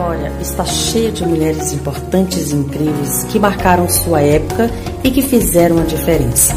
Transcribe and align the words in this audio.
história 0.00 0.32
está 0.40 0.64
cheia 0.64 1.12
de 1.12 1.26
mulheres 1.26 1.74
importantes 1.74 2.52
e 2.52 2.54
incríveis 2.54 3.24
que 3.24 3.38
marcaram 3.38 3.86
sua 3.86 4.22
época 4.22 4.70
e 5.04 5.10
que 5.10 5.20
fizeram 5.20 5.78
a 5.78 5.84
diferença. 5.84 6.54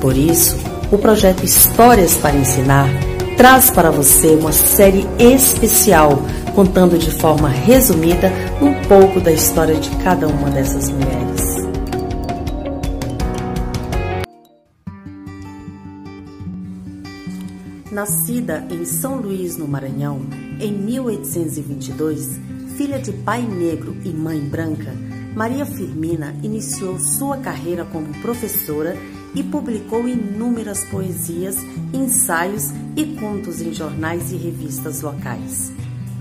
Por 0.00 0.16
isso, 0.16 0.56
o 0.90 0.96
projeto 0.96 1.44
Histórias 1.44 2.16
para 2.16 2.34
Ensinar 2.34 2.88
traz 3.36 3.70
para 3.70 3.90
você 3.90 4.28
uma 4.28 4.52
série 4.52 5.06
especial 5.18 6.18
contando 6.54 6.98
de 6.98 7.10
forma 7.10 7.50
resumida 7.50 8.32
um 8.62 8.72
pouco 8.88 9.20
da 9.20 9.32
história 9.32 9.74
de 9.74 9.90
cada 10.02 10.26
uma 10.26 10.48
dessas 10.48 10.88
mulheres. 10.88 11.58
Nascida 17.92 18.66
em 18.70 18.84
São 18.84 19.16
Luís, 19.16 19.58
no 19.58 19.68
Maranhão, 19.68 20.20
em 20.60 20.72
1822, 20.72 22.57
filha 22.78 23.00
de 23.00 23.10
pai 23.10 23.42
negro 23.42 23.96
e 24.04 24.10
mãe 24.10 24.38
branca, 24.38 24.94
Maria 25.34 25.66
Firmina 25.66 26.32
iniciou 26.44 26.96
sua 26.96 27.36
carreira 27.38 27.84
como 27.84 28.14
professora 28.22 28.96
e 29.34 29.42
publicou 29.42 30.06
inúmeras 30.08 30.84
poesias, 30.84 31.56
ensaios 31.92 32.70
e 32.94 33.04
contos 33.16 33.60
em 33.60 33.74
jornais 33.74 34.30
e 34.30 34.36
revistas 34.36 35.02
locais. 35.02 35.72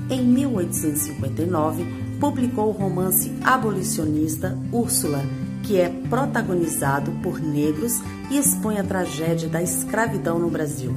Em 0.09 0.23
1859, 0.23 1.85
publicou 2.19 2.69
o 2.69 2.71
romance 2.71 3.31
abolicionista 3.43 4.57
Úrsula, 4.71 5.23
que 5.61 5.79
é 5.79 5.89
protagonizado 6.09 7.11
por 7.21 7.39
negros 7.39 8.01
e 8.31 8.37
expõe 8.39 8.79
a 8.79 8.83
tragédia 8.83 9.47
da 9.47 9.61
escravidão 9.61 10.39
no 10.39 10.49
Brasil. 10.49 10.91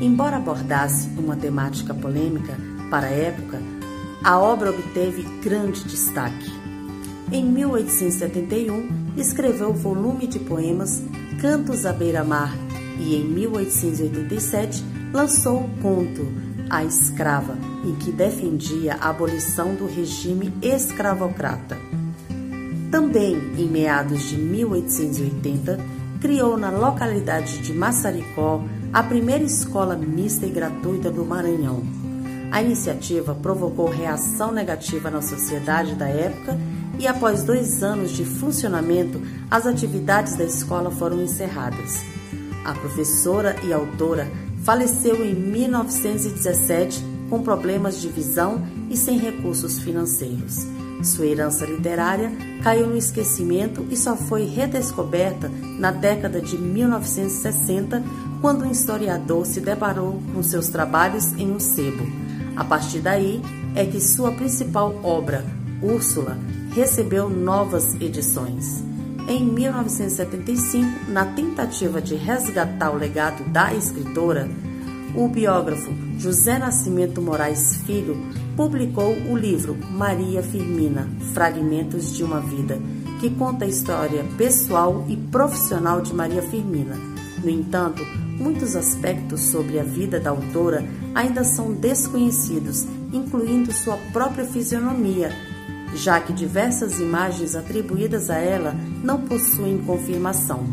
Embora 0.00 0.38
abordasse 0.38 1.08
uma 1.16 1.36
temática 1.36 1.94
polêmica 1.94 2.56
para 2.90 3.06
a 3.06 3.10
época, 3.10 3.60
a 4.24 4.38
obra 4.38 4.70
obteve 4.70 5.22
grande 5.42 5.84
destaque. 5.84 6.50
Em 7.32 7.44
1871, 7.44 9.14
escreveu 9.16 9.70
o 9.70 9.74
volume 9.74 10.26
de 10.26 10.38
poemas 10.38 11.02
Cantos 11.40 11.84
à 11.84 11.92
Beira-Mar 11.92 12.54
e, 13.00 13.16
em 13.16 13.24
1887, 13.24 14.84
lançou 15.12 15.64
o 15.64 15.70
conto 15.80 16.24
A 16.70 16.84
Escrava, 16.84 17.56
em 17.84 17.96
que 17.96 18.12
defendia 18.12 18.94
a 18.94 19.10
abolição 19.10 19.74
do 19.74 19.86
regime 19.86 20.52
escravocrata. 20.62 21.76
Também, 22.92 23.34
em 23.58 23.66
meados 23.66 24.28
de 24.28 24.36
1880, 24.36 25.80
criou 26.20 26.56
na 26.56 26.70
localidade 26.70 27.58
de 27.58 27.72
Massaricó 27.72 28.62
a 28.92 29.02
primeira 29.02 29.42
escola 29.42 29.96
mista 29.96 30.46
e 30.46 30.50
gratuita 30.50 31.10
do 31.10 31.24
Maranhão. 31.24 32.01
A 32.52 32.60
iniciativa 32.60 33.34
provocou 33.34 33.88
reação 33.88 34.52
negativa 34.52 35.10
na 35.10 35.22
sociedade 35.22 35.94
da 35.94 36.06
época 36.06 36.58
e, 36.98 37.06
após 37.06 37.42
dois 37.42 37.82
anos 37.82 38.10
de 38.10 38.26
funcionamento, 38.26 39.22
as 39.50 39.66
atividades 39.66 40.36
da 40.36 40.44
escola 40.44 40.90
foram 40.90 41.22
encerradas. 41.22 42.02
A 42.62 42.74
professora 42.74 43.56
e 43.64 43.72
autora 43.72 44.30
faleceu 44.62 45.24
em 45.24 45.34
1917 45.34 47.02
com 47.30 47.42
problemas 47.42 47.98
de 47.98 48.08
visão 48.08 48.62
e 48.90 48.98
sem 48.98 49.18
recursos 49.18 49.78
financeiros. 49.78 50.66
Sua 51.02 51.24
herança 51.24 51.64
literária 51.64 52.30
caiu 52.62 52.86
no 52.86 52.98
esquecimento 52.98 53.86
e 53.90 53.96
só 53.96 54.14
foi 54.14 54.44
redescoberta 54.44 55.50
na 55.78 55.90
década 55.90 56.38
de 56.38 56.58
1960, 56.58 58.02
quando 58.42 58.66
um 58.66 58.70
historiador 58.70 59.46
se 59.46 59.60
deparou 59.60 60.20
com 60.34 60.42
seus 60.42 60.68
trabalhos 60.68 61.32
em 61.32 61.50
um 61.50 61.58
sebo. 61.58 62.21
A 62.56 62.64
partir 62.64 63.00
daí 63.00 63.40
é 63.74 63.84
que 63.84 64.00
sua 64.00 64.32
principal 64.32 64.98
obra, 65.02 65.44
Úrsula, 65.82 66.38
recebeu 66.74 67.28
novas 67.28 67.94
edições. 68.00 68.82
Em 69.28 69.44
1975, 69.44 71.10
na 71.10 71.24
tentativa 71.26 72.00
de 72.00 72.14
resgatar 72.14 72.90
o 72.90 72.96
legado 72.96 73.44
da 73.50 73.72
escritora, 73.72 74.48
o 75.14 75.28
biógrafo 75.28 75.92
José 76.18 76.58
Nascimento 76.58 77.20
Moraes 77.20 77.76
Filho 77.84 78.16
publicou 78.56 79.12
o 79.12 79.36
livro 79.36 79.76
Maria 79.90 80.42
Firmina 80.42 81.08
Fragmentos 81.34 82.16
de 82.16 82.24
uma 82.24 82.40
Vida, 82.40 82.78
que 83.20 83.30
conta 83.30 83.64
a 83.64 83.68
história 83.68 84.24
pessoal 84.36 85.04
e 85.08 85.16
profissional 85.16 86.00
de 86.00 86.14
Maria 86.14 86.42
Firmina. 86.42 86.96
No 87.44 87.50
entanto, 87.50 88.02
muitos 88.42 88.74
aspectos 88.74 89.40
sobre 89.40 89.78
a 89.78 89.84
vida 89.84 90.18
da 90.18 90.30
autora 90.30 90.84
ainda 91.14 91.44
são 91.44 91.72
desconhecidos, 91.72 92.84
incluindo 93.12 93.72
sua 93.72 93.96
própria 94.12 94.44
fisionomia, 94.44 95.30
já 95.94 96.18
que 96.18 96.32
diversas 96.32 96.98
imagens 96.98 97.54
atribuídas 97.54 98.30
a 98.30 98.36
ela 98.36 98.74
não 99.04 99.20
possuem 99.20 99.78
confirmação. 99.78 100.66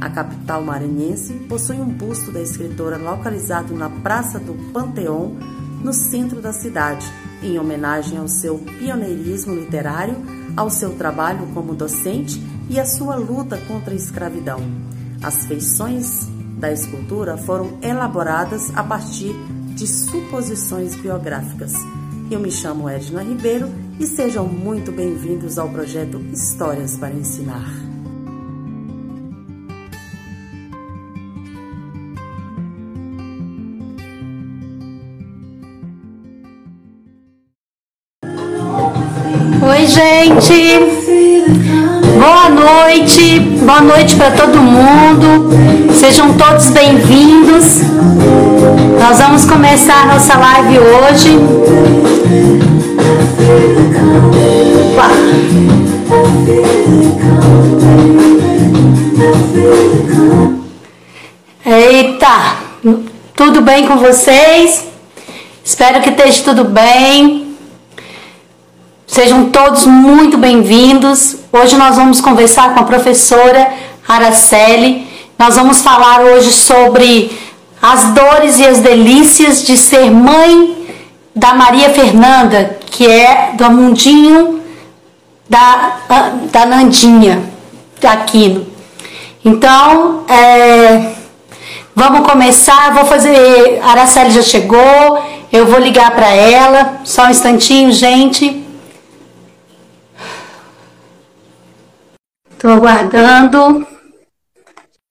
A 0.00 0.08
capital 0.08 0.64
maranhense 0.64 1.34
possui 1.48 1.76
um 1.76 1.88
busto 1.88 2.32
da 2.32 2.40
escritora 2.40 2.96
localizado 2.96 3.74
na 3.74 3.90
Praça 3.90 4.38
do 4.38 4.54
Panteão, 4.72 5.36
no 5.84 5.92
centro 5.92 6.40
da 6.40 6.52
cidade, 6.52 7.06
em 7.42 7.58
homenagem 7.58 8.18
ao 8.18 8.26
seu 8.26 8.58
pioneirismo 8.58 9.54
literário, 9.54 10.16
ao 10.56 10.70
seu 10.70 10.94
trabalho 10.94 11.46
como 11.54 11.74
docente 11.74 12.42
e 12.70 12.80
à 12.80 12.86
sua 12.86 13.16
luta 13.16 13.58
contra 13.68 13.92
a 13.92 13.96
escravidão. 13.96 14.60
As 15.22 15.46
feições 15.46 16.28
da 16.62 16.72
escultura 16.72 17.36
foram 17.36 17.76
elaboradas 17.82 18.70
a 18.76 18.84
partir 18.84 19.34
de 19.74 19.84
suposições 19.84 20.94
biográficas. 20.94 21.72
Eu 22.30 22.38
me 22.38 22.52
chamo 22.52 22.88
Edna 22.88 23.20
Ribeiro 23.20 23.68
e 23.98 24.06
sejam 24.06 24.46
muito 24.46 24.92
bem-vindos 24.92 25.58
ao 25.58 25.68
projeto 25.68 26.20
Histórias 26.32 26.96
para 26.96 27.12
Ensinar. 27.12 27.68
Oi, 39.64 39.86
gente. 39.88 41.81
Boa 42.22 42.48
noite. 42.50 43.40
Boa 43.40 43.80
noite 43.80 44.14
para 44.14 44.30
todo 44.30 44.56
mundo. 44.58 45.50
Sejam 45.92 46.34
todos 46.34 46.70
bem-vindos. 46.70 47.80
Nós 48.96 49.18
vamos 49.18 49.44
começar 49.44 50.06
nossa 50.06 50.38
live 50.38 50.78
hoje. 50.78 51.36
Eita, 61.66 62.56
tudo 63.34 63.62
bem 63.62 63.88
com 63.88 63.96
vocês? 63.96 64.86
Espero 65.64 66.00
que 66.00 66.10
esteja 66.10 66.44
tudo 66.44 66.66
bem. 66.66 67.56
Sejam 69.08 69.50
todos 69.50 69.86
muito 69.86 70.38
bem-vindos. 70.38 71.41
Hoje 71.54 71.76
nós 71.76 71.96
vamos 71.96 72.18
conversar 72.18 72.72
com 72.72 72.80
a 72.80 72.84
professora 72.84 73.74
Araceli. 74.08 75.06
Nós 75.38 75.54
vamos 75.54 75.82
falar 75.82 76.22
hoje 76.22 76.50
sobre 76.50 77.30
as 77.80 78.04
dores 78.14 78.58
e 78.58 78.64
as 78.64 78.78
delícias 78.78 79.62
de 79.62 79.76
ser 79.76 80.10
mãe 80.10 80.88
da 81.36 81.52
Maria 81.52 81.90
Fernanda, 81.90 82.78
que 82.86 83.06
é 83.06 83.50
do 83.52 83.70
mundinho 83.70 84.62
da, 85.46 85.98
da 86.50 86.64
Nandinha, 86.64 87.42
Aquino. 88.02 88.66
Então, 89.44 90.24
é, 90.28 91.12
vamos 91.94 92.26
começar. 92.26 92.94
Vou 92.94 93.04
fazer. 93.04 93.78
A 93.82 93.90
Araceli 93.90 94.30
já 94.30 94.42
chegou, 94.42 95.22
eu 95.52 95.66
vou 95.66 95.78
ligar 95.78 96.12
para 96.12 96.30
ela. 96.32 97.00
Só 97.04 97.26
um 97.26 97.30
instantinho, 97.30 97.92
gente. 97.92 98.61
Estou 102.62 102.76
aguardando. 102.76 103.84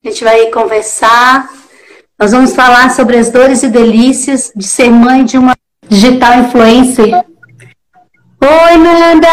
A 0.01 0.07
gente 0.07 0.23
vai 0.23 0.45
conversar. 0.51 1.49
Nós 2.17 2.31
vamos 2.31 2.55
falar 2.55 2.91
sobre 2.91 3.17
as 3.17 3.29
dores 3.29 3.61
e 3.61 3.67
delícias 3.67 4.53
de 4.55 4.65
ser 4.65 4.89
mãe 4.89 5.25
de 5.25 5.37
uma 5.37 5.53
digital 5.85 6.39
influencer. 6.39 7.09
Oi, 7.13 8.77
Nanda! 8.77 9.27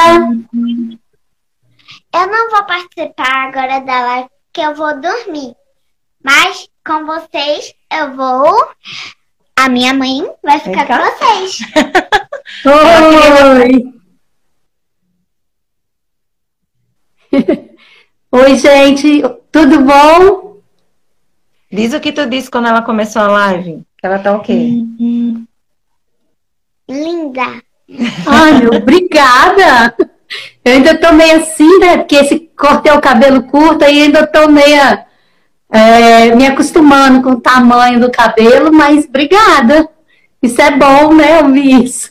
Eu 2.13 2.27
não 2.27 2.51
vou 2.51 2.65
participar 2.65 3.47
agora 3.47 3.79
da 3.83 4.01
live, 4.01 4.29
porque 4.47 4.67
eu 4.67 4.75
vou 4.75 5.01
dormir. 5.01 5.55
Mas 6.21 6.69
com 6.85 7.07
vocês 7.07 7.73
eu 7.89 8.17
vou. 8.17 8.69
A 9.57 9.69
minha 9.69 9.95
mãe 9.95 10.29
vai 10.43 10.59
ficar 10.59 10.89
com 10.89 10.97
vocês. 10.97 11.61
Oi! 17.31 17.69
Oi, 18.31 18.57
gente, 18.57 19.23
tudo 19.51 19.81
bom? 19.81 20.59
Diz 21.73 21.95
o 21.95 22.01
que 22.01 22.13
tu 22.13 22.29
disse 22.29 22.51
quando 22.51 22.69
ela 22.69 22.83
começou 22.83 23.23
a 23.23 23.29
live, 23.29 23.83
que 23.97 24.07
ela 24.07 24.19
tá 24.19 24.37
ok. 24.37 24.55
Uhum. 24.55 25.47
Linda. 26.87 27.63
Ai, 28.27 28.61
meu, 28.61 28.75
obrigada! 28.75 29.95
Eu 30.63 30.75
ainda 30.75 30.99
tô 30.99 31.11
meio 31.15 31.39
assim, 31.39 31.79
né? 31.79 31.97
Porque 31.97 32.17
esse 32.17 32.51
cortei 32.55 32.93
o 32.93 33.01
cabelo 33.01 33.45
curto 33.45 33.83
e 33.85 34.03
ainda 34.03 34.27
tô 34.27 34.47
meio 34.47 34.79
é, 35.71 36.35
me 36.35 36.47
acostumando 36.47 37.23
com 37.23 37.31
o 37.31 37.41
tamanho 37.41 37.99
do 37.99 38.11
cabelo, 38.11 38.71
mas 38.71 39.07
obrigada. 39.07 39.89
Isso 40.43 40.61
é 40.61 40.71
bom, 40.71 41.15
né? 41.15 41.43
Ouvir 41.43 41.83
isso. 41.83 42.11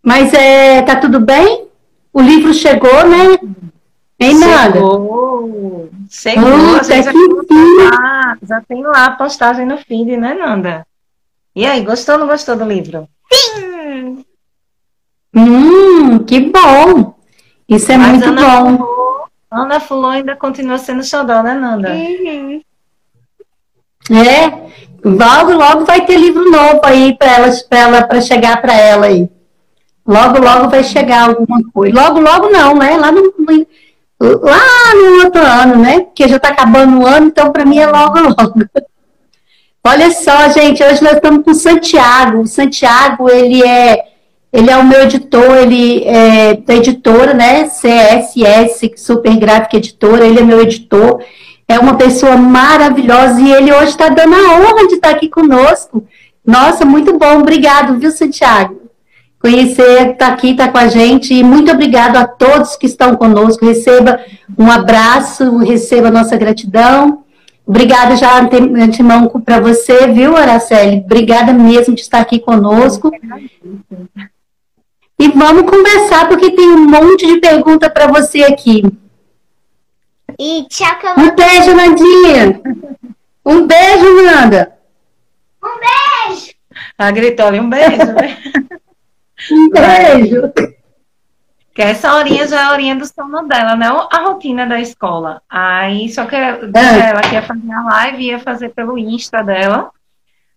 Mas 0.00 0.32
é, 0.32 0.82
tá 0.82 0.94
tudo 0.94 1.18
bem? 1.18 1.66
O 2.12 2.20
livro 2.20 2.54
chegou, 2.54 3.08
né? 3.08 3.38
Em 4.20 4.38
nada. 4.38 4.74
Chegou. 4.74 5.90
Chegou. 6.10 6.84
Já, 6.84 7.02
que 7.10 7.28
lá, 7.90 8.38
já 8.42 8.60
tem 8.60 8.82
lá 8.82 9.06
a 9.06 9.10
postagem 9.12 9.64
no 9.64 9.78
feed, 9.78 10.16
né, 10.18 10.34
Nanda? 10.34 10.86
E 11.56 11.64
aí, 11.64 11.82
gostou 11.82 12.16
ou 12.16 12.20
não 12.20 12.26
gostou 12.26 12.54
do 12.54 12.64
livro? 12.64 13.08
Sim! 13.32 14.24
Hum, 15.34 16.18
que 16.24 16.40
bom! 16.40 17.14
Isso 17.66 17.90
é 17.90 17.96
Mas 17.96 18.10
muito 18.10 18.28
Ana 18.28 18.42
bom. 18.42 18.76
Fulô, 18.76 19.26
Ana 19.50 19.80
Fulô 19.80 20.08
ainda 20.08 20.36
continua 20.36 20.76
sendo 20.76 21.02
xodó, 21.02 21.42
né, 21.42 21.54
Nanda? 21.54 21.90
Uhum. 21.92 22.60
É, 24.10 24.48
logo, 25.02 25.52
logo 25.52 25.84
vai 25.84 26.04
ter 26.04 26.16
livro 26.16 26.50
novo 26.50 26.80
aí 26.82 27.16
para 27.16 27.36
ela, 27.36 27.48
para 27.68 27.78
ela, 27.78 28.02
para 28.02 28.20
chegar 28.20 28.60
para 28.60 28.74
ela 28.74 29.06
aí. 29.06 29.30
Logo, 30.06 30.40
logo 30.40 30.68
vai 30.68 30.82
chegar 30.82 31.28
alguma 31.28 31.62
coisa. 31.72 31.94
Logo, 31.94 32.20
logo 32.20 32.50
não, 32.50 32.74
né? 32.74 32.96
Lá 32.96 33.12
no, 33.12 33.32
lá 34.20 34.94
no 34.94 35.24
outro 35.24 35.40
ano, 35.40 35.76
né? 35.76 36.00
Porque 36.00 36.28
já 36.28 36.36
está 36.36 36.48
acabando 36.48 37.00
o 37.00 37.06
ano, 37.06 37.28
então 37.28 37.50
para 37.50 37.64
mim 37.64 37.78
é 37.78 37.86
logo, 37.86 38.18
logo. 38.20 38.54
Olha 39.82 40.10
só, 40.10 40.50
gente, 40.50 40.82
hoje 40.82 41.02
nós 41.02 41.14
estamos 41.14 41.42
com 41.42 41.52
o 41.52 41.54
Santiago. 41.54 42.42
O 42.42 42.46
Santiago, 42.46 43.30
ele 43.30 43.66
é, 43.66 44.04
ele 44.52 44.70
é 44.70 44.76
o 44.76 44.84
meu 44.84 45.02
editor, 45.02 45.56
ele 45.56 46.04
é 46.04 46.54
da 46.54 46.74
editora, 46.74 47.32
né? 47.32 47.64
CSS, 47.64 48.92
Super 48.96 49.36
Gráfica 49.36 49.78
Editora, 49.78 50.26
ele 50.26 50.40
é 50.40 50.44
meu 50.44 50.60
editor. 50.60 51.24
É 51.66 51.78
uma 51.78 51.96
pessoa 51.96 52.36
maravilhosa 52.36 53.40
e 53.40 53.52
ele 53.52 53.72
hoje 53.72 53.90
está 53.90 54.08
dando 54.08 54.34
a 54.34 54.56
honra 54.56 54.86
de 54.86 54.94
estar 54.96 55.10
aqui 55.10 55.28
conosco. 55.28 56.04
Nossa, 56.44 56.84
muito 56.84 57.16
bom. 57.16 57.38
Obrigado, 57.38 57.98
viu, 57.98 58.10
Santiago? 58.10 58.89
Conhecer, 59.40 60.12
estar 60.12 60.14
tá 60.16 60.32
aqui, 60.34 60.50
estar 60.50 60.66
tá 60.66 60.72
com 60.72 60.78
a 60.78 60.86
gente. 60.86 61.32
E 61.32 61.42
muito 61.42 61.72
obrigado 61.72 62.16
a 62.16 62.26
todos 62.26 62.76
que 62.76 62.86
estão 62.86 63.16
conosco. 63.16 63.64
Receba 63.64 64.20
um 64.56 64.70
abraço, 64.70 65.56
receba 65.56 66.08
a 66.08 66.12
nossa 66.12 66.36
gratidão. 66.36 67.24
Obrigada 67.66 68.16
já 68.16 68.40
de 68.40 68.56
antemão 68.56 69.28
para 69.28 69.60
você, 69.60 70.08
viu, 70.08 70.36
Araceli? 70.36 70.98
Obrigada 71.04 71.52
mesmo 71.52 71.94
de 71.94 72.02
estar 72.02 72.20
aqui 72.20 72.38
conosco. 72.38 73.10
E 75.18 75.28
vamos 75.28 75.70
conversar, 75.70 76.28
porque 76.28 76.50
tem 76.50 76.68
um 76.68 76.88
monte 76.88 77.26
de 77.26 77.38
pergunta 77.38 77.88
para 77.88 78.08
você 78.08 78.42
aqui. 78.42 78.82
E 80.38 80.66
tchau, 80.68 80.98
que 80.98 81.06
eu 81.06 81.12
Um 81.12 81.34
beijo, 81.34 81.74
Nandinha. 81.74 82.60
Um 83.44 83.66
beijo, 83.66 84.22
Nanda. 84.22 84.72
Um 85.62 86.28
beijo! 86.28 86.52
A 86.98 87.10
gritou 87.10 87.46
ali, 87.46 87.60
um 87.60 87.70
beijo, 87.70 88.12
né? 88.12 88.38
Um 89.52 89.70
beijo. 89.70 90.52
Que 91.74 91.82
essa 91.82 92.14
horinha 92.14 92.46
já 92.48 92.60
é 92.60 92.64
a 92.64 92.72
horinha 92.72 92.96
do 92.96 93.06
sono 93.06 93.46
dela, 93.46 93.76
né? 93.76 93.86
A 94.10 94.18
rotina 94.22 94.66
da 94.66 94.80
escola. 94.80 95.40
Aí, 95.48 96.08
só 96.08 96.24
que 96.26 96.34
É. 96.34 96.58
ela 97.10 97.20
que 97.20 97.34
ia 97.34 97.42
fazer 97.42 97.72
a 97.72 97.82
live, 97.84 98.22
ia 98.24 98.38
fazer 98.38 98.70
pelo 98.70 98.98
Insta 98.98 99.42
dela. 99.42 99.90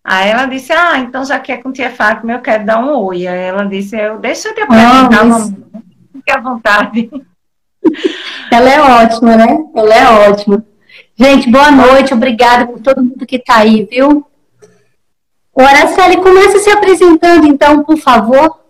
Aí 0.03 0.29
ela 0.29 0.45
disse, 0.47 0.73
ah, 0.73 0.97
então 0.99 1.23
já 1.23 1.39
que 1.39 1.51
é 1.51 1.57
com 1.57 1.71
tia 1.71 1.89
Fátima, 1.89 2.33
eu 2.33 2.39
quero 2.41 2.65
dar 2.65 2.79
um 2.79 2.93
oi. 3.05 3.25
Aí 3.27 3.39
ela 3.39 3.63
disse, 3.65 3.95
eu, 3.95 4.17
deixa 4.19 4.49
eu 4.49 4.55
te 4.55 4.61
apresentar, 4.61 5.21
Ah, 5.21 5.23
mas- 5.23 5.49
mamãe. 5.49 5.63
Fique 6.13 6.31
à 6.31 6.39
vontade. 6.41 7.09
Ela 8.51 8.69
é 8.69 8.81
ótima, 8.81 9.35
né? 9.35 9.45
Ela 9.75 9.93
é 9.95 10.29
ótima. 10.29 10.63
Gente, 11.15 11.49
boa 11.49 11.69
noite. 11.71 12.13
Obrigada 12.13 12.65
por 12.67 12.79
todo 12.79 13.03
mundo 13.03 13.25
que 13.25 13.35
está 13.35 13.57
aí, 13.57 13.85
viu? 13.89 14.25
O 15.53 15.61
Araceli, 15.61 16.17
começa 16.17 16.59
se 16.59 16.69
apresentando, 16.69 17.45
então, 17.45 17.83
por 17.83 17.97
favor. 17.97 18.62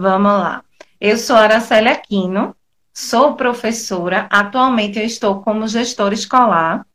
Vamos 0.00 0.30
lá. 0.30 0.62
Eu 1.00 1.18
sou 1.18 1.34
Araceli 1.34 1.88
Aquino, 1.88 2.54
sou 2.94 3.34
professora. 3.34 4.28
Atualmente 4.30 4.96
eu 4.96 5.04
estou 5.04 5.42
como 5.42 5.66
gestora 5.66 6.14
escolar, 6.14 6.86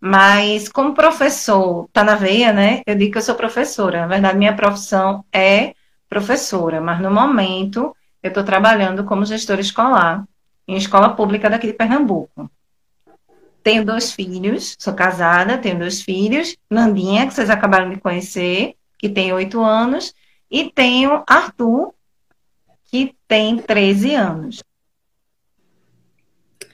mas 0.00 0.70
como 0.70 0.94
professor, 0.94 1.86
tá 1.92 2.02
na 2.02 2.14
veia, 2.14 2.50
né? 2.50 2.80
Eu 2.86 2.94
digo 2.94 3.12
que 3.12 3.18
eu 3.18 3.22
sou 3.22 3.34
professora. 3.34 4.00
Na 4.00 4.06
verdade, 4.06 4.38
minha 4.38 4.56
profissão 4.56 5.22
é 5.30 5.74
professora, 6.08 6.80
mas 6.80 6.98
no 6.98 7.10
momento 7.10 7.94
eu 8.22 8.28
estou 8.28 8.42
trabalhando 8.42 9.04
como 9.04 9.26
gestora 9.26 9.60
escolar 9.60 10.24
em 10.66 10.76
escola 10.76 11.10
pública 11.10 11.50
daqui 11.50 11.66
de 11.66 11.74
Pernambuco. 11.74 12.50
Tenho 13.62 13.84
dois 13.84 14.12
filhos, 14.12 14.74
sou 14.78 14.94
casada, 14.94 15.58
tenho 15.58 15.78
dois 15.78 16.00
filhos, 16.00 16.56
Nandinha, 16.70 17.26
que 17.26 17.34
vocês 17.34 17.50
acabaram 17.50 17.90
de 17.90 17.98
conhecer, 17.98 18.76
que 18.98 19.10
tem 19.10 19.30
oito 19.34 19.62
anos, 19.62 20.14
e 20.50 20.70
tenho 20.70 21.22
Arthur, 21.26 21.93
tem 23.34 23.56
13 23.58 24.14
anos. 24.14 24.62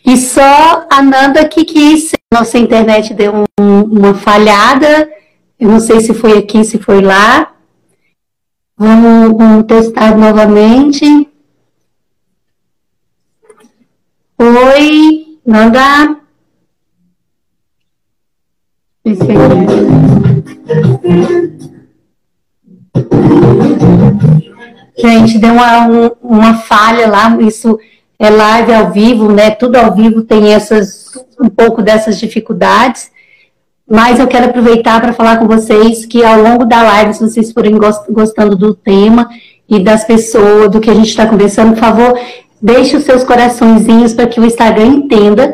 E 0.05 0.15
só 0.19 0.87
a 0.91 1.01
Nanda 1.01 1.49
que 1.49 1.65
quis. 1.65 2.13
Nossa 2.31 2.59
internet 2.59 3.15
deu 3.15 3.33
um- 3.59 3.83
uma 3.85 4.13
falhada. 4.13 5.11
Eu 5.59 5.71
não 5.71 5.81
sei 5.81 6.01
se 6.03 6.13
foi 6.13 6.37
aqui, 6.37 6.63
se 6.63 6.77
foi 6.79 7.01
lá. 7.01 7.55
Vamos, 8.77 9.39
vamos 9.39 9.65
testar 9.67 10.15
novamente. 10.19 11.07
Oi, 14.39 15.39
Nanda. 15.47 16.21
Esse 19.03 19.23
aqui. 19.23 19.41
Gente, 25.01 25.39
deu 25.39 25.53
uma, 25.53 25.87
um- 25.87 26.11
uma 26.23 26.55
falha 26.55 27.09
lá, 27.09 27.37
isso 27.41 27.79
é 28.19 28.29
live 28.31 28.73
ao 28.75 28.91
vivo, 28.91 29.31
né? 29.33 29.51
Tudo 29.51 29.77
ao 29.77 29.95
vivo 29.95 30.23
tem 30.23 30.53
essas, 30.53 31.07
um 31.41 31.49
pouco 31.49 31.83
dessas 31.83 32.19
dificuldades. 32.19 33.11
Mas 33.89 34.21
eu 34.21 34.29
quero 34.29 34.47
aproveitar 34.47 35.01
para 35.01 35.13
falar 35.13 35.39
com 35.39 35.47
vocês 35.49 36.07
que 36.07 36.25
ao 36.25 36.41
longo 36.41 36.65
da 36.65 36.83
live, 36.83 37.15
se 37.15 37.21
vocês 37.21 37.51
forem 37.53 37.77
gos- 37.77 38.03
gostando 38.09 38.55
do 38.57 38.75
tema 38.75 39.29
e 39.69 39.79
das 39.81 40.05
pessoas, 40.05 40.71
do 40.71 40.81
que 40.81 40.91
a 40.91 40.95
gente 40.95 41.09
está 41.09 41.27
conversando, 41.27 41.73
por 41.73 41.81
favor, 41.81 42.19
deixe 42.63 42.97
os 42.97 43.05
seus 43.05 43.25
coraçõezinhos 43.25 44.13
para 44.13 44.27
que 44.27 44.39
o 44.39 44.45
Instagram 44.45 44.87
entenda 44.87 45.53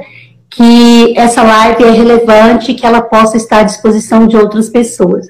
que 0.51 1.15
essa 1.17 1.43
live 1.43 1.85
é 1.85 1.91
relevante, 1.91 2.75
que 2.75 2.85
ela 2.87 3.01
possa 3.01 3.37
estar 3.37 3.61
à 3.61 3.63
disposição 3.63 4.27
de 4.27 4.37
outras 4.37 4.69
pessoas. 4.69 5.27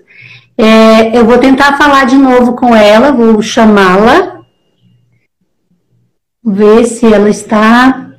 É, 0.58 1.16
eu 1.16 1.24
vou 1.26 1.38
tentar 1.38 1.76
falar 1.76 2.04
de 2.04 2.16
novo 2.16 2.54
com 2.54 2.74
ela, 2.74 3.12
vou 3.12 3.42
chamá-la, 3.42 4.40
ver 6.42 6.86
se 6.86 7.12
ela 7.12 7.28
está. 7.28 8.10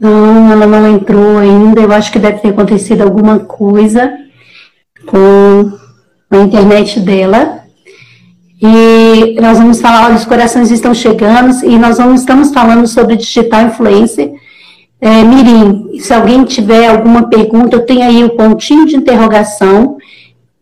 Não, 0.00 0.52
ela 0.52 0.66
não 0.66 0.94
entrou 0.94 1.38
ainda. 1.38 1.80
Eu 1.80 1.92
acho 1.92 2.10
que 2.10 2.18
deve 2.18 2.38
ter 2.38 2.48
acontecido 2.48 3.02
alguma 3.02 3.40
coisa 3.40 4.12
com 5.06 5.78
a 6.30 6.38
internet 6.38 7.00
dela. 7.00 7.64
E 8.60 9.38
nós 9.40 9.58
vamos 9.58 9.80
falar, 9.80 10.06
olha, 10.06 10.14
os 10.14 10.24
corações 10.24 10.70
estão 10.70 10.94
chegando 10.94 11.64
e 11.66 11.78
nós 11.78 11.98
vamos, 11.98 12.20
estamos 12.20 12.50
falando 12.50 12.86
sobre 12.86 13.16
digital 13.16 13.66
influencer. 13.66 14.32
É, 15.04 15.22
Mirim, 15.22 15.98
se 16.00 16.14
alguém 16.14 16.44
tiver 16.44 16.88
alguma 16.88 17.28
pergunta, 17.28 17.76
eu 17.76 17.84
tenho 17.84 18.02
aí 18.02 18.24
o 18.24 18.30
pontinho 18.30 18.86
de 18.86 18.96
interrogação 18.96 19.98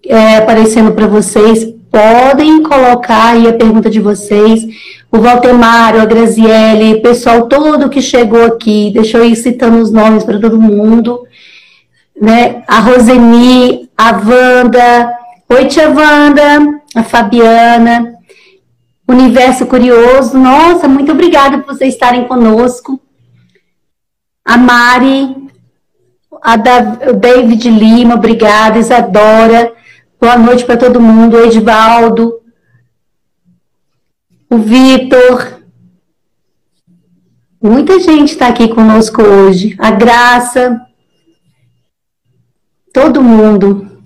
é, 0.04 0.38
aparecendo 0.38 0.90
para 0.90 1.06
vocês. 1.06 1.64
Podem 1.88 2.60
colocar 2.60 3.34
aí 3.34 3.46
a 3.46 3.52
pergunta 3.52 3.88
de 3.88 4.00
vocês. 4.00 4.66
O 5.12 5.20
Valtemário, 5.20 6.02
a 6.02 6.04
Graziele, 6.04 6.94
o 6.94 7.02
pessoal 7.02 7.46
todo 7.46 7.88
que 7.88 8.02
chegou 8.02 8.44
aqui, 8.44 8.90
deixa 8.92 9.16
eu 9.18 9.24
ir 9.24 9.36
citando 9.36 9.76
os 9.76 9.92
nomes 9.92 10.24
para 10.24 10.40
todo 10.40 10.60
mundo. 10.60 11.22
Né? 12.20 12.64
A 12.66 12.80
Roseni, 12.80 13.88
a 13.96 14.10
Wanda, 14.10 15.12
oi 15.50 15.66
tia 15.66 15.88
Wanda, 15.88 16.80
a 16.96 17.04
Fabiana, 17.04 18.12
Universo 19.08 19.66
Curioso, 19.66 20.36
nossa, 20.36 20.88
muito 20.88 21.12
obrigada 21.12 21.58
por 21.58 21.76
vocês 21.76 21.94
estarem 21.94 22.24
conosco. 22.24 23.00
A 24.44 24.56
Mari, 24.56 25.48
a 26.42 26.56
da, 26.56 27.10
o 27.10 27.12
David 27.14 27.70
Lima, 27.70 28.14
obrigada, 28.14 28.78
Isadora, 28.78 29.72
boa 30.20 30.36
noite 30.36 30.64
para 30.64 30.76
todo 30.76 31.00
mundo, 31.00 31.36
o 31.36 31.44
Edivaldo, 31.44 32.40
o 34.50 34.58
Vitor, 34.58 35.60
muita 37.62 38.00
gente 38.00 38.32
está 38.32 38.48
aqui 38.48 38.68
conosco 38.68 39.22
hoje, 39.22 39.76
a 39.78 39.92
Graça, 39.92 40.84
todo 42.92 43.22
mundo, 43.22 44.00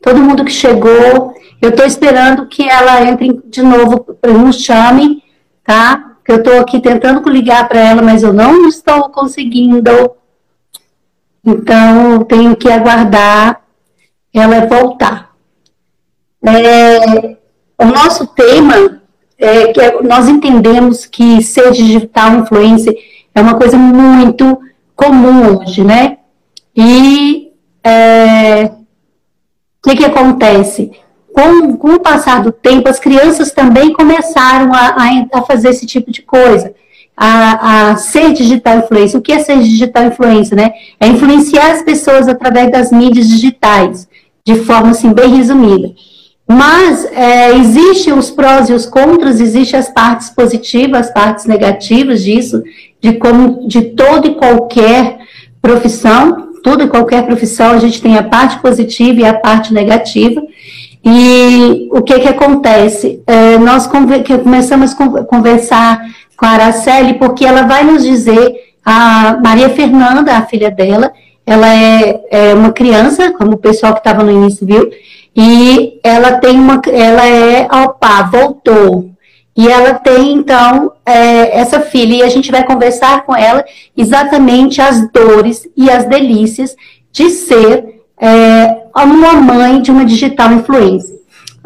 todo 0.00 0.20
mundo 0.20 0.44
que 0.44 0.52
chegou, 0.52 1.34
Eu 1.62 1.68
estou 1.70 1.84
esperando 1.84 2.46
que 2.46 2.66
ela 2.66 3.02
entre 3.02 3.38
de 3.44 3.62
novo, 3.62 4.06
no 4.24 4.50
chame, 4.50 5.22
tá? 5.62 6.09
Eu 6.30 6.36
estou 6.36 6.60
aqui 6.60 6.78
tentando 6.78 7.28
ligar 7.28 7.68
para 7.68 7.80
ela, 7.80 8.00
mas 8.02 8.22
eu 8.22 8.32
não 8.32 8.68
estou 8.68 9.08
conseguindo. 9.08 9.90
Então, 11.44 12.22
tenho 12.22 12.54
que 12.54 12.70
aguardar 12.70 13.60
ela 14.32 14.64
voltar. 14.66 15.34
É, 16.46 17.36
o 17.76 17.84
nosso 17.84 18.28
tema 18.28 19.02
é 19.36 19.72
que 19.72 19.80
é, 19.80 20.00
nós 20.02 20.28
entendemos 20.28 21.04
que 21.04 21.42
ser 21.42 21.72
digital 21.72 22.36
influencer 22.36 22.94
é 23.34 23.40
uma 23.40 23.58
coisa 23.58 23.76
muito 23.76 24.56
comum 24.94 25.58
hoje, 25.58 25.82
né? 25.82 26.18
E 26.76 27.52
é, 27.82 28.66
o 28.66 29.82
que, 29.82 29.96
que 29.96 30.04
acontece? 30.04 30.92
Com, 31.32 31.76
com, 31.76 31.94
o 31.94 32.00
passar 32.00 32.42
do 32.42 32.50
tempo, 32.50 32.88
as 32.88 32.98
crianças 32.98 33.52
também 33.52 33.92
começaram 33.92 34.72
a, 34.74 34.96
a, 35.32 35.42
fazer 35.42 35.70
esse 35.70 35.86
tipo 35.86 36.10
de 36.10 36.22
coisa, 36.22 36.74
a, 37.16 37.90
a, 37.90 37.96
ser 37.96 38.32
digital 38.32 38.78
influencer. 38.78 39.18
O 39.18 39.22
que 39.22 39.32
é 39.32 39.38
ser 39.38 39.58
digital 39.58 40.06
influencer, 40.06 40.56
né? 40.56 40.72
É 40.98 41.06
influenciar 41.06 41.72
as 41.72 41.82
pessoas 41.82 42.28
através 42.28 42.70
das 42.70 42.90
mídias 42.90 43.28
digitais, 43.28 44.08
de 44.44 44.56
forma 44.56 44.90
assim 44.90 45.12
bem 45.12 45.36
resumida. 45.36 45.92
Mas 46.52 47.04
é, 47.12 47.56
existem 47.56 48.12
os 48.12 48.28
prós 48.28 48.68
e 48.68 48.72
os 48.72 48.84
contras, 48.84 49.40
existem 49.40 49.78
as 49.78 49.88
partes 49.88 50.30
positivas, 50.30 51.06
as 51.06 51.14
partes 51.14 51.44
negativas 51.44 52.24
disso, 52.24 52.60
de 53.00 53.12
como 53.12 53.68
de 53.68 53.82
toda 53.82 54.26
e 54.26 54.34
qualquer 54.34 55.18
profissão, 55.62 56.48
toda 56.62 56.82
e 56.82 56.88
qualquer 56.88 57.24
profissão, 57.24 57.70
a 57.70 57.78
gente 57.78 58.02
tem 58.02 58.16
a 58.18 58.24
parte 58.24 58.58
positiva 58.58 59.20
e 59.20 59.24
a 59.24 59.34
parte 59.34 59.72
negativa. 59.72 60.42
E 61.04 61.88
o 61.92 62.02
que 62.02 62.18
que 62.20 62.28
acontece? 62.28 63.22
É, 63.26 63.56
nós 63.58 63.86
começamos 63.86 64.94
a 64.94 65.24
conversar 65.24 66.02
com 66.36 66.46
a 66.46 66.50
Araceli, 66.50 67.14
porque 67.14 67.44
ela 67.44 67.62
vai 67.62 67.84
nos 67.84 68.02
dizer, 68.02 68.54
a 68.84 69.38
Maria 69.42 69.70
Fernanda, 69.70 70.36
a 70.36 70.46
filha 70.46 70.70
dela, 70.70 71.12
ela 71.46 71.66
é, 71.74 72.20
é 72.30 72.54
uma 72.54 72.72
criança, 72.72 73.32
como 73.32 73.52
o 73.52 73.58
pessoal 73.58 73.92
que 73.94 74.00
estava 74.00 74.22
no 74.22 74.30
início 74.30 74.66
viu, 74.66 74.90
e 75.34 75.98
ela 76.02 76.32
tem 76.32 76.58
uma, 76.58 76.80
ela 76.92 77.26
é 77.26 77.66
opa, 77.66 78.22
voltou. 78.22 79.10
E 79.56 79.68
ela 79.68 79.94
tem, 79.94 80.32
então, 80.32 80.92
é, 81.04 81.58
essa 81.58 81.80
filha, 81.80 82.16
e 82.16 82.22
a 82.22 82.28
gente 82.28 82.50
vai 82.50 82.64
conversar 82.64 83.24
com 83.24 83.34
ela 83.34 83.64
exatamente 83.96 84.80
as 84.80 85.10
dores 85.10 85.68
e 85.76 85.90
as 85.90 86.04
delícias 86.04 86.74
de 87.12 87.28
ser 87.30 88.00
é, 88.20 88.79
uma 88.94 89.32
mãe 89.34 89.80
de 89.80 89.90
uma 89.90 90.04
digital 90.04 90.52
influencer. 90.52 91.20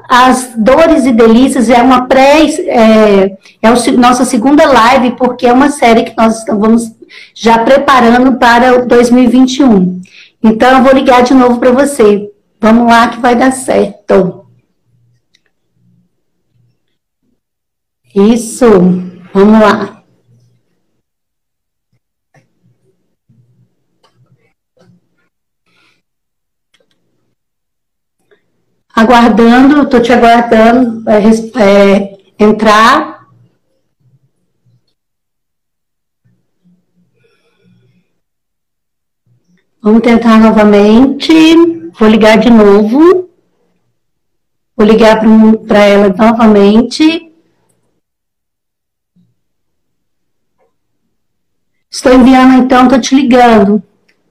As 0.09 0.53
dores 0.57 1.07
e 1.07 1.13
delícias 1.13 1.71
é 1.71 1.81
uma 1.81 2.07
pré, 2.07 2.45
é, 2.45 3.37
é 3.63 3.69
a 3.69 3.93
nossa 3.97 4.25
segunda 4.25 4.67
live, 4.67 5.13
porque 5.13 5.47
é 5.47 5.53
uma 5.53 5.71
série 5.71 6.05
que 6.05 6.17
nós 6.17 6.39
estamos 6.39 6.93
já 7.35 7.59
preparando 7.59 8.37
para 8.39 8.85
2021. 8.85 10.03
Então, 10.43 10.77
eu 10.77 10.85
vou 10.85 10.93
ligar 10.93 11.23
de 11.23 11.33
novo 11.33 11.59
para 11.59 11.73
você. 11.73 12.31
Vamos 12.61 12.87
lá 12.87 13.09
que 13.09 13.21
vai 13.21 13.35
dar 13.35 13.53
certo. 13.53 14.45
Isso, 18.15 18.67
vamos 19.33 19.61
lá. 19.61 19.94
Aguardando, 28.97 29.83
estou 29.83 30.01
te 30.01 30.13
aguardando 30.13 31.03
é, 31.11 31.19
é, 31.61 32.19
entrar. 32.39 33.27
Vamos 39.83 40.01
tentar 40.01 40.39
novamente. 40.39 41.33
Vou 41.99 42.09
ligar 42.09 42.39
de 42.39 42.51
novo. 42.51 43.29
Vou 44.77 44.87
ligar 44.87 45.21
para 45.67 45.85
ela 45.85 46.09
novamente. 46.09 47.33
Estou 51.91 52.13
enviando, 52.13 52.65
então, 52.65 52.85
estou 52.85 53.01
te 53.01 53.15
ligando. 53.15 53.83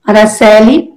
Araceli. 0.06 0.94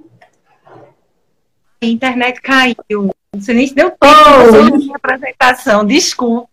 A 1.81 1.85
internet 1.85 2.41
caiu. 2.41 3.16
Você 3.33 3.53
nem 3.53 3.71
deu 3.73 3.91
tempo 3.91 3.97
oh. 4.01 4.77
de 4.77 4.93
apresentação, 4.93 5.85
desculpa. 5.85 6.49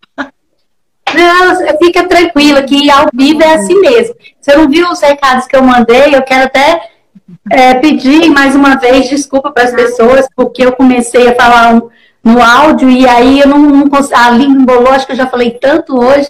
Não, 1.13 1.77
fica 1.77 2.07
tranquila, 2.07 2.63
que 2.63 2.89
ao 2.89 3.07
vivo 3.13 3.41
é 3.41 3.55
assim 3.55 3.79
mesmo. 3.79 4.15
Você 4.39 4.55
não 4.55 4.69
viu 4.69 4.89
os 4.89 4.99
recados 4.99 5.47
que 5.47 5.55
eu 5.55 5.63
mandei? 5.63 6.13
Eu 6.13 6.23
quero 6.23 6.45
até 6.45 6.89
é, 7.49 7.75
pedir 7.75 8.29
mais 8.29 8.55
uma 8.55 8.75
vez 8.75 9.09
desculpa 9.09 9.51
para 9.51 9.63
as 9.63 9.71
pessoas, 9.71 10.27
porque 10.35 10.65
eu 10.65 10.73
comecei 10.73 11.29
a 11.29 11.35
falar 11.35 11.73
um, 11.73 11.89
no 12.23 12.41
áudio 12.41 12.89
e 12.89 13.07
aí 13.07 13.39
eu 13.39 13.47
não, 13.47 13.59
não 13.59 13.89
a 14.13 14.29
língua 14.31 14.61
embolou, 14.61 14.91
acho 14.91 15.05
que 15.05 15.13
eu 15.13 15.17
já 15.17 15.27
falei 15.27 15.51
tanto 15.51 15.97
hoje. 15.97 16.29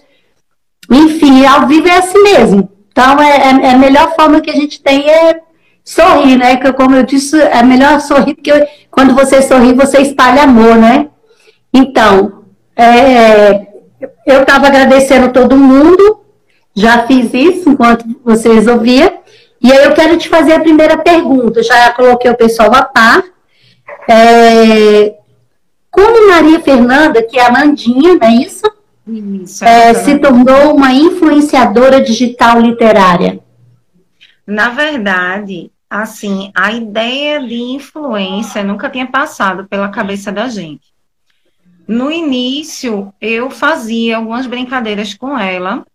Enfim, 0.91 1.45
ao 1.45 1.67
vivo 1.67 1.87
é 1.87 1.97
assim 1.97 2.21
mesmo. 2.21 2.69
Então, 2.91 3.19
é, 3.21 3.37
é, 3.37 3.65
é 3.67 3.71
a 3.71 3.77
melhor 3.77 4.15
forma 4.15 4.39
que 4.39 4.51
a 4.51 4.55
gente 4.55 4.81
tem 4.81 5.09
é 5.09 5.39
sorrir, 5.83 6.37
né? 6.37 6.57
Que, 6.57 6.71
como 6.73 6.95
eu 6.95 7.03
disse, 7.03 7.39
é 7.41 7.61
melhor 7.63 7.99
sorrir, 8.01 8.35
porque 8.35 8.67
quando 8.95 9.13
você 9.13 9.41
sorri, 9.41 9.73
você 9.73 9.99
espalha 9.99 10.43
amor, 10.43 10.77
né? 10.77 11.09
Então, 11.73 12.45
é, 12.75 13.67
eu 14.25 14.41
estava 14.41 14.67
agradecendo 14.67 15.33
todo 15.33 15.57
mundo, 15.57 16.21
já 16.73 17.05
fiz 17.05 17.33
isso 17.33 17.69
enquanto 17.69 18.05
vocês 18.23 18.67
ouviam. 18.67 19.11
E 19.61 19.71
aí 19.71 19.83
eu 19.83 19.93
quero 19.93 20.17
te 20.17 20.29
fazer 20.29 20.53
a 20.53 20.59
primeira 20.61 20.97
pergunta. 20.97 21.61
Já 21.61 21.91
coloquei 21.91 22.31
o 22.31 22.37
pessoal 22.37 22.73
a 22.73 22.83
par. 22.83 23.23
É, 24.09 25.15
como 25.91 26.29
Maria 26.29 26.59
Fernanda, 26.61 27.21
que 27.21 27.37
é 27.37 27.45
a 27.45 27.51
Mandinha, 27.51 28.15
não 28.15 28.27
é 28.27 28.31
isso? 28.31 28.63
Isso, 29.07 29.63
é, 29.63 29.93
se 29.93 30.17
tornou 30.19 30.75
uma 30.75 30.91
influenciadora 30.93 32.01
digital 32.01 32.59
literária? 32.59 33.39
Na 34.47 34.69
verdade, 34.69 35.71
assim, 35.89 36.51
a 36.55 36.71
ideia 36.71 37.45
de 37.45 37.55
influência 37.55 38.63
nunca 38.63 38.89
tinha 38.89 39.05
passado 39.05 39.65
pela 39.67 39.89
cabeça 39.89 40.31
da 40.31 40.47
gente. 40.47 40.93
No 41.87 42.11
início, 42.11 43.13
eu 43.21 43.49
fazia 43.49 44.17
algumas 44.17 44.47
brincadeiras 44.47 45.13
com 45.13 45.37
ela, 45.37 45.85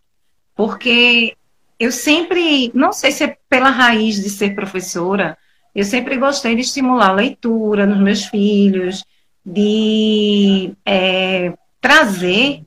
porque 0.54 1.36
eu 1.78 1.90
sempre, 1.90 2.70
não 2.74 2.92
sei 2.92 3.10
se 3.10 3.24
é 3.24 3.36
pela 3.48 3.70
raiz 3.70 4.16
de 4.16 4.30
ser 4.30 4.54
professora, 4.54 5.36
eu 5.74 5.84
sempre 5.84 6.16
gostei 6.16 6.54
de 6.54 6.60
estimular 6.60 7.08
a 7.08 7.14
leitura 7.14 7.86
nos 7.86 7.98
meus 7.98 8.24
filhos, 8.24 9.04
de 9.44 10.72
é, 10.84 11.52
trazer 11.80 12.62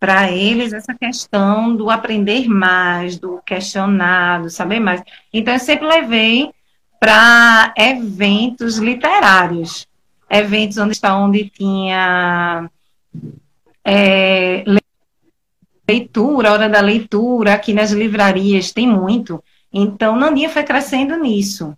para 0.00 0.30
eles 0.30 0.72
essa 0.72 0.94
questão 0.94 1.74
do 1.74 1.90
aprender 1.90 2.48
mais, 2.48 3.18
do 3.18 3.40
questionar, 3.44 4.42
do 4.42 4.50
saber 4.50 4.80
mais. 4.80 5.02
Então, 5.32 5.54
eu 5.54 5.60
sempre 5.60 5.86
levei 5.86 6.50
para 7.04 7.74
eventos 7.76 8.78
literários, 8.78 9.86
eventos 10.30 10.78
onde 10.78 10.92
está 10.92 11.14
onde 11.14 11.50
tinha 11.50 12.70
é, 13.84 14.64
leitura, 15.86 16.50
hora 16.50 16.66
da 16.66 16.80
leitura, 16.80 17.52
aqui 17.52 17.74
nas 17.74 17.90
livrarias 17.90 18.72
tem 18.72 18.88
muito. 18.88 19.44
Então, 19.70 20.16
Naninha 20.16 20.48
foi 20.48 20.62
crescendo 20.62 21.14
nisso. 21.18 21.76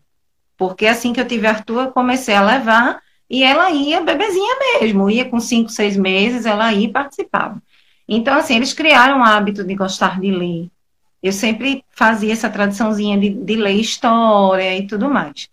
Porque 0.56 0.86
assim 0.86 1.12
que 1.12 1.20
eu 1.20 1.26
tive 1.26 1.48
Arthur, 1.48 1.86
eu 1.86 1.90
comecei 1.90 2.36
a 2.36 2.46
levar 2.46 3.00
e 3.28 3.42
ela 3.42 3.72
ia 3.72 4.02
bebezinha 4.02 4.54
mesmo, 4.80 5.10
ia 5.10 5.24
com 5.24 5.40
cinco, 5.40 5.70
seis 5.70 5.96
meses, 5.96 6.46
ela 6.46 6.72
ia 6.72 6.86
e 6.86 6.92
participava. 6.92 7.60
Então, 8.08 8.38
assim, 8.38 8.54
eles 8.54 8.72
criaram 8.72 9.18
o 9.18 9.24
hábito 9.24 9.64
de 9.64 9.74
gostar 9.74 10.20
de 10.20 10.30
ler. 10.30 10.70
Eu 11.26 11.32
sempre 11.32 11.84
fazia 11.90 12.32
essa 12.32 12.48
tradiçãozinha 12.48 13.18
de, 13.18 13.30
de 13.30 13.56
ler 13.56 13.74
história 13.74 14.76
e 14.76 14.86
tudo 14.86 15.10
mais. 15.10 15.48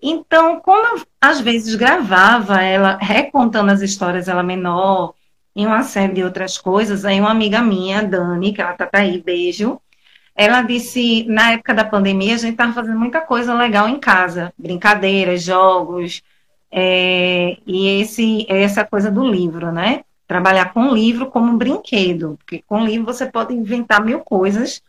Então, 0.00 0.60
como 0.60 0.86
eu, 0.86 1.02
às 1.20 1.40
vezes 1.40 1.74
gravava 1.74 2.62
ela 2.62 2.98
recontando 3.00 3.72
as 3.72 3.80
histórias, 3.80 4.28
ela 4.28 4.42
menor, 4.42 5.14
e 5.56 5.66
uma 5.66 5.82
série 5.82 6.14
de 6.14 6.22
outras 6.22 6.56
coisas, 6.56 7.04
aí 7.04 7.20
uma 7.20 7.30
amiga 7.30 7.60
minha, 7.60 8.02
Dani, 8.02 8.52
que 8.52 8.60
ela 8.62 8.74
tá, 8.74 8.86
tá 8.86 9.00
aí, 9.00 9.20
beijo, 9.20 9.80
ela 10.36 10.62
disse, 10.62 11.24
na 11.28 11.52
época 11.52 11.74
da 11.74 11.84
pandemia, 11.84 12.34
a 12.34 12.38
gente 12.38 12.52
estava 12.52 12.72
fazendo 12.72 12.98
muita 12.98 13.20
coisa 13.20 13.52
legal 13.54 13.88
em 13.88 13.98
casa, 13.98 14.52
brincadeiras, 14.56 15.42
jogos, 15.42 16.22
é, 16.70 17.56
e 17.66 18.00
esse, 18.00 18.46
essa 18.48 18.84
coisa 18.84 19.10
do 19.10 19.24
livro, 19.28 19.72
né? 19.72 20.04
trabalhar 20.28 20.74
com 20.74 20.92
livro 20.92 21.26
como 21.30 21.50
um 21.50 21.56
brinquedo, 21.56 22.36
porque 22.38 22.62
com 22.66 22.84
livro 22.84 23.06
você 23.06 23.24
pode 23.24 23.54
inventar 23.54 24.04
mil 24.04 24.20
coisas 24.20 24.82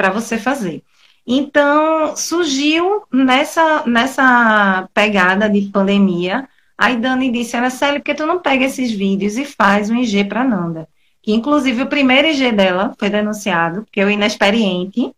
para 0.00 0.10
você 0.10 0.38
fazer. 0.38 0.82
Então, 1.26 2.16
surgiu 2.16 3.02
nessa, 3.12 3.84
nessa 3.86 4.88
pegada 4.94 5.50
de 5.50 5.62
pandemia 5.68 6.48
Aí 6.80 6.96
Dani 6.96 7.30
disse, 7.30 7.54
Araceli, 7.54 7.98
por 7.98 8.04
que 8.06 8.14
tu 8.14 8.24
não 8.24 8.40
pega 8.40 8.64
esses 8.64 8.90
vídeos 8.90 9.36
e 9.36 9.44
faz 9.44 9.90
um 9.90 9.96
IG 9.96 10.24
para 10.24 10.42
Nanda? 10.42 10.88
Que 11.20 11.30
inclusive 11.30 11.82
o 11.82 11.86
primeiro 11.86 12.28
IG 12.28 12.52
dela 12.52 12.94
foi 12.98 13.10
denunciado, 13.10 13.82
porque 13.82 14.00
eu 14.00 14.10
inexperiente, 14.10 15.14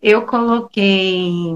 eu 0.00 0.22
coloquei 0.24 1.54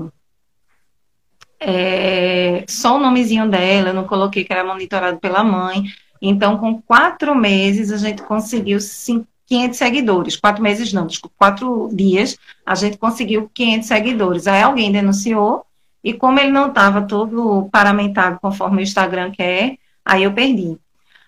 é, 1.59 2.67
só 2.69 2.97
o 2.97 3.00
nomezinho 3.00 3.49
dela, 3.49 3.95
não 3.95 4.05
coloquei 4.07 4.45
que 4.45 4.52
era 4.52 4.62
monitorado 4.62 5.19
pela 5.19 5.43
mãe. 5.43 5.85
Então, 6.21 6.59
com 6.59 6.83
quatro 6.83 7.35
meses, 7.35 7.90
a 7.90 7.97
gente 7.97 8.21
conseguiu 8.21 8.79
500 9.50 9.76
seguidores. 9.76 10.37
Quatro 10.37 10.62
meses 10.62 10.92
não, 10.92 11.07
desculpa, 11.07 11.35
quatro 11.37 11.90
dias, 11.92 12.38
a 12.64 12.76
gente 12.76 12.97
conseguiu 12.97 13.50
500 13.52 13.88
seguidores. 13.88 14.47
Aí 14.47 14.62
alguém 14.62 14.92
denunciou, 14.92 15.66
e 16.02 16.14
como 16.14 16.38
ele 16.38 16.52
não 16.52 16.69
estava 16.69 17.02
todo 17.02 17.69
paramentado 17.71 18.38
conforme 18.40 18.78
o 18.78 18.83
Instagram 18.83 19.33
quer, 19.33 19.76
aí 20.04 20.23
eu 20.23 20.33
perdi. 20.33 20.78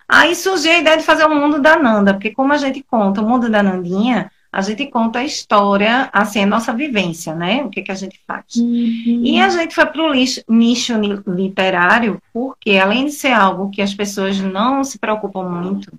Aí 0.07 0.35
surgiu 0.35 0.71
a 0.71 0.79
ideia 0.79 0.97
de 0.97 1.03
fazer 1.03 1.25
o 1.25 1.35
mundo 1.35 1.61
da 1.61 1.77
Nanda, 1.77 2.13
porque 2.13 2.31
como 2.31 2.53
a 2.53 2.57
gente 2.57 2.81
conta 2.81 3.21
o 3.21 3.27
mundo 3.27 3.49
da 3.49 3.61
Nandinha, 3.61 4.31
a 4.51 4.61
gente 4.61 4.85
conta 4.87 5.19
a 5.19 5.25
história, 5.25 6.09
assim, 6.13 6.43
a 6.43 6.45
nossa 6.45 6.71
vivência, 6.71 7.33
né? 7.33 7.63
O 7.63 7.69
que, 7.69 7.81
que 7.81 7.91
a 7.91 7.95
gente 7.95 8.21
faz. 8.27 8.55
Uhum. 8.55 9.21
E 9.23 9.41
a 9.41 9.49
gente 9.49 9.73
foi 9.73 9.85
para 9.87 10.01
o 10.01 10.13
nicho 10.47 10.93
literário, 11.27 12.21
porque 12.31 12.77
além 12.77 13.05
de 13.05 13.11
ser 13.11 13.33
algo 13.33 13.71
que 13.71 13.81
as 13.81 13.93
pessoas 13.93 14.39
não 14.39 14.83
se 14.83 14.99
preocupam 14.99 15.49
muito, 15.49 15.91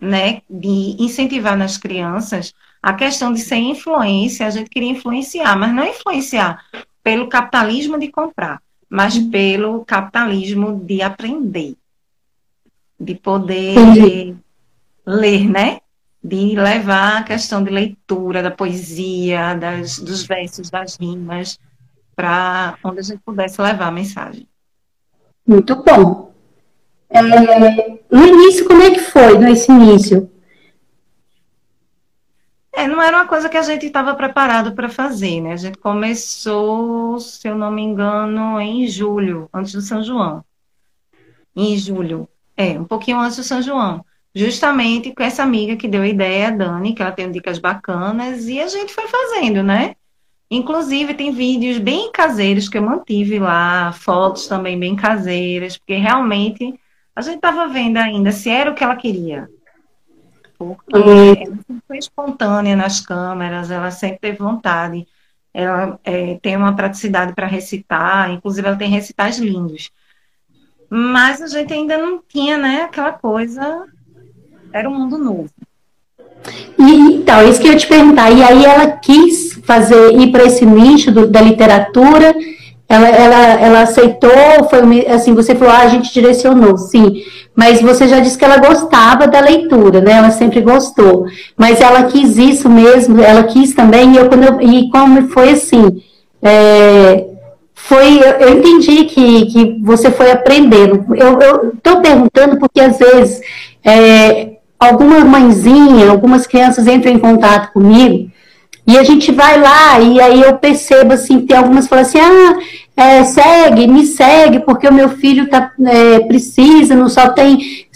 né, 0.00 0.42
de 0.48 0.96
incentivar 0.98 1.56
nas 1.56 1.76
crianças, 1.76 2.54
a 2.82 2.92
questão 2.92 3.32
de 3.32 3.40
ser 3.40 3.56
influência, 3.56 4.46
a 4.46 4.50
gente 4.50 4.70
queria 4.70 4.90
influenciar, 4.90 5.56
mas 5.56 5.74
não 5.74 5.84
influenciar 5.84 6.64
pelo 7.02 7.28
capitalismo 7.28 7.98
de 7.98 8.08
comprar, 8.08 8.62
mas 8.88 9.16
uhum. 9.16 9.30
pelo 9.30 9.84
capitalismo 9.84 10.78
de 10.84 11.02
aprender, 11.02 11.76
de 12.98 13.14
poder 13.14 13.76
Entendi. 13.76 14.36
ler, 15.06 15.48
né? 15.48 15.80
De 16.22 16.54
levar 16.56 17.18
a 17.18 17.22
questão 17.22 17.62
de 17.62 17.70
leitura, 17.70 18.42
da 18.42 18.50
poesia, 18.50 19.54
das, 19.54 19.98
dos 19.98 20.24
versos, 20.24 20.68
das 20.68 20.96
rimas, 20.96 21.58
para 22.14 22.76
onde 22.82 22.98
a 22.98 23.02
gente 23.02 23.20
pudesse 23.24 23.60
levar 23.62 23.86
a 23.86 23.92
mensagem. 23.92 24.46
Muito 25.46 25.76
bom. 25.82 26.27
É, 27.10 27.22
no 27.22 28.26
início, 28.26 28.66
como 28.66 28.82
é 28.82 28.90
que 28.90 29.00
foi, 29.00 29.38
nesse 29.38 29.70
início? 29.70 30.30
É, 32.72 32.86
não 32.86 33.02
era 33.02 33.16
uma 33.16 33.26
coisa 33.26 33.48
que 33.48 33.56
a 33.56 33.62
gente 33.62 33.86
estava 33.86 34.14
preparado 34.14 34.72
para 34.72 34.88
fazer, 34.88 35.40
né? 35.40 35.52
A 35.52 35.56
gente 35.56 35.78
começou, 35.78 37.18
se 37.18 37.48
eu 37.48 37.56
não 37.56 37.72
me 37.72 37.82
engano, 37.82 38.60
em 38.60 38.86
julho, 38.86 39.48
antes 39.52 39.72
do 39.72 39.80
São 39.80 40.02
João. 40.02 40.44
Em 41.56 41.76
julho. 41.76 42.28
É, 42.56 42.78
um 42.78 42.84
pouquinho 42.84 43.18
antes 43.18 43.36
do 43.36 43.42
São 43.42 43.60
João. 43.62 44.04
Justamente 44.34 45.12
com 45.12 45.22
essa 45.22 45.42
amiga 45.42 45.76
que 45.76 45.88
deu 45.88 46.02
a 46.02 46.08
ideia, 46.08 46.48
a 46.48 46.50
Dani, 46.52 46.94
que 46.94 47.02
ela 47.02 47.10
tem 47.10 47.30
dicas 47.32 47.58
bacanas, 47.58 48.46
e 48.46 48.60
a 48.60 48.68
gente 48.68 48.92
foi 48.92 49.08
fazendo, 49.08 49.62
né? 49.62 49.96
Inclusive, 50.50 51.14
tem 51.14 51.32
vídeos 51.32 51.78
bem 51.78 52.12
caseiros 52.12 52.68
que 52.68 52.78
eu 52.78 52.82
mantive 52.82 53.38
lá, 53.38 53.92
fotos 53.92 54.46
também 54.46 54.78
bem 54.78 54.94
caseiras, 54.94 55.76
porque 55.76 55.96
realmente 55.96 56.78
a 57.18 57.22
gente 57.22 57.36
estava 57.36 57.66
vendo 57.68 57.96
ainda 57.96 58.30
se 58.32 58.48
era 58.48 58.70
o 58.70 58.74
que 58.74 58.84
ela 58.84 58.96
queria 58.96 59.48
porque 60.58 60.96
ela 60.96 61.34
sempre 61.34 61.82
foi 61.86 61.98
espontânea 61.98 62.74
nas 62.74 63.00
câmeras, 63.00 63.70
ela 63.70 63.90
sempre 63.92 64.18
teve 64.18 64.38
vontade, 64.38 65.06
ela 65.54 65.98
é, 66.04 66.36
tem 66.42 66.56
uma 66.56 66.74
praticidade 66.74 67.32
para 67.32 67.46
recitar, 67.46 68.30
inclusive 68.32 68.66
ela 68.66 68.76
tem 68.76 68.90
recitais 68.90 69.38
lindos. 69.38 69.90
Mas 70.90 71.40
a 71.40 71.46
gente 71.46 71.72
ainda 71.72 71.96
não 71.96 72.20
tinha, 72.26 72.58
né, 72.58 72.82
aquela 72.82 73.12
coisa, 73.12 73.86
era 74.72 74.88
um 74.88 74.94
mundo 74.94 75.16
novo. 75.16 75.50
E, 76.78 77.14
então, 77.14 77.48
isso 77.48 77.60
que 77.60 77.68
eu 77.68 77.72
ia 77.72 77.78
te 77.78 77.86
perguntar, 77.86 78.30
e 78.30 78.42
aí 78.42 78.64
ela 78.64 78.92
quis 78.92 79.54
fazer, 79.64 80.18
ir 80.18 80.32
para 80.32 80.44
esse 80.44 80.66
nicho 80.66 81.12
do, 81.12 81.30
da 81.30 81.40
literatura, 81.40 82.34
ela, 82.88 83.08
ela, 83.08 83.60
ela 83.60 83.82
aceitou, 83.82 84.64
foi 84.70 85.06
assim, 85.08 85.34
você 85.34 85.54
falou, 85.54 85.74
ah, 85.74 85.82
a 85.82 85.88
gente 85.88 86.12
direcionou, 86.12 86.78
sim. 86.78 87.22
Mas 87.54 87.82
você 87.82 88.08
já 88.08 88.18
disse 88.18 88.38
que 88.38 88.44
ela 88.44 88.56
gostava 88.56 89.26
da 89.26 89.40
leitura, 89.40 90.00
né? 90.00 90.12
Ela 90.12 90.30
sempre 90.30 90.60
gostou. 90.62 91.26
Mas 91.56 91.80
ela 91.82 92.04
quis 92.04 92.38
isso 92.38 92.70
mesmo, 92.70 93.20
ela 93.20 93.42
quis 93.42 93.74
também, 93.74 94.14
e, 94.14 94.16
eu, 94.16 94.28
quando 94.28 94.44
eu, 94.44 94.60
e 94.62 94.88
como 94.90 95.28
foi 95.28 95.50
assim, 95.50 96.02
é, 96.42 97.26
foi, 97.74 98.20
eu, 98.40 98.58
entendi 98.58 99.04
que, 99.04 99.46
que 99.46 99.82
você 99.82 100.10
foi 100.10 100.30
aprendendo. 100.30 101.04
Eu 101.14 101.72
estou 101.74 102.00
perguntando 102.00 102.58
porque 102.58 102.80
às 102.80 102.98
vezes 102.98 103.42
é, 103.84 104.52
alguma 104.80 105.20
mãezinha, 105.24 106.10
algumas 106.10 106.46
crianças 106.46 106.86
entram 106.86 107.12
em 107.12 107.18
contato 107.18 107.72
comigo 107.72 108.30
e 108.88 108.96
a 108.96 109.04
gente 109.04 109.30
vai 109.30 109.60
lá 109.60 110.00
e 110.00 110.18
aí 110.18 110.40
eu 110.40 110.56
percebo 110.56 111.12
assim, 111.12 111.42
tem 111.42 111.54
algumas 111.54 111.84
que 111.84 111.90
falam 111.90 112.06
assim, 112.06 112.18
ah, 112.18 112.58
é, 112.96 113.22
segue, 113.22 113.86
me 113.86 114.06
segue, 114.06 114.60
porque 114.60 114.88
o 114.88 114.92
meu 114.92 115.10
filho 115.10 115.46
tá, 115.46 115.70
é, 115.86 116.20
precisa, 116.20 116.96
não 116.96 117.06
só 117.06 117.28
tem 117.28 117.86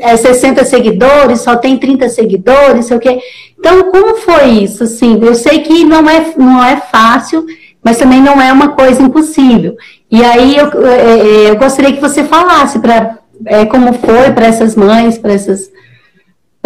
é, 0.00 0.16
60 0.16 0.64
seguidores, 0.64 1.40
só 1.40 1.56
tem 1.56 1.76
30 1.76 2.08
seguidores, 2.10 2.86
sei 2.86 2.96
o 2.96 3.00
quê. 3.00 3.18
Então, 3.58 3.90
como 3.90 4.18
foi 4.18 4.50
isso? 4.50 4.84
Assim, 4.84 5.20
eu 5.20 5.34
sei 5.34 5.58
que 5.58 5.84
não 5.84 6.08
é, 6.08 6.32
não 6.38 6.64
é 6.64 6.76
fácil, 6.76 7.44
mas 7.82 7.98
também 7.98 8.22
não 8.22 8.40
é 8.40 8.52
uma 8.52 8.68
coisa 8.68 9.02
impossível. 9.02 9.76
E 10.08 10.22
aí 10.24 10.56
eu, 10.56 10.86
é, 10.86 10.96
é, 10.96 11.50
eu 11.50 11.56
gostaria 11.56 11.92
que 11.92 12.00
você 12.00 12.22
falasse 12.22 12.78
para 12.78 13.18
é, 13.46 13.66
como 13.66 13.92
foi 13.94 14.30
para 14.30 14.46
essas 14.46 14.76
mães, 14.76 15.18
para 15.18 15.32
essas 15.32 15.70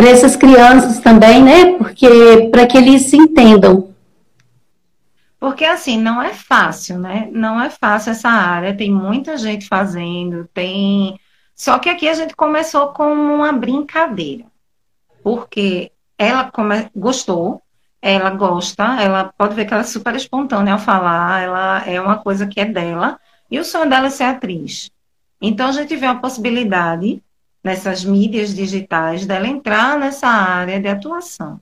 para 0.01 0.09
essas 0.09 0.35
crianças 0.35 0.99
também, 0.99 1.43
né? 1.43 1.77
Porque 1.77 2.49
para 2.51 2.67
que 2.67 2.79
eles 2.79 3.03
se 3.03 3.19
entendam. 3.19 3.93
Porque 5.39 5.63
assim, 5.63 6.01
não 6.01 6.23
é 6.23 6.33
fácil, 6.33 6.99
né? 6.99 7.29
Não 7.31 7.61
é 7.61 7.69
fácil 7.69 8.13
essa 8.13 8.31
área, 8.31 8.75
tem 8.75 8.91
muita 8.91 9.37
gente 9.37 9.69
fazendo, 9.69 10.49
tem. 10.55 11.21
Só 11.55 11.79
que 11.79 11.91
aqui 11.91 12.09
a 12.09 12.15
gente 12.15 12.35
começou 12.35 12.89
como 12.89 13.35
uma 13.35 13.53
brincadeira. 13.53 14.47
Porque 15.23 15.93
ela 16.17 16.51
come... 16.51 16.89
gostou, 16.97 17.61
ela 18.01 18.31
gosta, 18.31 19.03
ela 19.03 19.31
pode 19.37 19.55
ver 19.55 19.67
que 19.67 19.75
ela 19.75 19.83
é 19.83 19.85
super 19.85 20.17
espontânea 20.17 20.73
ao 20.73 20.79
falar, 20.79 21.43
ela 21.43 21.87
é 21.87 22.01
uma 22.01 22.17
coisa 22.17 22.47
que 22.47 22.59
é 22.59 22.65
dela, 22.65 23.21
e 23.51 23.59
o 23.59 23.65
sonho 23.67 23.91
dela 23.91 24.07
é 24.07 24.11
ser 24.11 24.25
atriz. 24.25 24.91
Então 25.43 25.69
a 25.69 25.73
gente 25.73 25.95
vê 25.95 26.07
a 26.07 26.15
possibilidade 26.15 27.23
nessas 27.63 28.05
mídias 28.05 28.55
digitais, 28.55 29.27
dela 29.27 29.47
entrar 29.47 29.99
nessa 29.99 30.27
área 30.27 30.81
de 30.81 30.89
atuação. 30.89 31.61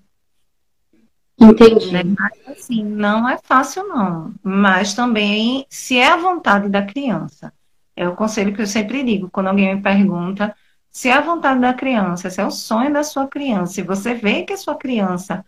Entendi. 1.39 1.93
Né? 1.93 2.03
Mas, 2.05 2.59
assim, 2.59 2.85
não 2.85 3.29
é 3.29 3.39
fácil, 3.39 3.87
não. 3.87 4.35
Mas 4.43 4.95
também, 4.95 5.67
se 5.69 5.97
é 5.97 6.09
a 6.09 6.17
vontade 6.17 6.69
da 6.69 6.83
criança, 6.83 7.53
é 7.95 8.09
o 8.09 8.17
conselho 8.17 8.55
que 8.55 8.63
eu 8.63 8.67
sempre 8.67 9.03
digo, 9.03 9.31
quando 9.31 9.49
alguém 9.49 9.75
me 9.75 9.83
pergunta 9.83 10.55
se 10.91 11.09
é 11.09 11.13
a 11.13 11.21
vontade 11.21 11.61
da 11.61 11.73
criança, 11.75 12.31
se 12.31 12.41
é 12.41 12.45
o 12.45 12.51
sonho 12.51 12.93
da 12.93 13.05
sua 13.05 13.29
criança, 13.29 13.75
se 13.75 13.83
você 13.83 14.15
vê 14.15 14.43
que 14.43 14.53
a 14.53 14.57
sua 14.57 14.75
criança 14.75 15.45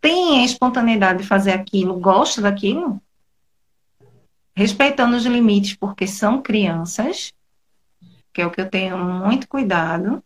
tem 0.00 0.40
a 0.40 0.44
espontaneidade 0.44 1.22
de 1.22 1.28
fazer 1.28 1.52
aquilo, 1.52 1.98
gosta 1.98 2.42
daquilo, 2.42 3.00
respeitando 4.54 5.16
os 5.16 5.24
limites, 5.24 5.74
porque 5.76 6.06
são 6.06 6.42
crianças, 6.42 7.32
que 8.32 8.40
é 8.42 8.46
o 8.46 8.50
que 8.50 8.60
eu 8.60 8.70
tenho 8.70 8.98
muito 8.98 9.48
cuidado. 9.48 10.22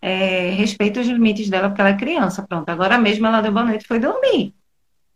É, 0.00 0.50
respeito 0.50 1.00
os 1.00 1.06
limites 1.06 1.48
dela, 1.48 1.68
porque 1.68 1.80
ela 1.80 1.90
é 1.90 1.96
criança. 1.96 2.42
Pronto, 2.46 2.68
agora 2.68 2.98
mesmo 2.98 3.26
ela 3.26 3.40
deu 3.40 3.52
boa 3.52 3.64
noite 3.64 3.84
e 3.84 3.88
foi 3.88 3.98
dormir. 3.98 4.54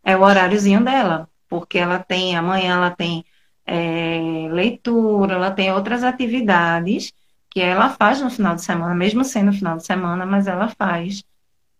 É 0.03 0.17
o 0.17 0.21
horáriozinho 0.21 0.83
dela, 0.83 1.29
porque 1.47 1.77
ela 1.77 1.99
tem, 1.99 2.35
amanhã 2.35 2.75
ela 2.75 2.91
tem 2.91 3.23
é, 3.65 4.47
leitura, 4.51 5.35
ela 5.35 5.51
tem 5.51 5.71
outras 5.71 6.03
atividades 6.03 7.13
que 7.49 7.61
ela 7.61 7.89
faz 7.89 8.21
no 8.21 8.29
final 8.29 8.55
de 8.55 8.63
semana, 8.63 8.95
mesmo 8.95 9.23
sendo 9.23 9.51
final 9.53 9.77
de 9.77 9.85
semana, 9.85 10.25
mas 10.25 10.47
ela 10.47 10.69
faz. 10.69 11.23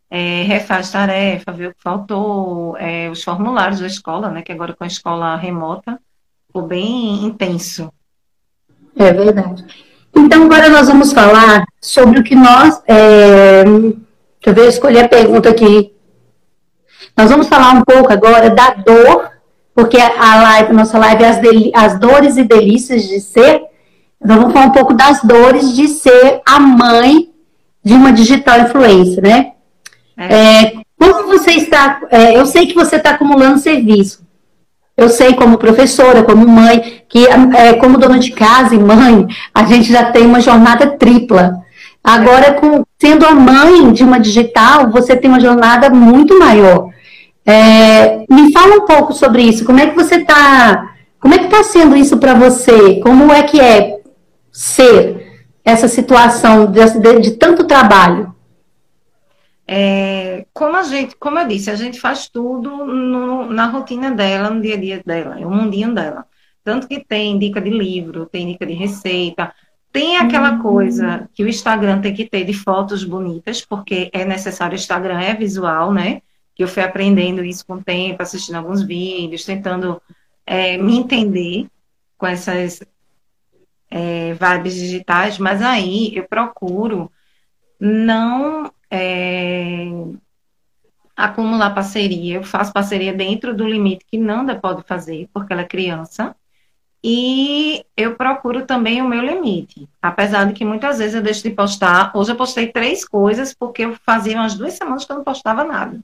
É, 0.10 0.44
refaz 0.44 0.92
tarefa, 0.92 1.54
vê 1.54 1.68
o 1.68 1.74
que 1.74 1.82
faltou, 1.82 2.76
é, 2.78 3.10
os 3.10 3.24
formulários 3.24 3.80
da 3.80 3.88
escola, 3.88 4.30
né? 4.30 4.42
Que 4.42 4.52
agora 4.52 4.74
com 4.74 4.84
a 4.84 4.88
escola 4.88 5.38
remota 5.38 5.98
ficou 6.48 6.68
bem 6.68 7.24
intenso. 7.24 7.92
É 8.94 9.14
verdade. 9.14 9.66
Então, 10.16 10.44
agora 10.44 10.70
nós 10.70 10.88
vamos 10.88 11.14
falar 11.14 11.66
sobre 11.80 12.20
o 12.20 12.24
que 12.24 12.36
nós. 12.36 12.82
É, 12.88 13.64
deixa 13.64 14.00
eu 14.46 14.54
ver, 14.54 14.68
escolher 14.68 15.06
a 15.06 15.10
pergunta 15.10 15.50
aqui. 15.50 15.94
Nós 17.18 17.30
vamos 17.30 17.48
falar 17.48 17.72
um 17.72 17.84
pouco 17.84 18.12
agora 18.12 18.50
da 18.50 18.72
dor, 18.72 19.30
porque 19.74 19.98
a 19.98 20.42
live, 20.44 20.74
nossa 20.74 20.98
live 20.98 21.24
é 21.24 21.30
as, 21.30 21.40
as 21.74 22.00
dores 22.00 22.38
e 22.38 22.44
delícias 22.44 23.04
de 23.04 23.20
ser. 23.20 23.62
Então, 24.24 24.38
vamos 24.38 24.54
falar 24.54 24.66
um 24.68 24.72
pouco 24.72 24.94
das 24.94 25.22
dores 25.24 25.76
de 25.76 25.88
ser 25.88 26.42
a 26.46 26.60
mãe 26.60 27.32
de 27.84 27.94
uma 27.94 28.12
digital 28.12 28.62
influencer, 28.62 29.24
né? 29.24 29.54
É. 30.18 30.36
É, 30.36 30.74
como 31.00 31.28
você 31.28 31.52
está. 31.52 32.02
É, 32.12 32.38
eu 32.38 32.46
sei 32.46 32.68
que 32.68 32.76
você 32.76 32.98
está 32.98 33.12
acumulando 33.12 33.58
serviço. 33.58 34.24
Eu 34.96 35.10
sei 35.10 35.34
como 35.34 35.58
professora, 35.58 36.24
como 36.24 36.48
mãe, 36.48 37.04
que 37.08 37.26
é, 37.26 37.74
como 37.74 37.98
dona 37.98 38.20
de 38.20 38.32
casa 38.32 38.76
e 38.76 38.80
mãe, 38.80 39.28
a 39.54 39.64
gente 39.66 39.92
já 39.92 40.12
tem 40.12 40.26
uma 40.26 40.42
jornada 40.42 40.98
tripla. 40.98 41.54
Agora, 42.04 42.54
com, 42.54 42.84
sendo 43.00 43.26
a 43.26 43.32
mãe 43.32 43.92
de 43.94 44.04
uma 44.04 44.20
digital, 44.20 44.90
você 44.90 45.16
tem 45.16 45.30
uma 45.30 45.40
jornada 45.40 45.90
muito 45.90 46.38
maior. 46.38 46.90
É, 47.46 48.26
me 48.30 48.52
fala 48.52 48.76
um 48.76 48.86
pouco 48.86 49.14
sobre 49.14 49.44
isso. 49.44 49.66
Como 49.66 49.80
é 49.80 49.88
que 49.88 49.96
você 49.96 50.16
está? 50.16 50.90
Como 51.20 51.34
é 51.34 51.38
que 51.38 51.46
está 51.46 51.64
sendo 51.64 51.96
isso 51.96 52.18
para 52.18 52.34
você? 52.34 53.00
Como 53.02 53.32
é 53.32 53.44
que 53.44 53.60
é 53.60 54.00
ser 54.52 55.28
essa 55.64 55.88
situação 55.88 56.66
de, 56.66 57.00
de, 57.00 57.20
de 57.20 57.32
tanto 57.32 57.66
trabalho? 57.66 58.34
É, 59.68 60.46
como 60.54 60.76
a 60.76 60.84
gente, 60.84 61.16
como 61.16 61.40
eu 61.40 61.48
disse, 61.48 61.70
a 61.70 61.76
gente 61.76 62.00
faz 62.00 62.28
tudo 62.28 62.86
no, 62.86 63.46
na 63.50 63.68
rotina 63.68 64.12
dela, 64.12 64.50
no 64.50 64.62
dia 64.62 64.76
a 64.76 64.78
dia 64.78 65.02
dela, 65.06 65.40
é 65.40 65.46
o 65.46 65.52
mundinho 65.52 65.94
dela. 65.94 66.26
Tanto 66.64 66.88
que 66.88 67.04
tem 67.04 67.40
dica 67.40 67.62
de 67.62 67.70
livro, 67.70 68.26
tem 68.26 68.48
dica 68.48 68.66
de 68.66 68.74
receita, 68.74 69.54
tem 69.92 70.18
aquela 70.18 70.54
uhum. 70.54 70.62
coisa 70.62 71.30
que 71.34 71.44
o 71.44 71.48
Instagram 71.48 72.02
tem 72.02 72.14
que 72.14 72.26
ter 72.26 72.46
de 72.46 72.54
fotos 72.54 73.04
bonitas, 73.04 73.66
porque 73.66 74.10
é 74.14 74.24
necessário, 74.24 74.74
o 74.74 74.80
Instagram 74.80 75.20
é 75.20 75.34
visual, 75.34 75.94
né? 75.94 76.22
Que 76.56 76.64
eu 76.64 76.68
fui 76.68 76.84
aprendendo 76.84 77.44
isso 77.44 77.66
com 77.66 77.76
o 77.76 77.84
tempo, 77.84 78.22
assistindo 78.22 78.56
alguns 78.56 78.82
vídeos, 78.84 79.44
tentando 79.44 80.02
é, 80.46 80.78
me 80.78 80.98
entender 80.98 81.68
com 82.18 82.28
essas 82.28 82.82
é, 83.90 84.34
vibes 84.34 84.76
digitais, 84.76 85.38
mas 85.38 85.62
aí 85.62 86.16
eu 86.16 86.24
procuro 86.24 87.12
não 87.80 88.72
é, 88.92 89.88
acumular 91.16 91.74
parceria. 91.74 92.36
Eu 92.36 92.44
faço 92.44 92.74
parceria 92.74 93.14
dentro 93.14 93.56
do 93.56 93.68
limite 93.68 94.06
que 94.06 94.18
Nanda 94.18 94.56
pode 94.56 94.84
fazer, 94.84 95.30
porque 95.34 95.54
ela 95.54 95.62
é 95.62 95.66
criança. 95.66 96.36
E 97.04 97.84
eu 97.98 98.16
procuro 98.16 98.66
também 98.66 99.02
o 99.02 99.08
meu 99.08 99.22
limite. 99.22 99.90
Apesar 100.02 100.46
de 100.46 100.54
que 100.54 100.64
muitas 100.66 101.00
vezes 101.00 101.16
eu 101.16 101.22
deixo 101.22 101.42
de 101.42 101.50
postar. 101.50 102.12
Hoje 102.16 102.32
eu 102.32 102.36
postei 102.36 102.68
três 102.68 103.04
coisas, 103.04 103.54
porque 103.54 103.86
eu 103.86 103.96
fazia 104.06 104.36
umas 104.36 104.54
duas 104.54 104.74
semanas 104.74 105.06
que 105.06 105.12
eu 105.12 105.18
não 105.18 105.24
postava 105.24 105.64
nada. 105.64 106.00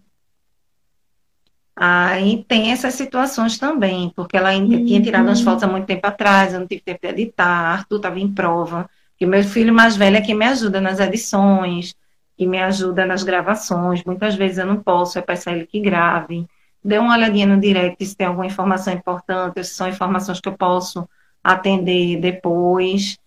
Aí 1.80 2.44
tem 2.48 2.72
essas 2.72 2.96
situações 2.96 3.60
também, 3.60 4.12
porque 4.16 4.36
ela 4.36 4.50
ainda 4.50 4.78
tinha 4.78 5.00
tirado 5.00 5.30
as 5.30 5.42
fotos 5.42 5.64
há 5.64 5.68
muito 5.68 5.86
tempo 5.86 6.08
atrás, 6.08 6.52
eu 6.52 6.62
não 6.62 6.68
tive 6.68 6.82
tempo 6.82 7.00
de 7.04 7.08
editar, 7.10 7.46
Arthur 7.46 7.98
estava 7.98 8.20
em 8.20 8.34
prova, 8.34 8.90
que 9.16 9.28
meu 9.28 9.44
filho 9.44 9.72
mais 9.72 9.96
velho 9.96 10.18
é 10.18 10.22
quem 10.22 10.34
me 10.34 10.46
ajuda 10.46 10.82
nas 10.82 11.00
edições, 11.00 11.94
que 12.38 12.46
me 12.46 12.62
ajuda 12.62 13.06
nas 13.06 13.24
gravações. 13.24 14.04
Muitas 14.04 14.36
vezes 14.36 14.60
eu 14.60 14.66
não 14.66 14.78
posso, 14.78 15.18
é 15.18 15.22
peço 15.22 15.50
a 15.50 15.54
ele 15.54 15.66
que 15.66 15.80
grave. 15.80 16.46
Dê 16.84 17.00
uma 17.00 17.16
olhadinha 17.16 17.48
no 17.48 17.60
direct 17.60 18.06
se 18.06 18.16
tem 18.16 18.28
alguma 18.28 18.46
informação 18.46 18.94
importante, 18.94 19.64
se 19.64 19.74
são 19.74 19.90
informações 19.90 20.40
que 20.40 20.48
eu 20.48 20.54
posso 20.54 21.08
atender 21.44 22.18
depois. 22.22 23.18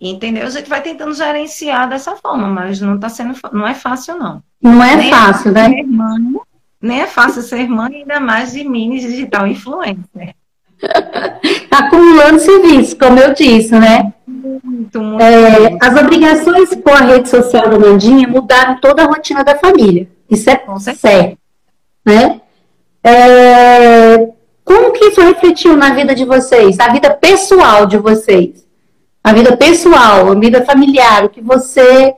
Entendeu? 0.00 0.46
A 0.46 0.50
gente 0.50 0.68
vai 0.68 0.82
tentando 0.82 1.14
gerenciar 1.14 1.88
dessa 1.88 2.16
forma, 2.16 2.48
mas 2.48 2.80
não 2.80 2.98
tá 2.98 3.08
sendo, 3.08 3.38
não 3.52 3.66
é 3.66 3.74
fácil, 3.74 4.18
não. 4.18 4.42
Não 4.60 4.82
é 4.82 4.96
nem 4.96 5.10
fácil, 5.10 5.52
né? 5.52 5.82
Mãe, 5.84 6.34
nem 6.82 7.00
é 7.00 7.06
fácil 7.06 7.42
ser 7.42 7.68
mãe, 7.68 8.00
ainda 8.00 8.18
mais 8.18 8.52
de 8.52 8.64
mini 8.64 8.98
digital 8.98 9.46
influencer. 9.46 10.34
Acumulando 11.70 12.40
serviço, 12.40 12.98
como 12.98 13.18
eu 13.18 13.32
disse, 13.32 13.78
né? 13.78 14.12
Muito, 14.64 14.98
muito 14.98 15.22
é, 15.22 15.76
as 15.78 15.94
obrigações 15.94 16.70
com 16.74 16.88
a 16.88 17.00
rede 17.00 17.28
social 17.28 17.68
da 17.68 17.78
Mandinha 17.78 18.26
mudaram 18.26 18.80
toda 18.80 19.02
a 19.02 19.06
rotina 19.06 19.44
da 19.44 19.54
família. 19.54 20.08
Isso 20.30 20.48
é 20.48 20.94
certo. 20.94 21.36
Né? 22.02 22.40
É, 23.04 24.30
como 24.64 24.92
que 24.92 25.04
isso 25.04 25.20
refletiu 25.20 25.76
na 25.76 25.92
vida 25.92 26.14
de 26.14 26.24
vocês, 26.24 26.78
na 26.78 26.88
vida 26.88 27.10
pessoal 27.10 27.84
de 27.84 27.98
vocês? 27.98 28.66
A 29.22 29.34
vida 29.34 29.54
pessoal, 29.54 30.32
a 30.32 30.34
vida 30.34 30.64
familiar, 30.64 31.26
o 31.26 31.28
que 31.28 31.42
você. 31.42 32.14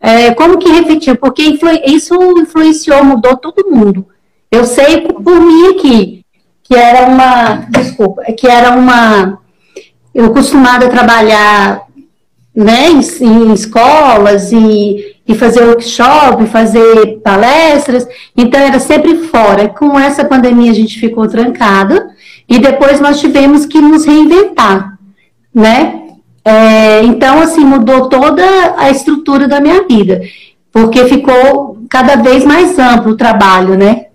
É, 0.00 0.34
como 0.34 0.58
que 0.58 0.68
refletiu? 0.68 1.14
Porque 1.14 1.44
influ, 1.44 1.70
isso 1.86 2.14
influenciou, 2.40 3.04
mudou 3.04 3.36
todo 3.36 3.70
mundo. 3.70 4.08
Eu 4.50 4.64
sei 4.64 5.00
por 5.02 5.40
mim 5.40 5.68
aqui, 5.68 6.24
que 6.60 6.74
era 6.74 7.06
uma. 7.06 7.66
Desculpa, 7.70 8.24
que 8.32 8.48
era 8.48 8.72
uma 8.72 9.43
eu 10.14 10.30
costumada 10.30 10.86
a 10.86 10.90
trabalhar 10.90 11.82
né, 12.54 12.88
em, 12.88 13.00
em 13.00 13.52
escolas 13.52 14.52
e, 14.52 15.16
e, 15.26 15.34
fazer 15.34 15.64
workshop, 15.64 16.46
fazer 16.46 17.20
palestras, 17.22 18.06
então 18.36 18.60
era 18.60 18.78
sempre 18.78 19.16
fora. 19.26 19.68
Com 19.68 19.98
essa 19.98 20.24
pandemia 20.24 20.70
a 20.70 20.74
gente 20.74 21.00
ficou 21.00 21.26
trancada 21.26 22.10
e 22.48 22.58
depois 22.58 23.00
nós 23.00 23.18
tivemos 23.18 23.66
que 23.66 23.80
nos 23.80 24.04
reinventar, 24.04 24.96
né? 25.52 26.00
É, 26.44 27.02
então, 27.02 27.40
assim, 27.40 27.64
mudou 27.64 28.08
toda 28.08 28.44
a 28.76 28.90
estrutura 28.90 29.48
da 29.48 29.60
minha 29.60 29.82
vida, 29.88 30.20
porque 30.70 31.06
ficou 31.06 31.78
cada 31.88 32.16
vez 32.16 32.44
mais 32.44 32.78
amplo 32.78 33.12
o 33.12 33.16
trabalho, 33.16 33.76
né? 33.76 34.06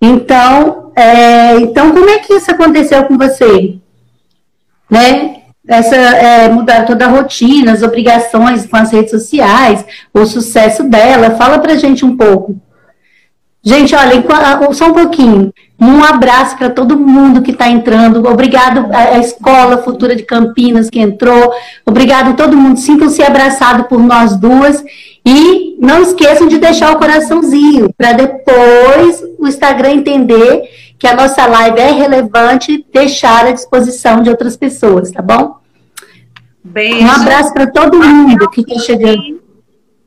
Então, 0.00 0.90
é, 0.96 1.56
então 1.60 1.92
como 1.92 2.08
é 2.08 2.18
que 2.18 2.32
isso 2.32 2.50
aconteceu 2.50 3.04
com 3.04 3.18
você? 3.18 3.78
Né? 4.90 5.36
Essa, 5.68 5.94
é, 5.94 6.48
mudar 6.48 6.84
toda 6.84 7.04
a 7.04 7.08
rotina, 7.08 7.72
as 7.72 7.82
obrigações 7.82 8.66
com 8.66 8.76
as 8.76 8.90
redes 8.90 9.10
sociais, 9.10 9.84
o 10.12 10.26
sucesso 10.26 10.82
dela. 10.84 11.36
Fala 11.36 11.58
pra 11.58 11.76
gente 11.76 12.04
um 12.04 12.16
pouco. 12.16 12.56
Gente, 13.62 13.94
olha, 13.94 14.24
só 14.72 14.86
um 14.86 14.94
pouquinho. 14.94 15.52
Um 15.78 16.02
abraço 16.02 16.56
para 16.56 16.70
todo 16.70 16.98
mundo 16.98 17.42
que 17.42 17.50
está 17.50 17.68
entrando. 17.68 18.26
Obrigado 18.26 18.88
à 18.90 19.18
Escola 19.18 19.78
Futura 19.78 20.16
de 20.16 20.22
Campinas 20.22 20.88
que 20.88 20.98
entrou. 20.98 21.52
Obrigado 21.84 22.30
a 22.30 22.32
todo 22.32 22.56
mundo. 22.56 22.78
Sintam-se 22.78 23.22
abraçados 23.22 23.86
por 23.86 23.98
nós 23.98 24.36
duas. 24.36 24.82
E 25.24 25.76
não 25.78 26.02
esqueçam 26.02 26.48
de 26.48 26.58
deixar 26.58 26.92
o 26.92 26.98
coraçãozinho 26.98 27.92
para 27.96 28.12
depois 28.12 29.22
o 29.38 29.46
Instagram 29.46 29.90
entender 29.92 30.62
que 31.00 31.06
a 31.06 31.16
nossa 31.16 31.46
live 31.46 31.80
é 31.80 31.92
relevante, 31.92 32.86
deixar 32.92 33.46
à 33.46 33.52
disposição 33.52 34.22
de 34.22 34.28
outras 34.28 34.54
pessoas, 34.54 35.10
tá 35.10 35.22
bom? 35.22 35.56
Beijo. 36.62 37.02
Um 37.02 37.10
abraço 37.10 37.54
para 37.54 37.66
todo 37.66 37.96
mundo 37.96 38.50
que 38.50 38.60
está 38.60 38.78
chegando. 38.78 39.40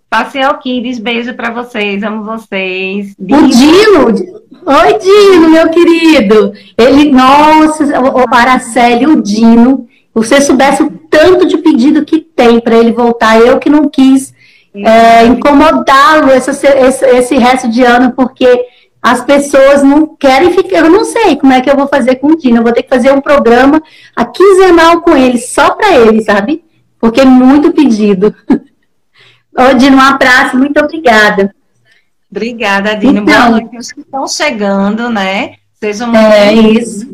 Passeal 0.08 0.60
Kids, 0.60 1.00
beijo 1.00 1.34
para 1.34 1.50
vocês, 1.50 2.04
amo 2.04 2.24
vocês. 2.24 3.16
O 3.20 3.48
Dino, 3.48 4.06
oi 4.06 5.00
Dino, 5.00 5.50
meu 5.50 5.68
querido. 5.70 6.54
Ele, 6.78 7.12
nossa, 7.12 7.84
o 8.00 8.36
Araceli, 8.36 9.08
o 9.08 9.20
Dino, 9.20 9.88
você 10.14 10.40
soubesse 10.42 10.84
o 10.84 10.92
tanto 11.10 11.48
de 11.48 11.58
pedido 11.58 12.06
que 12.06 12.20
tem 12.20 12.60
para 12.60 12.76
ele 12.76 12.92
voltar, 12.92 13.40
eu 13.40 13.58
que 13.58 13.68
não 13.68 13.90
quis 13.90 14.32
é, 14.76 15.26
incomodá-lo 15.26 16.30
esse, 16.32 16.52
esse, 16.52 17.06
esse 17.06 17.36
resto 17.36 17.68
de 17.68 17.84
ano, 17.84 18.12
porque 18.12 18.68
as 19.04 19.22
pessoas 19.22 19.84
não 19.84 20.16
querem 20.16 20.54
ficar. 20.54 20.78
Eu 20.78 20.90
não 20.90 21.04
sei 21.04 21.36
como 21.36 21.52
é 21.52 21.60
que 21.60 21.70
eu 21.70 21.76
vou 21.76 21.88
fazer 21.88 22.16
com 22.16 22.28
o 22.28 22.38
Dino. 22.38 22.60
Eu 22.60 22.64
vou 22.64 22.72
ter 22.72 22.84
que 22.84 22.90
fazer 22.90 23.12
um 23.12 23.20
programa 23.20 23.84
a 24.16 24.24
quinzenal 24.24 25.02
com 25.02 25.14
ele, 25.18 25.38
só 25.38 25.72
para 25.72 25.94
ele, 25.94 26.24
sabe? 26.24 26.64
Porque 26.98 27.20
é 27.20 27.26
muito 27.26 27.74
pedido. 27.74 28.34
Ô, 29.56 29.74
Dino, 29.78 29.98
um 29.98 30.02
abraço, 30.02 30.58
muito 30.58 30.80
obrigada. 30.80 31.54
Obrigada, 32.32 32.96
Dino. 32.96 33.20
Então, 33.20 33.50
Boa 33.50 33.50
noite 33.50 33.78
os 33.78 33.92
que 33.92 34.00
estão 34.00 34.26
chegando, 34.26 35.10
né? 35.10 35.56
Sejam 35.74 36.08
muito 36.08 36.20
É 36.20 36.54
isso. 36.54 37.14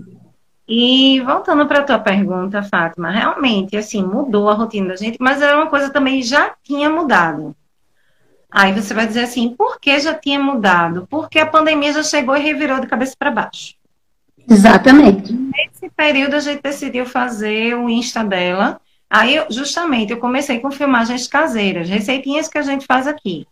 E 0.67 1.19
voltando 1.21 1.65
para 1.65 1.79
a 1.79 1.83
tua 1.83 1.97
pergunta, 1.97 2.61
Fátima, 2.61 3.09
realmente, 3.09 3.75
assim, 3.75 4.03
mudou 4.03 4.47
a 4.47 4.53
rotina 4.53 4.89
da 4.89 4.95
gente, 4.95 5.17
mas 5.19 5.41
era 5.41 5.57
uma 5.57 5.65
coisa 5.65 5.89
também 5.89 6.21
já 6.21 6.53
tinha 6.63 6.87
mudado. 6.87 7.55
Aí 8.51 8.73
você 8.73 8.93
vai 8.93 9.05
dizer 9.05 9.23
assim, 9.23 9.53
por 9.55 9.79
que 9.79 9.99
já 9.99 10.13
tinha 10.13 10.39
mudado? 10.39 11.07
Porque 11.09 11.37
a 11.37 11.45
pandemia 11.45 11.93
já 11.93 12.03
chegou 12.03 12.35
e 12.35 12.41
revirou 12.41 12.79
de 12.79 12.87
cabeça 12.87 13.15
para 13.17 13.29
baixo. 13.29 13.75
Exatamente. 14.49 15.31
Nesse 15.31 15.89
período 15.95 16.35
a 16.35 16.39
gente 16.39 16.61
decidiu 16.61 17.05
fazer 17.05 17.75
o 17.75 17.87
Insta 17.87 18.23
dela. 18.23 18.81
Aí, 19.07 19.43
justamente, 19.49 20.11
eu 20.11 20.17
comecei 20.17 20.59
com 20.59 20.71
filmagens 20.71 21.27
caseiras, 21.27 21.87
receitinhas 21.87 22.47
que 22.47 22.57
a 22.57 22.63
gente 22.63 22.85
faz 22.85 23.05
aqui. 23.05 23.45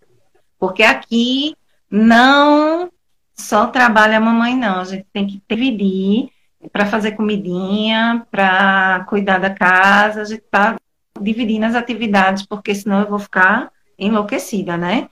Porque 0.60 0.82
aqui 0.82 1.56
não 1.90 2.90
só 3.36 3.68
trabalha 3.68 4.18
a 4.18 4.22
mamãe, 4.22 4.56
não. 4.56 4.80
A 4.80 4.86
gente 4.86 5.06
tem 5.14 5.28
que 5.28 5.42
dividir 5.48 6.30
para 6.72 6.88
fazer 6.88 7.12
comidinha, 7.12 8.26
para 8.32 9.06
cuidar 9.08 9.38
da 9.38 9.52
casa. 9.52 10.22
A 10.22 10.26
gente 10.26 10.44
está 10.44 10.76
dividindo 11.22 11.66
as 11.66 11.76
atividades, 11.76 12.46
porque 12.46 12.74
senão 12.74 13.02
eu 13.02 13.10
vou 13.10 13.20
ficar 13.20 13.72
enlouquecida, 13.98 14.78
né? 14.78 15.10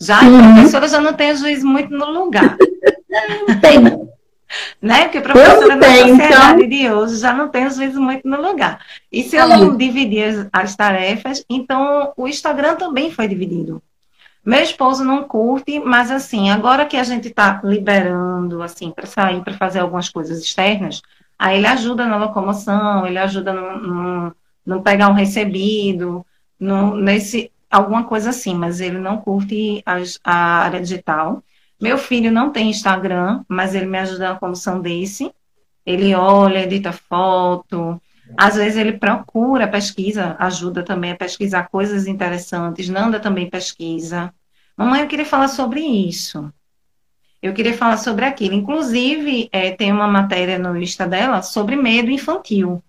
Já 0.00 0.22
uhum. 0.22 0.38
a 0.38 0.54
professora 0.54 0.88
já 0.88 1.00
não 1.00 1.12
tem 1.12 1.36
juízo 1.36 1.66
muito 1.66 1.90
no 1.90 2.10
lugar. 2.10 2.56
tem. 3.60 3.82
né? 4.80 5.04
Porque 5.04 5.18
a 5.18 5.22
professora 5.22 5.76
da 5.76 5.86
sociedade 5.86 6.64
então... 6.64 6.68
de 6.68 6.90
hoje 6.90 7.16
já 7.16 7.32
não 7.32 7.48
tem 7.48 7.68
juízo 7.68 8.00
muito 8.00 8.28
no 8.28 8.40
lugar. 8.40 8.80
E 9.10 9.22
se 9.24 9.36
eu 9.36 9.48
não 9.48 9.76
dividir 9.76 10.24
as, 10.24 10.48
as 10.52 10.76
tarefas, 10.76 11.44
então 11.50 12.12
o 12.16 12.28
Instagram 12.28 12.76
também 12.76 13.10
foi 13.10 13.26
dividido. 13.26 13.82
Meu 14.44 14.62
esposo 14.62 15.04
não 15.04 15.24
curte, 15.24 15.78
mas 15.80 16.10
assim, 16.10 16.48
agora 16.48 16.86
que 16.86 16.96
a 16.96 17.04
gente 17.04 17.28
está 17.28 17.60
liberando, 17.62 18.62
assim, 18.62 18.90
para 18.90 19.04
sair, 19.04 19.42
para 19.42 19.52
fazer 19.54 19.80
algumas 19.80 20.08
coisas 20.08 20.38
externas, 20.38 21.02
aí 21.38 21.58
ele 21.58 21.66
ajuda 21.66 22.06
na 22.06 22.16
locomoção, 22.16 23.06
ele 23.06 23.18
ajuda 23.18 23.52
no, 23.52 23.78
no, 23.78 24.36
no 24.64 24.82
pegar 24.82 25.08
um 25.08 25.12
recebido, 25.12 26.24
no, 26.58 26.96
nesse, 26.96 27.52
alguma 27.70 28.04
coisa 28.04 28.30
assim, 28.30 28.54
mas 28.54 28.80
ele 28.80 28.98
não 28.98 29.18
curte 29.18 29.82
a, 29.84 29.96
a 30.24 30.36
área 30.64 30.80
digital. 30.80 31.42
Meu 31.80 31.96
filho 31.98 32.30
não 32.30 32.50
tem 32.50 32.70
Instagram, 32.70 33.44
mas 33.48 33.74
ele 33.74 33.86
me 33.86 33.98
ajuda 33.98 34.32
na 34.32 34.38
condução 34.38 34.80
desse. 34.80 35.32
Ele 35.86 36.14
olha, 36.14 36.64
edita 36.64 36.92
foto. 36.92 38.00
Às 38.36 38.56
vezes 38.56 38.76
ele 38.76 38.92
procura, 38.92 39.68
pesquisa, 39.68 40.36
ajuda 40.38 40.82
também 40.82 41.12
a 41.12 41.16
pesquisar 41.16 41.68
coisas 41.68 42.06
interessantes. 42.06 42.88
Nanda 42.88 43.20
também 43.20 43.48
pesquisa. 43.48 44.32
Mamãe, 44.76 45.00
eu 45.00 45.08
queria 45.08 45.24
falar 45.24 45.48
sobre 45.48 45.80
isso. 45.80 46.52
Eu 47.40 47.54
queria 47.54 47.74
falar 47.74 47.96
sobre 47.96 48.24
aquilo. 48.24 48.54
Inclusive, 48.54 49.48
é, 49.52 49.70
tem 49.70 49.92
uma 49.92 50.08
matéria 50.08 50.58
no 50.58 50.76
Insta 50.76 51.06
dela 51.06 51.40
sobre 51.42 51.76
medo 51.76 52.10
infantil. 52.10 52.82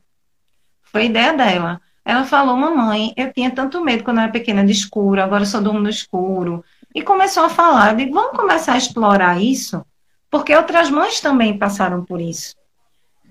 Foi 0.81 1.05
ideia 1.05 1.33
dela. 1.33 1.79
Ela 2.09 2.25
falou, 2.25 2.57
mamãe, 2.57 3.13
eu 3.15 3.31
tinha 3.31 3.51
tanto 3.51 3.83
medo 3.83 4.03
quando 4.03 4.17
eu 4.17 4.23
era 4.23 4.31
pequena 4.31 4.65
de 4.65 4.71
escuro, 4.71 5.21
agora 5.21 5.45
só 5.45 5.61
durmo 5.61 5.79
no 5.79 5.89
escuro. 5.89 6.65
E 6.95 7.03
começou 7.03 7.43
a 7.43 7.49
falar, 7.49 7.95
digo, 7.95 8.15
vamos 8.15 8.35
começar 8.35 8.73
a 8.73 8.77
explorar 8.79 9.39
isso, 9.39 9.85
porque 10.27 10.55
outras 10.55 10.89
mães 10.89 11.21
também 11.21 11.55
passaram 11.55 12.03
por 12.03 12.19
isso. 12.19 12.55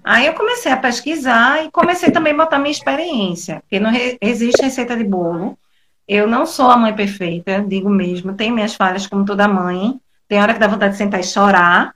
Aí 0.05 0.27
eu 0.27 0.35
comecei 0.35 0.71
a 0.71 0.77
pesquisar 0.77 1.65
e 1.65 1.73
comecei 1.73 2.13
também 2.13 2.33
a 2.33 2.37
botar 2.37 2.61
minha 2.61 2.71
experiência, 2.71 3.63
porque 3.63 3.81
não 3.81 3.91
existe 4.21 4.63
receita 4.63 4.97
de 4.97 5.03
bolo. 5.03 5.59
Eu 6.07 6.29
não 6.29 6.47
sou 6.47 6.71
a 6.71 6.77
mãe 6.77 6.95
perfeita, 6.95 7.61
digo 7.67 7.91
mesmo, 7.91 8.35
tem 8.35 8.53
minhas 8.53 8.77
falhas 8.77 9.09
como 9.09 9.25
toda 9.25 9.49
mãe. 9.49 10.01
Tem 10.29 10.41
hora 10.41 10.55
que 10.55 10.61
dá 10.61 10.69
vontade 10.69 10.93
de 10.93 10.99
sentar 10.99 11.19
e 11.19 11.25
chorar. 11.25 11.93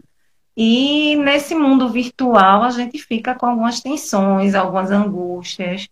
E 0.56 1.14
nesse 1.14 1.54
mundo 1.54 1.88
virtual 1.90 2.64
a 2.64 2.70
gente 2.70 2.98
fica 2.98 3.36
com 3.36 3.46
algumas 3.46 3.80
tensões, 3.80 4.56
algumas 4.56 4.90
angústias. 4.90 5.88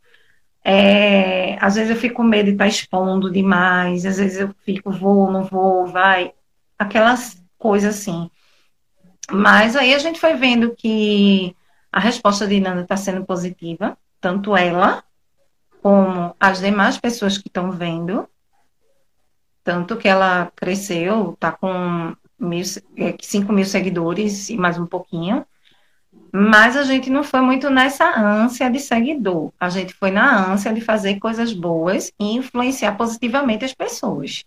É, 0.65 1.57
às 1.65 1.75
vezes 1.77 1.91
eu 1.91 1.97
fico 1.97 2.17
com 2.17 2.23
medo 2.23 2.47
de 2.47 2.53
estar 2.53 2.67
expondo 2.67 3.31
demais, 3.31 4.05
às 4.05 4.19
vezes 4.19 4.41
eu 4.41 4.55
fico, 4.65 4.91
vou, 4.91 5.31
não 5.31 5.45
vou, 5.45 5.87
vai, 5.87 6.35
aquelas 6.79 7.43
coisas 7.59 7.97
assim. 7.97 8.31
Mas 9.31 9.77
aí 9.77 9.95
a 9.95 9.99
gente 9.99 10.21
foi 10.21 10.35
vendo 10.35 10.75
que 10.75 11.57
a 11.93 12.01
resposta 12.01 12.47
de 12.47 12.61
Nanda 12.61 12.83
está 12.83 12.97
sendo 12.97 13.25
positiva, 13.25 13.97
tanto 14.21 14.57
ela 14.57 15.03
como 15.83 16.35
as 16.39 16.61
demais 16.61 16.99
pessoas 16.99 17.39
que 17.39 17.49
estão 17.49 17.71
vendo, 17.71 18.29
tanto 19.65 19.97
que 19.97 20.09
ela 20.09 20.53
cresceu, 20.55 21.33
está 21.33 21.53
com 21.53 22.15
mil, 22.39 22.65
5 22.65 23.53
é, 23.53 23.55
mil 23.55 23.65
seguidores 23.65 24.51
e 24.51 24.57
mais 24.57 24.79
um 24.79 24.87
pouquinho, 24.87 25.47
mas 26.33 26.77
a 26.77 26.85
gente 26.85 27.11
não 27.11 27.25
foi 27.25 27.41
muito 27.41 27.69
nessa 27.69 28.05
ânsia 28.19 28.71
de 28.71 28.79
seguidor. 28.79 29.51
A 29.59 29.69
gente 29.69 29.93
foi 29.95 30.11
na 30.11 30.53
ânsia 30.53 30.73
de 30.73 30.81
fazer 30.81 31.19
coisas 31.19 31.53
boas 31.53 32.13
e 32.19 32.37
influenciar 32.37 32.93
positivamente 32.93 33.65
as 33.65 33.75
pessoas. 33.75 34.45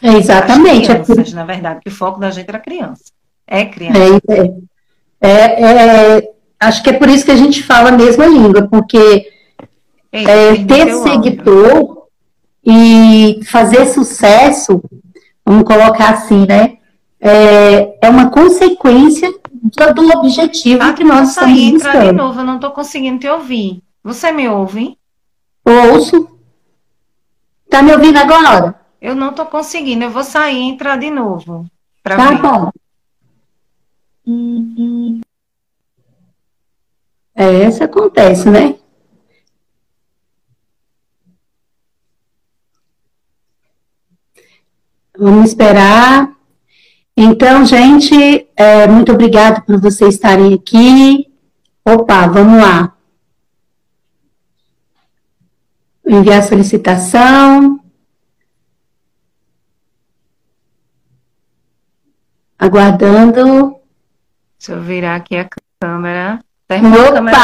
É 0.00 0.12
exatamente. 0.14 0.92
As 0.92 1.06
crianças, 1.06 1.32
é 1.32 1.36
na 1.36 1.44
verdade, 1.44 1.80
que 1.80 1.88
o 1.88 1.94
foco 1.94 2.20
da 2.20 2.30
gente 2.30 2.48
era 2.48 2.58
criança. 2.58 3.04
É 3.46 3.64
criança. 3.64 3.98
É, 5.20 5.28
é, 5.28 6.16
é, 6.16 6.30
acho 6.60 6.82
que 6.82 6.90
é 6.90 6.92
por 6.92 7.08
isso 7.08 7.24
que 7.24 7.32
a 7.32 7.36
gente 7.36 7.62
fala 7.62 7.88
a 7.88 7.96
mesma 7.96 8.26
língua, 8.26 8.68
porque 8.68 9.28
é, 10.12 10.64
ter 10.64 10.94
seguidor 10.94 12.06
e 12.64 13.40
fazer 13.46 13.86
sucesso, 13.86 14.82
vamos 15.44 15.64
colocar 15.64 16.10
assim, 16.10 16.46
né? 16.46 16.76
É, 17.20 18.06
é 18.06 18.08
uma 18.08 18.30
consequência 18.30 19.32
do, 19.62 19.94
do 19.94 20.18
objetivo 20.18 20.82
ah, 20.82 20.92
que 20.92 21.04
nós 21.04 21.30
estamos 21.30 21.58
aí, 21.58 21.72
buscando. 21.72 22.04
de 22.04 22.12
novo, 22.12 22.40
eu 22.40 22.44
não 22.44 22.56
estou 22.56 22.70
conseguindo 22.70 23.18
te 23.18 23.28
ouvir. 23.28 23.82
Você 24.02 24.32
me 24.32 24.48
ouve? 24.48 24.98
Ouço. 25.64 26.38
Tá 27.68 27.82
me 27.82 27.92
ouvindo 27.92 28.18
agora? 28.18 28.80
Eu 29.00 29.14
não 29.14 29.30
estou 29.30 29.46
conseguindo. 29.46 30.04
Eu 30.04 30.10
vou 30.10 30.24
sair 30.24 30.56
e 30.56 30.62
entrar 30.62 30.96
de 30.96 31.10
novo. 31.10 31.66
Tá 32.02 32.16
ver. 32.16 32.40
bom. 32.40 32.70
É, 37.34 37.68
isso 37.68 37.84
acontece, 37.84 38.48
né? 38.50 38.74
Vamos 45.16 45.48
esperar. 45.48 46.37
Então, 47.20 47.64
gente, 47.64 48.46
é, 48.56 48.86
muito 48.86 49.10
obrigado 49.10 49.60
por 49.64 49.80
vocês 49.80 50.14
estarem 50.14 50.54
aqui. 50.54 51.26
Opa, 51.84 52.28
vamos 52.28 52.62
lá. 52.62 52.96
Enviar 56.06 56.38
a 56.38 56.42
solicitação. 56.42 57.80
Aguardando. 62.56 63.74
Deixa 64.56 64.74
eu 64.74 64.80
virar 64.80 65.16
aqui 65.16 65.38
a 65.38 65.48
câmera. 65.80 66.38
Opa, 66.70 67.10
câmera 67.10 67.34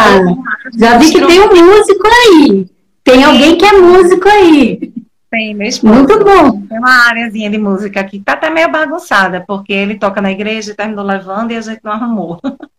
já 0.79 0.99
vi 0.99 1.11
que 1.11 1.27
tem 1.27 1.41
um 1.41 1.49
músico 1.49 2.07
aí. 2.07 2.71
Tem 3.03 3.25
alguém 3.25 3.59
que 3.59 3.65
é 3.65 3.73
músico 3.73 4.29
aí. 4.29 4.94
Tem, 5.35 5.53
meu 5.53 5.67
esposo. 5.67 5.93
Muito 5.93 6.17
bom. 6.25 6.61
Tem 6.69 6.79
uma 6.79 7.09
áreazinha 7.09 7.51
de 7.51 7.59
música 7.59 7.99
aqui 7.99 8.21
que 8.21 8.25
tá 8.25 8.35
até 8.35 8.49
meio 8.51 8.71
bagunçada, 8.71 9.41
porque 9.45 9.73
ele 9.73 9.99
toca 9.99 10.23
na 10.23 10.31
igreja 10.31 10.71
e 10.71 10.77
terminou 10.77 11.05
levando 11.05 11.51
e 11.51 11.57
a 11.57 11.61
gente 11.61 11.81
não 11.83 11.93
arrumou. 11.93 12.41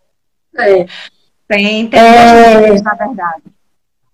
É. 0.57 0.85
Tem, 1.49 1.85
tem 1.89 1.99
é... 1.99 2.67
dois 2.67 2.81
na 2.81 2.93
verdade. 2.93 3.43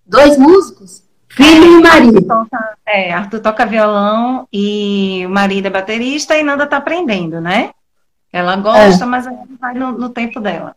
Dois 0.07 0.39
músicos? 0.39 1.03
Filho 1.29 1.77
e 1.77 1.83
marido. 1.83 2.19
Toca, 2.23 2.77
é, 2.83 3.13
Arthur 3.13 3.39
toca 3.41 3.63
violão 3.63 4.47
e 4.51 5.23
o 5.23 5.29
marido 5.29 5.67
é 5.67 5.69
baterista 5.69 6.35
e 6.35 6.41
Nanda 6.41 6.65
tá 6.65 6.77
aprendendo, 6.77 7.39
né? 7.39 7.69
Ela 8.33 8.55
gosta, 8.55 9.03
é. 9.03 9.07
mas 9.07 9.27
vai 9.59 9.75
no, 9.75 9.91
no 9.91 10.09
tempo 10.09 10.39
dela. 10.39 10.75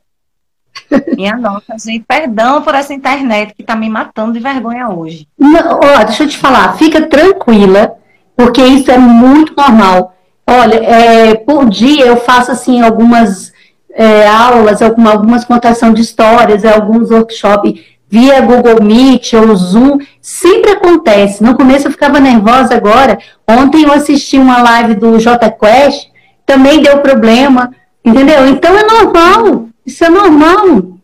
Minha 1.16 1.36
nossa, 1.36 1.76
gente, 1.78 2.04
perdão 2.06 2.62
por 2.62 2.74
essa 2.74 2.94
internet 2.94 3.54
que 3.54 3.62
tá 3.62 3.74
me 3.76 3.88
matando 3.88 4.32
de 4.32 4.40
vergonha 4.40 4.88
hoje. 4.88 5.26
Não, 5.38 5.80
ó, 5.80 6.04
deixa 6.04 6.24
eu 6.24 6.28
te 6.28 6.36
falar, 6.36 6.76
fica 6.76 7.02
tranquila, 7.02 7.94
porque 8.36 8.62
isso 8.62 8.90
é 8.90 8.98
muito 8.98 9.54
normal. 9.56 10.14
Olha, 10.46 10.76
é, 10.76 11.34
por 11.34 11.68
dia 11.68 12.06
eu 12.06 12.16
faço 12.18 12.50
assim 12.50 12.82
algumas 12.82 13.52
é, 13.94 14.26
aulas, 14.26 14.82
alguma, 14.82 15.12
algumas 15.12 15.44
contação 15.44 15.92
de 15.92 16.02
histórias, 16.02 16.64
alguns 16.64 17.10
workshops 17.10 17.80
via 18.08 18.40
Google 18.40 18.82
Meet 18.82 19.32
ou 19.32 19.56
Zoom, 19.56 19.98
sempre 20.20 20.72
acontece. 20.72 21.42
No 21.42 21.56
começo 21.56 21.88
eu 21.88 21.90
ficava 21.90 22.20
nervosa 22.20 22.74
agora. 22.74 23.18
Ontem 23.48 23.82
eu 23.82 23.92
assisti 23.92 24.38
uma 24.38 24.62
live 24.62 24.94
do 24.94 25.18
J 25.18 25.50
Quest, 25.50 26.08
também 26.46 26.80
deu 26.80 26.98
problema, 26.98 27.72
entendeu? 28.04 28.46
Então 28.46 28.76
é 28.78 28.84
normal. 28.84 29.68
Isso 29.86 30.04
é 30.04 30.08
normal. 30.08 30.98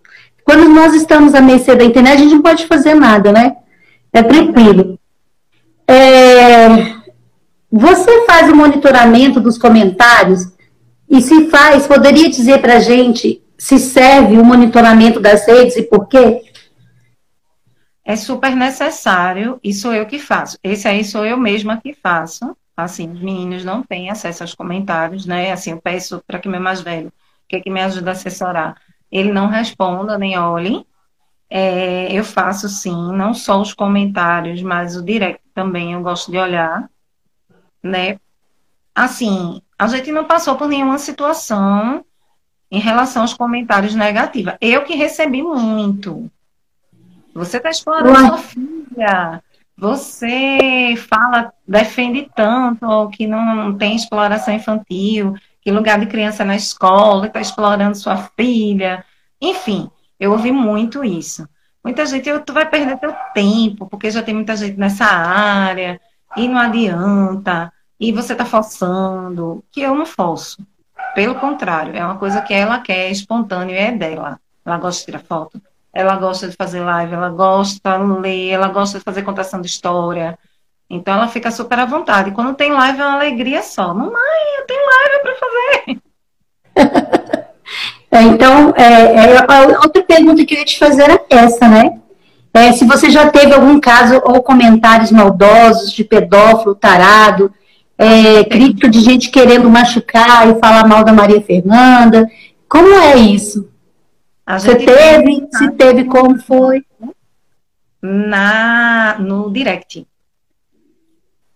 Quando 0.44 0.68
nós 0.68 0.94
estamos 0.94 1.34
à 1.34 1.40
mercê 1.40 1.74
da 1.76 1.84
internet, 1.84 2.14
a 2.14 2.18
gente 2.18 2.34
não 2.34 2.42
pode 2.42 2.66
fazer 2.66 2.94
nada, 2.94 3.32
né? 3.32 3.56
É 4.12 4.22
tranquilo. 4.22 4.98
É, 5.86 6.68
você 7.70 8.26
faz 8.26 8.50
o 8.50 8.56
monitoramento 8.56 9.40
dos 9.40 9.58
comentários 9.58 10.40
e 11.08 11.20
se 11.20 11.48
faz, 11.50 11.86
poderia 11.86 12.28
dizer 12.28 12.60
para 12.60 12.76
a 12.76 12.80
gente 12.80 13.42
se 13.58 13.78
serve 13.78 14.38
o 14.38 14.44
monitoramento 14.44 15.20
das 15.20 15.46
redes 15.46 15.76
e 15.76 15.82
por 15.82 16.08
quê? 16.08 16.42
É 18.04 18.16
super 18.16 18.56
necessário 18.56 19.60
e 19.62 19.72
sou 19.72 19.92
eu 19.92 20.06
que 20.06 20.18
faço. 20.18 20.58
Esse 20.64 20.88
aí 20.88 21.04
sou 21.04 21.24
eu 21.24 21.36
mesma 21.36 21.76
que 21.76 21.92
faço. 21.92 22.56
Assim, 22.76 23.12
os 23.12 23.20
meninos 23.20 23.64
não 23.64 23.82
têm 23.82 24.10
acesso 24.10 24.42
aos 24.42 24.54
comentários, 24.54 25.26
né? 25.26 25.52
Assim, 25.52 25.72
eu 25.72 25.80
peço 25.80 26.22
para 26.26 26.38
que 26.38 26.48
meu 26.48 26.60
mais 26.60 26.80
velho 26.80 27.12
que, 27.50 27.56
é 27.56 27.60
que 27.60 27.68
me 27.68 27.80
ajuda 27.80 28.10
a 28.10 28.12
assessorar, 28.12 28.76
ele 29.10 29.32
não 29.32 29.48
responda 29.48 30.16
nem 30.16 30.38
olhe. 30.38 30.86
É, 31.52 32.12
eu 32.12 32.22
faço 32.22 32.68
sim, 32.68 33.12
não 33.12 33.34
só 33.34 33.60
os 33.60 33.74
comentários, 33.74 34.62
mas 34.62 34.96
o 34.96 35.02
direct 35.02 35.42
também 35.52 35.94
eu 35.94 36.00
gosto 36.00 36.30
de 36.30 36.38
olhar, 36.38 36.88
né? 37.82 38.20
Assim, 38.94 39.60
a 39.76 39.88
gente 39.88 40.12
não 40.12 40.24
passou 40.24 40.54
por 40.54 40.68
nenhuma 40.68 40.96
situação 40.96 42.04
em 42.70 42.78
relação 42.78 43.22
aos 43.22 43.34
comentários 43.34 43.96
negativos. 43.96 44.54
Eu 44.60 44.84
que 44.84 44.94
recebi 44.94 45.42
muito. 45.42 46.30
Você 47.34 47.56
está 47.56 47.70
explorando 47.70 48.16
Ué. 48.16 48.26
sua 48.28 48.38
filha. 48.38 49.42
Você 49.76 50.94
fala, 51.08 51.52
defende 51.66 52.30
tanto 52.36 53.08
que 53.08 53.26
não 53.26 53.76
tem 53.76 53.96
exploração 53.96 54.54
infantil 54.54 55.34
que 55.60 55.70
lugar 55.70 55.98
de 56.00 56.06
criança 56.06 56.44
na 56.44 56.56
escola, 56.56 57.26
está 57.26 57.40
explorando 57.40 57.96
sua 57.96 58.16
filha. 58.36 59.04
Enfim, 59.40 59.90
eu 60.18 60.32
ouvi 60.32 60.52
muito 60.52 61.04
isso. 61.04 61.48
Muita 61.82 62.04
gente, 62.06 62.28
eu, 62.28 62.40
tu 62.40 62.52
vai 62.52 62.68
perder 62.68 62.98
teu 62.98 63.14
tempo, 63.34 63.86
porque 63.86 64.10
já 64.10 64.22
tem 64.22 64.34
muita 64.34 64.54
gente 64.56 64.78
nessa 64.78 65.06
área, 65.06 66.00
e 66.36 66.46
não 66.46 66.58
adianta. 66.58 67.72
e 67.98 68.12
você 68.12 68.32
está 68.32 68.44
forçando, 68.46 69.62
que 69.70 69.80
eu 69.82 69.94
não 69.94 70.06
forço. 70.06 70.66
Pelo 71.14 71.34
contrário, 71.36 71.94
é 71.96 72.04
uma 72.04 72.16
coisa 72.18 72.40
que 72.40 72.54
ela 72.54 72.80
quer, 72.80 73.08
é 73.08 73.10
espontâneo, 73.10 73.74
é 73.74 73.92
dela. 73.92 74.40
Ela 74.64 74.78
gosta 74.78 75.00
de 75.00 75.06
tirar 75.06 75.20
foto, 75.20 75.60
ela 75.92 76.16
gosta 76.16 76.48
de 76.48 76.56
fazer 76.56 76.80
live, 76.80 77.14
ela 77.14 77.30
gosta 77.30 77.98
de 77.98 78.20
ler, 78.20 78.50
ela 78.50 78.68
gosta 78.68 78.98
de 78.98 79.04
fazer 79.04 79.22
contação 79.22 79.60
de 79.60 79.66
história. 79.66 80.38
Então 80.90 81.14
ela 81.14 81.28
fica 81.28 81.52
super 81.52 81.78
à 81.78 81.86
vontade. 81.86 82.32
Quando 82.32 82.56
tem 82.56 82.72
live 82.72 83.00
é 83.00 83.04
uma 83.04 83.14
alegria 83.14 83.62
só. 83.62 83.94
Mamãe, 83.94 84.58
eu 84.58 84.66
tenho 84.66 84.82
live 84.86 85.22
para 85.22 85.34
fazer. 85.36 86.00
é, 88.10 88.22
então, 88.22 88.74
é, 88.76 89.36
é, 89.36 89.46
outra 89.78 90.02
pergunta 90.02 90.44
que 90.44 90.54
eu 90.54 90.58
ia 90.58 90.64
te 90.64 90.76
fazer 90.78 91.04
era 91.04 91.24
essa, 91.30 91.68
né? 91.68 92.00
É, 92.52 92.72
se 92.72 92.84
você 92.84 93.08
já 93.08 93.30
teve 93.30 93.54
algum 93.54 93.78
caso 93.78 94.20
ou 94.24 94.42
comentários 94.42 95.12
maldosos 95.12 95.92
de 95.92 96.02
pedófilo, 96.02 96.74
tarado, 96.74 97.54
é, 97.96 98.42
crítica 98.42 98.88
de 98.88 98.98
gente 99.00 99.30
querendo 99.30 99.70
machucar 99.70 100.48
e 100.48 100.58
falar 100.58 100.88
mal 100.88 101.04
da 101.04 101.12
Maria 101.12 101.40
Fernanda. 101.40 102.28
Como 102.68 102.92
é 102.94 103.14
isso? 103.16 103.70
Você 104.48 104.74
teve? 104.74 105.46
Se 105.52 105.70
teve, 105.70 106.06
como 106.06 106.36
foi? 106.42 106.84
Na, 108.02 109.16
no 109.20 109.52
direct. 109.52 110.09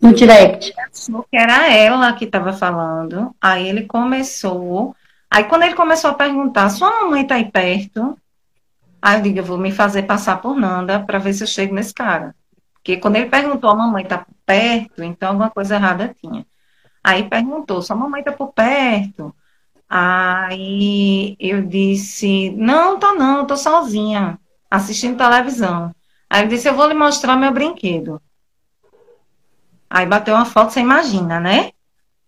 No 0.05 0.13
direct. 0.13 0.75
Achou 0.79 1.23
que 1.23 1.35
era 1.35 1.73
ela 1.73 2.13
que 2.13 2.27
estava 2.27 2.53
falando. 2.53 3.35
Aí 3.41 3.67
ele 3.67 3.87
começou. 3.87 4.95
Aí 5.31 5.45
quando 5.45 5.63
ele 5.63 5.75
começou 5.75 6.11
a 6.11 6.15
perguntar, 6.15 6.69
sua 6.69 6.91
mamãe 6.91 7.23
está 7.23 7.37
aí 7.37 7.51
perto? 7.51 8.15
Aí 9.01 9.17
eu 9.17 9.23
digo, 9.23 9.39
eu 9.39 9.45
vou 9.45 9.57
me 9.57 9.73
fazer 9.73 10.03
passar 10.03 10.43
por 10.43 10.55
Nanda 10.55 11.01
para 11.01 11.19
ver 11.19 11.33
se 11.33 11.43
eu 11.43 11.47
chego 11.47 11.75
nesse 11.75 11.95
cara. 11.95 12.35
Porque 12.75 12.99
quando 12.99 13.17
ele 13.17 13.31
perguntou, 13.31 13.71
a 13.71 13.75
mamãe 13.75 14.03
está 14.03 14.27
perto, 14.45 15.03
então 15.03 15.31
alguma 15.31 15.49
coisa 15.49 15.77
errada 15.77 16.15
tinha. 16.21 16.45
Aí 17.03 17.27
perguntou, 17.27 17.81
sua 17.81 17.97
mamãe 17.97 18.21
está 18.21 18.31
por 18.31 18.53
perto? 18.53 19.35
Aí 19.89 21.35
eu 21.41 21.63
disse, 21.63 22.51
não, 22.51 22.99
tô 22.99 23.15
não, 23.15 23.47
tô 23.47 23.57
sozinha, 23.57 24.39
assistindo 24.71 25.17
televisão. 25.17 25.95
Aí 26.29 26.43
ele 26.43 26.51
disse, 26.51 26.69
eu 26.69 26.75
vou 26.75 26.87
lhe 26.89 26.95
mostrar 26.95 27.37
meu 27.37 27.53
brinquedo. 27.53 28.21
Aí 29.95 30.07
bateu 30.07 30.35
uma 30.35 30.45
foto, 30.45 30.73
você 30.73 30.81
imagina, 30.81 31.39
né? 31.39 31.71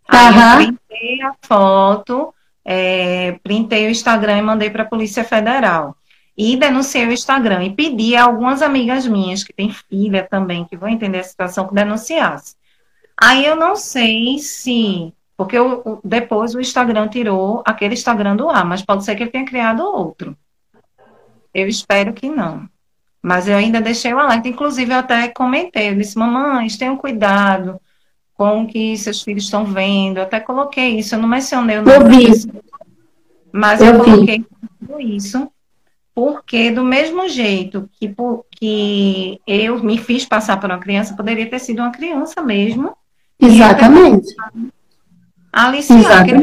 Aí 0.07 0.33
uhum. 0.33 0.39
eu 0.39 0.57
printei 0.57 1.23
a 1.23 1.35
foto, 1.43 2.33
é, 2.65 3.33
printei 3.43 3.89
o 3.89 3.91
Instagram 3.91 4.39
e 4.39 4.43
mandei 4.43 4.71
para 4.71 4.85
a 4.85 4.87
Polícia 4.87 5.25
Federal. 5.25 5.97
E 6.39 6.57
denunciei 6.57 7.05
o 7.05 7.13
Instagram 7.13 7.65
e 7.65 7.75
pedi 7.75 8.15
a 8.15 8.23
algumas 8.23 8.63
amigas 8.63 9.05
minhas, 9.05 9.43
que 9.43 9.53
têm 9.53 9.73
filha 9.73 10.23
também, 10.31 10.65
que 10.65 10.77
vão 10.77 10.89
entender 10.89 11.19
a 11.19 11.25
situação, 11.25 11.67
que 11.67 11.75
denunciasse. 11.75 12.55
Aí 13.21 13.45
eu 13.45 13.57
não 13.57 13.75
sei 13.75 14.39
se 14.39 15.13
porque 15.37 15.59
o, 15.59 15.99
depois 16.05 16.55
o 16.55 16.61
Instagram 16.61 17.09
tirou 17.09 17.65
aquele 17.67 17.95
Instagram 17.95 18.37
do 18.37 18.49
ar, 18.49 18.65
mas 18.65 18.85
pode 18.85 19.05
ser 19.05 19.17
que 19.17 19.25
ele 19.25 19.31
tenha 19.33 19.45
criado 19.45 19.83
outro. 19.83 20.37
Eu 21.53 21.67
espero 21.67 22.13
que 22.13 22.29
não. 22.31 22.69
Mas 23.27 23.49
eu 23.49 23.57
ainda 23.57 23.81
deixei 23.81 24.15
o 24.15 24.21
alerta. 24.21 24.47
Inclusive, 24.47 24.93
eu 24.93 24.99
até 24.99 25.27
comentei. 25.27 25.91
Eu 25.91 25.97
disse, 25.97 26.17
mamães, 26.17 26.77
tenham 26.77 26.97
cuidado 26.97 27.81
com 28.35 28.63
o 28.63 28.67
que 28.69 28.97
seus 28.97 29.21
filhos 29.21 29.43
estão 29.43 29.65
vendo. 29.65 30.19
Eu 30.19 30.23
até 30.23 30.39
coloquei 30.39 31.01
isso. 31.01 31.17
Eu 31.17 31.19
não 31.19 31.29
mencionei 31.29 31.79
o 31.79 31.83
nome. 31.83 31.93
Eu 31.93 32.07
vi. 32.07 32.51
Mas 33.51 33.81
eu, 33.81 33.95
eu 33.95 34.05
coloquei 34.05 34.45
vi. 34.81 35.17
isso. 35.17 35.51
Porque, 36.15 36.71
do 36.71 36.85
mesmo 36.85 37.29
jeito 37.29 37.91
que, 37.99 38.15
que 38.53 39.41
eu 39.45 39.83
me 39.83 39.99
fiz 39.99 40.25
passar 40.25 40.61
por 40.61 40.71
uma 40.71 40.79
criança, 40.79 41.17
poderia 41.17 41.51
ter 41.51 41.59
sido 41.59 41.81
uma 41.81 41.91
criança 41.91 42.41
mesmo. 42.41 42.97
Exatamente. 43.41 44.37
Alice, 45.53 45.93
aquele 45.93 46.39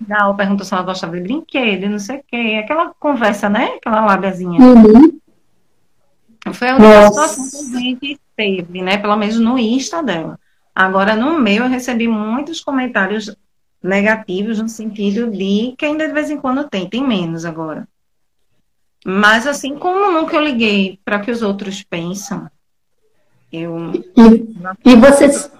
legal, 0.00 0.34
perguntou 0.34 0.64
se 0.64 0.72
ela 0.72 0.82
gostava 0.82 1.14
de 1.14 1.20
brinquedo, 1.20 1.90
não 1.90 1.98
sei 1.98 2.20
o 2.20 2.24
quê. 2.26 2.58
Aquela 2.64 2.94
conversa, 2.98 3.50
né? 3.50 3.74
Aquela 3.76 4.06
lábiazinha. 4.06 4.58
Uhum. 4.62 5.19
Foi 6.52 6.68
a 6.68 6.76
única 6.76 7.06
situação 7.06 7.50
que 7.50 7.76
a 7.76 7.80
gente 7.80 8.20
teve, 8.36 8.82
né? 8.82 8.98
Pelo 8.98 9.16
menos 9.16 9.38
no 9.38 9.58
Insta 9.58 10.02
dela. 10.02 10.38
Agora, 10.74 11.16
no 11.16 11.38
meu, 11.38 11.64
eu 11.64 11.70
recebi 11.70 12.08
muitos 12.08 12.60
comentários 12.60 13.34
negativos 13.82 14.58
no 14.58 14.68
sentido 14.68 15.30
de 15.30 15.74
que 15.76 15.84
ainda 15.84 16.06
de 16.06 16.12
vez 16.12 16.30
em 16.30 16.38
quando 16.38 16.68
tem, 16.68 16.88
tem 16.88 17.06
menos 17.06 17.44
agora. 17.44 17.88
Mas 19.04 19.46
assim, 19.46 19.76
como 19.76 20.12
nunca 20.12 20.36
eu 20.36 20.44
liguei 20.44 20.98
para 21.04 21.20
que 21.20 21.30
os 21.30 21.42
outros 21.42 21.82
pensam, 21.82 22.50
eu. 23.52 23.92
E, 24.16 24.90
e 24.90 24.96
vocês. 24.96 25.50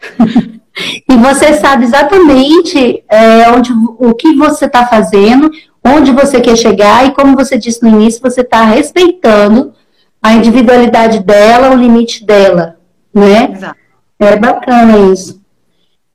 E 1.08 1.16
você 1.16 1.54
sabe 1.54 1.84
exatamente 1.84 3.02
é, 3.08 3.50
onde, 3.50 3.72
o 3.72 4.12
que 4.14 4.34
você 4.34 4.66
está 4.66 4.86
fazendo, 4.86 5.50
onde 5.86 6.12
você 6.12 6.40
quer 6.40 6.56
chegar, 6.56 7.06
e 7.06 7.12
como 7.12 7.36
você 7.36 7.56
disse 7.56 7.82
no 7.82 7.88
início, 7.88 8.20
você 8.20 8.40
está 8.40 8.64
respeitando 8.64 9.72
a 10.22 10.32
individualidade 10.32 11.20
dela, 11.20 11.70
o 11.70 11.76
limite 11.76 12.24
dela, 12.24 12.76
né? 13.14 13.50
Exato. 13.52 13.76
É 14.18 14.36
bacana 14.36 15.12
isso. 15.12 15.40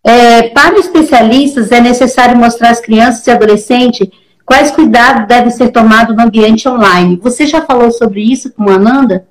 É, 0.03 0.49
para 0.49 0.79
especialistas, 0.79 1.71
é 1.71 1.79
necessário 1.79 2.35
mostrar 2.35 2.71
às 2.71 2.81
crianças 2.81 3.25
e 3.25 3.31
adolescentes 3.31 4.09
quais 4.45 4.71
cuidados 4.71 5.27
devem 5.27 5.51
ser 5.51 5.69
tomados 5.69 6.15
no 6.15 6.23
ambiente 6.23 6.67
online. 6.67 7.19
Você 7.21 7.45
já 7.45 7.61
falou 7.61 7.91
sobre 7.91 8.21
isso 8.21 8.51
com 8.51 8.69
a 8.69 8.73
Ananda? 8.73 9.27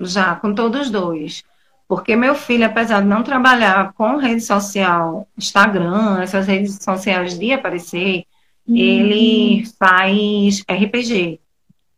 Já, 0.00 0.36
com 0.36 0.54
todos 0.54 0.88
dois. 0.88 1.42
Porque 1.88 2.14
meu 2.14 2.34
filho, 2.34 2.64
apesar 2.64 3.00
de 3.00 3.08
não 3.08 3.22
trabalhar 3.22 3.92
com 3.94 4.16
rede 4.16 4.42
social, 4.42 5.26
Instagram, 5.36 6.20
essas 6.22 6.46
redes 6.46 6.78
sociais 6.80 7.38
de 7.38 7.52
aparecer, 7.52 8.24
uhum. 8.68 8.76
ele 8.76 9.64
faz 9.78 10.62
RPG, 10.70 11.40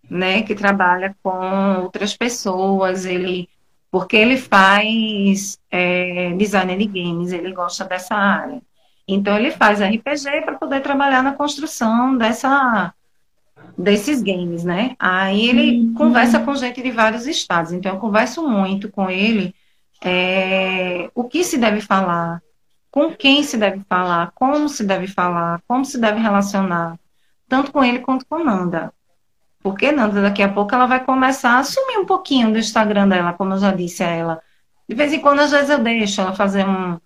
né? 0.08 0.42
Que 0.42 0.54
trabalha 0.54 1.14
com 1.22 1.82
outras 1.82 2.16
pessoas, 2.16 3.04
ele 3.04 3.48
porque 3.90 4.16
ele 4.16 4.36
faz 4.36 5.58
é, 5.68 6.32
design 6.34 6.76
de 6.76 6.86
games, 6.86 7.32
ele 7.32 7.52
gosta 7.52 7.84
dessa 7.84 8.14
área. 8.14 8.62
Então 9.06 9.36
ele 9.36 9.50
faz 9.50 9.80
RPG 9.80 10.42
para 10.44 10.54
poder 10.54 10.80
trabalhar 10.80 11.22
na 11.22 11.32
construção 11.32 12.16
dessa 12.16 12.94
desses 13.76 14.22
games, 14.22 14.62
né? 14.62 14.94
Aí 14.98 15.48
ele 15.48 15.80
uhum. 15.80 15.94
conversa 15.94 16.38
com 16.40 16.54
gente 16.54 16.82
de 16.82 16.90
vários 16.90 17.26
estados. 17.26 17.72
Então 17.72 17.94
eu 17.94 17.98
converso 17.98 18.46
muito 18.46 18.88
com 18.88 19.10
ele 19.10 19.54
é, 20.02 21.10
o 21.14 21.24
que 21.24 21.44
se 21.44 21.58
deve 21.58 21.80
falar, 21.80 22.42
com 22.90 23.14
quem 23.14 23.42
se 23.42 23.56
deve 23.56 23.82
falar, 23.88 24.32
como 24.34 24.68
se 24.68 24.84
deve 24.84 25.06
falar, 25.06 25.62
como 25.66 25.84
se 25.84 25.98
deve 25.98 26.18
relacionar, 26.18 26.98
tanto 27.48 27.72
com 27.72 27.84
ele 27.84 28.00
quanto 28.00 28.26
com 28.26 28.42
Nanda. 28.42 28.92
Porque 29.62 29.92
Nanda, 29.92 30.22
daqui 30.22 30.42
a 30.42 30.52
pouco, 30.52 30.74
ela 30.74 30.86
vai 30.86 31.04
começar 31.04 31.52
a 31.52 31.58
assumir 31.58 31.98
um 31.98 32.06
pouquinho 32.06 32.52
do 32.52 32.58
Instagram 32.58 33.08
dela, 33.08 33.32
como 33.34 33.54
eu 33.54 33.58
já 33.58 33.72
disse 33.72 34.02
a 34.02 34.08
ela. 34.08 34.42
De 34.88 34.94
vez 34.94 35.12
em 35.12 35.20
quando, 35.20 35.40
às 35.40 35.50
vezes, 35.50 35.70
eu 35.70 35.78
deixo 35.78 36.20
ela 36.20 36.34
fazer 36.34 36.66
um, 36.66 36.98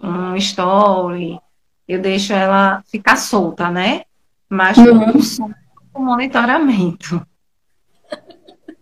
um 0.00 0.36
story, 0.36 1.40
eu 1.88 2.00
deixo 2.00 2.32
ela 2.32 2.82
ficar 2.86 3.16
solta, 3.16 3.70
né? 3.70 4.02
Mas 4.48 4.76
uhum. 4.76 5.54
com 5.92 6.02
monitoramento. 6.02 7.26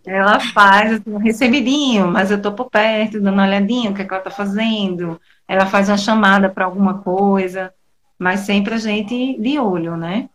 Ela 0.05 0.39
faz 0.39 0.93
assim, 0.93 1.13
um 1.13 1.17
recebidinho, 1.17 2.07
mas 2.07 2.29
eu 2.29 2.41
tô 2.41 2.51
por 2.51 2.69
perto, 2.69 3.21
dando 3.21 3.35
uma 3.35 3.45
olhadinha, 3.45 3.89
o 3.89 3.93
que, 3.93 4.01
é 4.01 4.05
que 4.05 4.13
ela 4.13 4.23
tá 4.23 4.29
fazendo. 4.29 5.19
Ela 5.47 5.65
faz 5.65 5.87
uma 5.87 5.97
chamada 5.97 6.49
para 6.49 6.65
alguma 6.65 6.99
coisa, 6.99 7.73
mas 8.19 8.41
sempre 8.41 8.73
a 8.73 8.77
gente 8.77 9.37
de 9.39 9.57
olho, 9.57 9.95
né? 9.95 10.29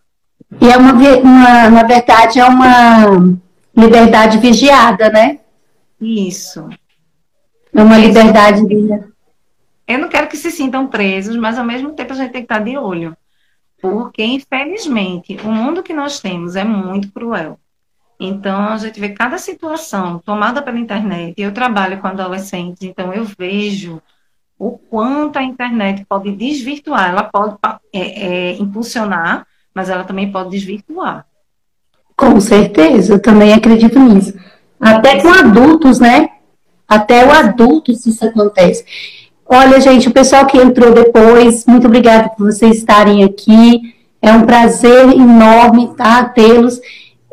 E 0.61 0.71
é 0.71 0.77
uma, 0.77 0.93
uma, 0.93 1.71
na 1.71 1.83
verdade, 1.83 2.41
é 2.41 2.45
uma 2.45 3.37
liberdade 3.77 4.39
vigiada, 4.39 5.11
né? 5.11 5.39
Isso. 6.01 6.69
É 7.75 7.83
uma 7.83 7.99
Isso. 7.99 8.09
liberdade 8.09 8.67
vigiada. 8.67 9.09
Eu 9.87 9.99
não 9.99 10.09
quero 10.09 10.29
que 10.29 10.37
se 10.37 10.51
sintam 10.51 10.87
presos, 10.87 11.37
mas 11.37 11.59
ao 11.59 11.65
mesmo 11.65 11.93
tempo 11.93 12.13
a 12.13 12.17
gente 12.17 12.33
tem 12.33 12.43
que 12.43 12.53
estar 12.53 12.63
de 12.63 12.77
olho. 12.77 13.17
Porque, 13.81 14.25
infelizmente, 14.25 15.37
o 15.45 15.51
mundo 15.51 15.83
que 15.83 15.95
nós 15.95 16.21
temos 16.21 16.57
é 16.57 16.65
muito 16.65 17.13
cruel. 17.13 17.59
Então, 18.21 18.69
a 18.69 18.77
gente 18.77 18.99
vê 18.99 19.11
cada 19.11 19.39
situação 19.39 20.19
tomada 20.19 20.61
pela 20.61 20.79
internet. 20.79 21.35
Eu 21.41 21.53
trabalho 21.53 21.99
com 22.01 22.09
adolescentes, 22.09 22.83
então 22.83 23.13
eu 23.13 23.25
vejo 23.25 24.03
o 24.59 24.73
quanto 24.73 25.39
a 25.39 25.43
internet 25.43 26.05
pode 26.09 26.33
desvirtuar. 26.33 27.11
Ela 27.11 27.23
pode 27.23 27.57
é, 27.93 28.01
é, 28.01 28.53
impulsionar, 28.57 29.47
mas 29.73 29.89
ela 29.89 30.03
também 30.03 30.33
pode 30.33 30.51
desvirtuar. 30.51 31.25
Com 32.17 32.41
certeza, 32.41 33.15
eu 33.15 33.23
também 33.23 33.53
acredito 33.53 33.99
nisso. 34.01 34.35
Até 34.81 35.21
com 35.21 35.29
adultos, 35.29 36.01
né? 36.01 36.29
Até 36.89 37.25
o 37.25 37.31
adulto 37.31 37.93
isso 37.93 38.25
acontece. 38.25 38.85
Olha, 39.47 39.81
gente, 39.81 40.09
o 40.09 40.13
pessoal 40.13 40.45
que 40.45 40.59
entrou 40.59 40.93
depois, 40.93 41.65
muito 41.67 41.87
obrigada 41.87 42.29
por 42.31 42.53
vocês 42.53 42.79
estarem 42.79 43.23
aqui. 43.23 43.95
É 44.21 44.33
um 44.33 44.45
prazer 44.45 45.11
enorme 45.11 45.95
tá, 45.97 46.25
tê-los. 46.25 46.81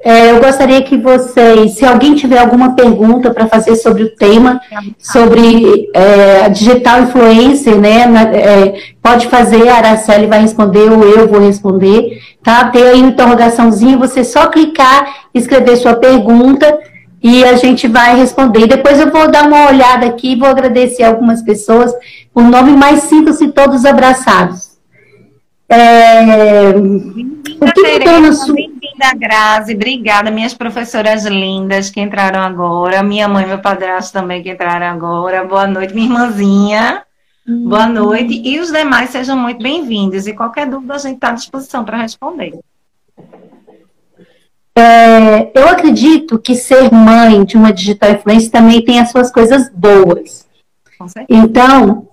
É, 0.04 0.32
eu 0.32 0.40
gostaria 0.40 0.84
que 0.84 0.98
vocês, 0.98 1.78
se 1.78 1.86
alguém 1.86 2.14
tiver 2.16 2.38
alguma 2.38 2.76
pergunta 2.76 3.32
para 3.32 3.48
fazer 3.48 3.76
sobre 3.76 4.04
o 4.04 4.16
tema, 4.16 4.62
sobre 5.00 5.90
é, 5.94 6.48
digital 6.50 7.02
influencer, 7.02 7.76
né? 7.80 8.06
Na, 8.06 8.22
é, 8.24 8.76
pode 9.02 9.28
fazer, 9.28 9.68
a 9.68 9.78
Araceli 9.78 10.28
vai 10.28 10.42
responder 10.42 10.92
ou 10.92 11.04
eu 11.04 11.28
vou 11.28 11.40
responder, 11.40 12.22
tá? 12.44 12.70
Tem 12.70 12.84
aí 12.84 13.00
uma 13.00 13.10
interrogaçãozinha, 13.10 13.98
você 13.98 14.24
só 14.24 14.48
clicar, 14.48 15.08
escrever 15.34 15.78
sua 15.78 15.96
pergunta 15.96 16.78
e 17.24 17.44
a 17.44 17.56
gente 17.56 17.88
vai 17.88 18.16
responder. 18.16 18.68
Depois 18.68 19.00
eu 19.00 19.10
vou 19.10 19.32
dar 19.32 19.48
uma 19.48 19.70
olhada 19.70 20.06
aqui, 20.06 20.36
vou 20.36 20.48
agradecer 20.48 21.02
algumas 21.02 21.42
pessoas 21.42 21.92
por 22.32 22.44
nome, 22.44 22.74
mas 22.74 23.04
sintam-se 23.04 23.48
todos 23.48 23.86
abraçados. 23.86 24.76
É... 25.68 26.70
O 27.60 27.66
que 27.74 27.82
Tereza, 27.82 28.48
no 28.48 28.75
Bem-vinda, 28.98 29.14
Grazi. 29.16 29.74
Obrigada, 29.74 30.32
minhas 30.32 30.54
professoras 30.54 31.26
lindas 31.26 31.90
que 31.90 32.00
entraram 32.00 32.40
agora. 32.40 33.04
Minha 33.04 33.28
mãe 33.28 33.44
e 33.44 33.48
meu 33.48 33.60
padrasto 33.60 34.14
também 34.14 34.42
que 34.42 34.50
entraram 34.50 34.86
agora. 34.86 35.44
Boa 35.44 35.68
noite, 35.68 35.94
minha 35.94 36.08
irmãzinha. 36.08 37.04
Hum. 37.48 37.68
Boa 37.68 37.88
noite. 37.88 38.42
E 38.44 38.60
os 38.60 38.72
demais 38.72 39.10
sejam 39.10 39.38
muito 39.38 39.62
bem-vindos. 39.62 40.28
E 40.28 40.34
qualquer 40.34 40.68
dúvida, 40.68 40.96
a 40.96 40.98
gente 40.98 41.16
está 41.16 41.30
à 41.30 41.34
disposição 41.34 41.84
para 41.84 41.98
responder. 41.98 42.58
É, 44.78 45.52
eu 45.54 45.68
acredito 45.68 46.40
que 46.40 46.56
ser 46.56 46.92
mãe 46.92 47.44
de 47.44 47.58
uma 47.58 47.74
digital 47.74 48.12
influencer 48.12 48.52
também 48.52 48.84
tem 48.84 49.00
as 49.00 49.12
suas 49.12 49.30
coisas 49.30 49.70
boas. 49.70 50.48
Então, 51.28 52.08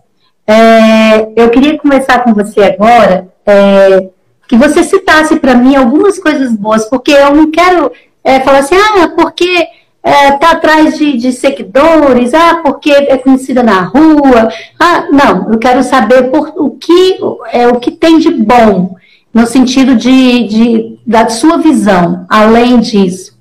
é, 0.47 1.33
eu 1.37 1.49
queria 1.51 1.79
começar 1.79 2.21
com 2.25 2.35
você 2.35 2.63
agora, 2.63 3.29
é, 3.47 4.11
que 4.53 4.57
você 4.59 4.85
citasse 4.85 5.37
para 5.37 5.55
mim 5.55 5.75
algumas 5.75 6.19
coisas 6.19 6.55
boas, 6.55 6.85
porque 6.85 7.11
eu 7.11 7.35
não 7.35 7.51
quero 7.51 7.91
é, 8.23 8.39
falar 8.41 8.59
assim, 8.59 8.75
ah, 8.75 9.09
porque 9.17 9.67
é, 10.03 10.27
atrás 10.27 10.99
de, 10.99 11.17
de, 11.17 11.33
seguidores, 11.33 12.35
ah, 12.35 12.61
porque 12.63 12.91
é 12.91 13.17
conhecida 13.17 13.63
na 13.63 13.85
rua. 13.85 14.53
Ah, 14.79 15.09
não, 15.11 15.51
eu 15.51 15.59
quero 15.59 15.83
saber 15.83 16.31
por, 16.31 16.53
o, 16.55 16.73
que, 16.73 17.19
é, 17.51 17.67
o 17.67 17.81
que 17.81 17.93
tem 17.93 18.19
de 18.19 18.31
bom 18.31 18.95
no 19.33 19.47
sentido 19.47 19.97
de, 19.97 20.47
de 20.47 20.99
da 21.07 21.31
sua 21.31 21.57
visão, 21.57 22.27
além 22.29 22.79
disso? 22.79 23.41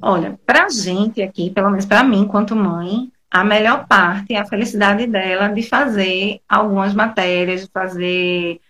Olha, 0.00 0.38
para 0.46 0.66
a 0.66 0.68
gente 0.68 1.20
aqui, 1.20 1.50
pelo 1.50 1.70
menos 1.70 1.86
para 1.86 2.04
mim, 2.04 2.20
enquanto 2.20 2.54
mãe, 2.54 3.10
a 3.28 3.42
melhor 3.42 3.84
parte 3.88 4.32
é 4.32 4.38
a 4.38 4.46
felicidade 4.46 5.08
dela 5.08 5.48
de 5.48 5.64
fazer 5.64 6.40
algumas 6.48 6.94
matérias, 6.94 7.62
de 7.62 7.70
fazer 7.72 8.60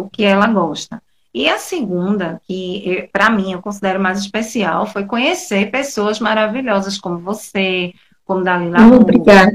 o 0.00 0.10
que 0.10 0.24
ela 0.24 0.46
gosta. 0.46 1.02
E 1.32 1.48
a 1.48 1.58
segunda, 1.58 2.40
que 2.46 3.08
para 3.12 3.30
mim 3.30 3.52
eu 3.52 3.62
considero 3.62 4.00
mais 4.00 4.18
especial, 4.18 4.86
foi 4.86 5.04
conhecer 5.04 5.70
pessoas 5.70 6.18
maravilhosas 6.18 6.98
como 6.98 7.18
você, 7.18 7.92
como 8.24 8.42
Dalila 8.42 8.78
Obrigada. 8.96 9.52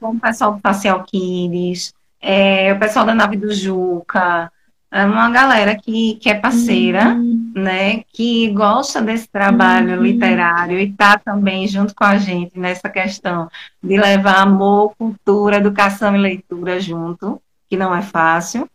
como 0.00 0.18
o 0.18 0.20
pessoal 0.20 0.54
do 0.54 0.60
Facial 0.60 1.04
Kids, 1.04 1.94
é, 2.20 2.72
o 2.72 2.78
pessoal 2.78 3.04
da 3.04 3.14
Nave 3.14 3.36
do 3.36 3.52
Juca, 3.52 4.50
é 4.92 5.06
uma 5.06 5.30
galera 5.30 5.74
que, 5.74 6.16
que 6.16 6.28
é 6.28 6.34
parceira, 6.34 7.14
uhum. 7.14 7.52
né? 7.54 8.04
Que 8.12 8.50
gosta 8.50 9.00
desse 9.00 9.26
trabalho 9.26 9.96
uhum. 9.96 10.02
literário 10.02 10.78
e 10.78 10.90
está 10.90 11.16
também 11.16 11.66
junto 11.66 11.94
com 11.94 12.04
a 12.04 12.18
gente 12.18 12.58
nessa 12.58 12.90
questão 12.90 13.48
de 13.82 13.96
levar 13.96 14.42
amor, 14.42 14.94
cultura, 14.98 15.56
educação 15.56 16.14
e 16.14 16.18
leitura 16.18 16.78
junto, 16.78 17.40
que 17.70 17.76
não 17.76 17.94
é 17.94 18.02
fácil. 18.02 18.68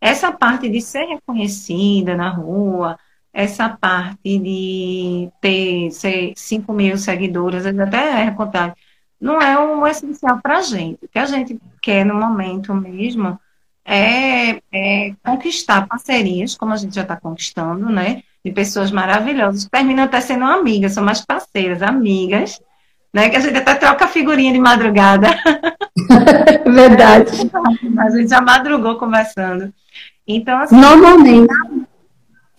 Essa 0.00 0.32
parte 0.32 0.68
de 0.68 0.80
ser 0.80 1.04
reconhecida 1.06 2.16
na 2.16 2.30
rua, 2.30 2.98
essa 3.32 3.68
parte 3.68 4.38
de 4.38 5.30
ter 5.40 5.90
ser 5.90 6.32
5 6.36 6.72
mil 6.72 6.96
seguidores, 6.96 7.66
até 7.66 8.24
é 8.26 8.30
contado, 8.30 8.74
não 9.20 9.40
é 9.40 9.58
o 9.58 9.86
essencial 9.86 10.40
para 10.42 10.58
a 10.58 10.62
gente. 10.62 11.04
O 11.04 11.08
que 11.08 11.18
a 11.18 11.26
gente 11.26 11.58
quer 11.82 12.04
no 12.04 12.14
momento 12.14 12.74
mesmo 12.74 13.38
é, 13.84 14.60
é 14.72 15.14
conquistar 15.24 15.86
parcerias, 15.88 16.56
como 16.56 16.72
a 16.72 16.76
gente 16.76 16.94
já 16.94 17.02
está 17.02 17.16
conquistando, 17.16 17.88
né? 17.88 18.22
De 18.44 18.52
pessoas 18.52 18.90
maravilhosas, 18.90 19.64
que 19.64 19.70
terminam 19.70 20.04
até 20.04 20.20
sendo 20.20 20.44
amigas, 20.44 20.92
são 20.92 21.04
mais 21.04 21.24
parceiras, 21.24 21.82
amigas, 21.82 22.60
né? 23.12 23.28
Que 23.28 23.36
a 23.36 23.40
gente 23.40 23.56
até 23.56 23.74
troca 23.74 24.06
figurinha 24.06 24.52
de 24.52 24.58
madrugada. 24.58 25.28
Verdade. 26.64 27.32
a 27.98 28.10
gente 28.10 28.28
já 28.28 28.40
madrugou 28.40 28.96
conversando. 28.96 29.72
Então, 30.26 30.58
assim, 30.60 30.76
Normalmente. 30.76 31.52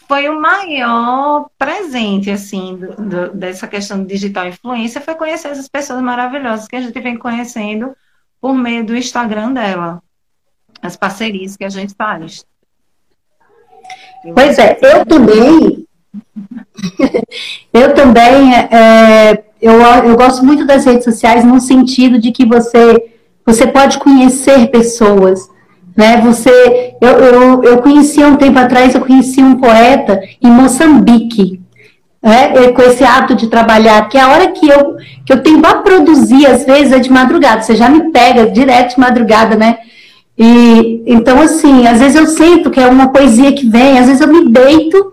Foi 0.07 0.27
o 0.27 0.41
maior 0.41 1.49
presente, 1.55 2.31
assim, 2.31 2.75
do, 2.75 2.95
do, 2.95 3.33
dessa 3.35 3.67
questão 3.67 4.01
de 4.01 4.07
digital 4.07 4.47
influência, 4.47 4.99
foi 4.99 5.13
conhecer 5.13 5.49
essas 5.49 5.67
pessoas 5.67 6.01
maravilhosas 6.01 6.67
que 6.67 6.75
a 6.75 6.81
gente 6.81 6.99
vem 6.99 7.15
conhecendo 7.15 7.95
por 8.41 8.55
meio 8.55 8.83
do 8.83 8.95
Instagram 8.95 9.53
dela 9.53 10.01
as 10.81 10.95
parcerias 10.95 11.55
que 11.55 11.63
a 11.63 11.69
gente 11.69 11.93
faz. 11.93 12.45
Pois 14.33 14.57
é, 14.57 14.79
eu 14.81 15.05
também. 15.05 15.87
eu 17.73 17.93
também, 17.93 18.55
é, 18.55 19.43
eu, 19.61 19.73
eu 19.73 20.15
gosto 20.15 20.45
muito 20.45 20.65
das 20.65 20.85
redes 20.85 21.03
sociais 21.03 21.43
no 21.43 21.59
sentido 21.59 22.19
de 22.19 22.31
que 22.31 22.45
você, 22.45 23.11
você 23.45 23.67
pode 23.67 23.99
conhecer 23.99 24.67
pessoas, 24.67 25.49
né? 25.95 26.21
Você, 26.21 26.95
eu, 27.01 27.09
eu, 27.09 27.63
eu 27.63 27.77
conheci 27.79 28.23
um 28.23 28.35
tempo 28.35 28.57
atrás, 28.57 28.95
eu 28.95 29.01
conheci 29.01 29.41
um 29.41 29.55
poeta 29.55 30.21
em 30.41 30.49
Moçambique, 30.49 31.59
né? 32.21 32.71
com 32.71 32.81
esse 32.81 33.03
hábito 33.03 33.35
de 33.35 33.47
trabalhar, 33.47 34.07
que 34.07 34.17
a 34.17 34.29
hora 34.29 34.51
que 34.51 34.67
eu, 34.67 34.95
que 35.25 35.33
eu 35.33 35.41
tenho 35.41 35.61
para 35.61 35.79
produzir, 35.79 36.45
às 36.45 36.65
vezes 36.65 36.93
é 36.93 36.99
de 36.99 37.11
madrugada, 37.11 37.61
você 37.61 37.75
já 37.75 37.89
me 37.89 38.11
pega 38.11 38.49
direto 38.49 38.95
de 38.95 38.99
madrugada, 38.99 39.55
né? 39.55 39.79
E 40.37 41.03
então, 41.05 41.41
assim, 41.41 41.85
às 41.85 41.99
vezes 41.99 42.15
eu 42.15 42.25
sinto 42.27 42.69
que 42.69 42.79
é 42.79 42.87
uma 42.87 43.09
poesia 43.09 43.51
que 43.51 43.67
vem, 43.67 43.99
às 43.99 44.05
vezes 44.07 44.21
eu 44.21 44.27
me 44.27 44.49
deito, 44.49 45.11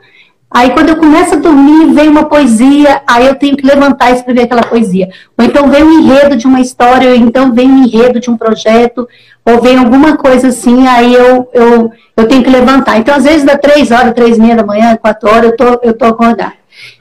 aí 0.51 0.70
quando 0.70 0.90
eu 0.90 0.97
começo 0.97 1.34
a 1.34 1.38
dormir, 1.38 1.92
vem 1.92 2.09
uma 2.09 2.24
poesia, 2.24 3.03
aí 3.07 3.26
eu 3.26 3.34
tenho 3.34 3.57
que 3.57 3.66
levantar 3.66 4.11
e 4.11 4.14
escrever 4.14 4.42
aquela 4.42 4.62
poesia. 4.62 5.09
Ou 5.36 5.44
então 5.44 5.68
vem 5.68 5.82
um 5.82 6.01
enredo 6.01 6.36
de 6.36 6.47
uma 6.47 6.61
história, 6.61 7.11
ou 7.11 7.16
então 7.16 7.53
vem 7.53 7.70
um 7.70 7.84
enredo 7.84 8.20
de 8.20 8.30
um 8.30 8.36
projeto, 8.36 9.09
ou 9.44 9.61
vem 9.61 9.78
alguma 9.78 10.16
coisa 10.16 10.49
assim, 10.49 10.86
aí 10.86 11.14
eu, 11.14 11.49
eu, 11.53 11.92
eu 12.16 12.28
tenho 12.28 12.42
que 12.42 12.51
levantar. 12.51 12.99
Então, 12.99 13.14
às 13.14 13.24
vezes, 13.24 13.44
dá 13.44 13.57
três 13.57 13.90
horas, 13.90 14.12
três 14.12 14.38
e 14.38 14.40
meia 14.40 14.57
da 14.57 14.66
manhã, 14.66 14.97
quatro 14.97 15.28
horas, 15.28 15.51
eu 15.51 15.57
tô, 15.57 15.80
eu 15.82 15.94
tô 15.94 16.05
acordada. 16.07 16.55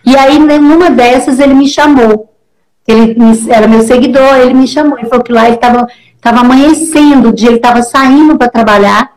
E 0.06 0.16
aí, 0.16 0.38
numa 0.38 0.90
dessas, 0.90 1.40
ele 1.40 1.54
me 1.54 1.68
chamou. 1.68 2.32
Ele 2.88 3.16
era 3.50 3.68
meu 3.68 3.82
seguidor, 3.82 4.36
ele 4.36 4.54
me 4.54 4.68
chamou. 4.68 4.98
Ele 5.00 5.10
falou 5.10 5.24
que 5.24 5.32
lá 5.32 5.48
ele 5.48 5.56
estava 5.56 5.88
Estava 6.26 6.40
amanhecendo 6.40 7.30
o 7.30 7.32
dia, 7.32 7.50
ele 7.50 7.58
estava 7.58 7.84
saindo 7.84 8.36
para 8.36 8.50
trabalhar 8.50 9.12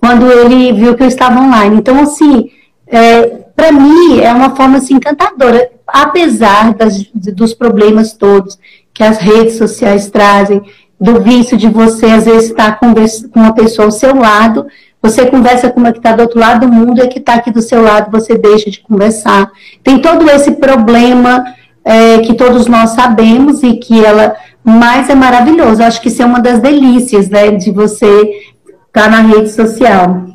quando 0.00 0.30
ele 0.30 0.72
viu 0.72 0.94
que 0.94 1.02
eu 1.02 1.08
estava 1.08 1.40
online. 1.40 1.74
Então, 1.74 2.00
assim, 2.00 2.50
é, 2.86 3.40
para 3.54 3.72
mim 3.72 4.20
é 4.20 4.32
uma 4.32 4.54
forma 4.54 4.78
assim, 4.78 4.94
encantadora, 4.94 5.70
apesar 5.86 6.74
das, 6.74 7.04
dos 7.14 7.54
problemas 7.54 8.12
todos 8.12 8.58
que 8.92 9.02
as 9.02 9.18
redes 9.18 9.56
sociais 9.56 10.10
trazem, 10.10 10.62
do 11.00 11.20
vício 11.20 11.56
de 11.56 11.68
você 11.68 12.06
às 12.06 12.24
vezes 12.26 12.50
estar 12.50 12.78
com 12.78 12.94
uma 13.34 13.52
pessoa 13.52 13.86
ao 13.86 13.92
seu 13.92 14.14
lado, 14.14 14.66
você 15.02 15.26
conversa 15.26 15.68
com 15.68 15.80
uma 15.80 15.90
que 15.90 15.98
está 15.98 16.14
do 16.14 16.22
outro 16.22 16.38
lado 16.38 16.66
do 16.66 16.72
mundo 16.72 17.02
e 17.02 17.08
que 17.08 17.18
está 17.18 17.34
aqui 17.34 17.50
do 17.50 17.60
seu 17.60 17.82
lado 17.82 18.10
você 18.10 18.38
deixa 18.38 18.70
de 18.70 18.80
conversar. 18.80 19.50
Tem 19.82 19.98
todo 19.98 20.30
esse 20.30 20.52
problema 20.52 21.44
é, 21.84 22.18
que 22.18 22.34
todos 22.34 22.68
nós 22.68 22.90
sabemos 22.90 23.64
e 23.64 23.74
que 23.74 24.04
ela 24.04 24.36
mas 24.64 25.10
é 25.10 25.14
maravilhoso. 25.14 25.82
Acho 25.82 26.00
que 26.00 26.08
isso 26.08 26.22
é 26.22 26.24
uma 26.24 26.40
das 26.40 26.60
delícias, 26.60 27.28
né, 27.28 27.50
de 27.50 27.70
você 27.70 28.06
estar 28.06 29.04
tá 29.04 29.08
na 29.08 29.20
rede 29.20 29.50
social. 29.50 30.26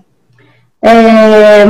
É... 0.81 1.65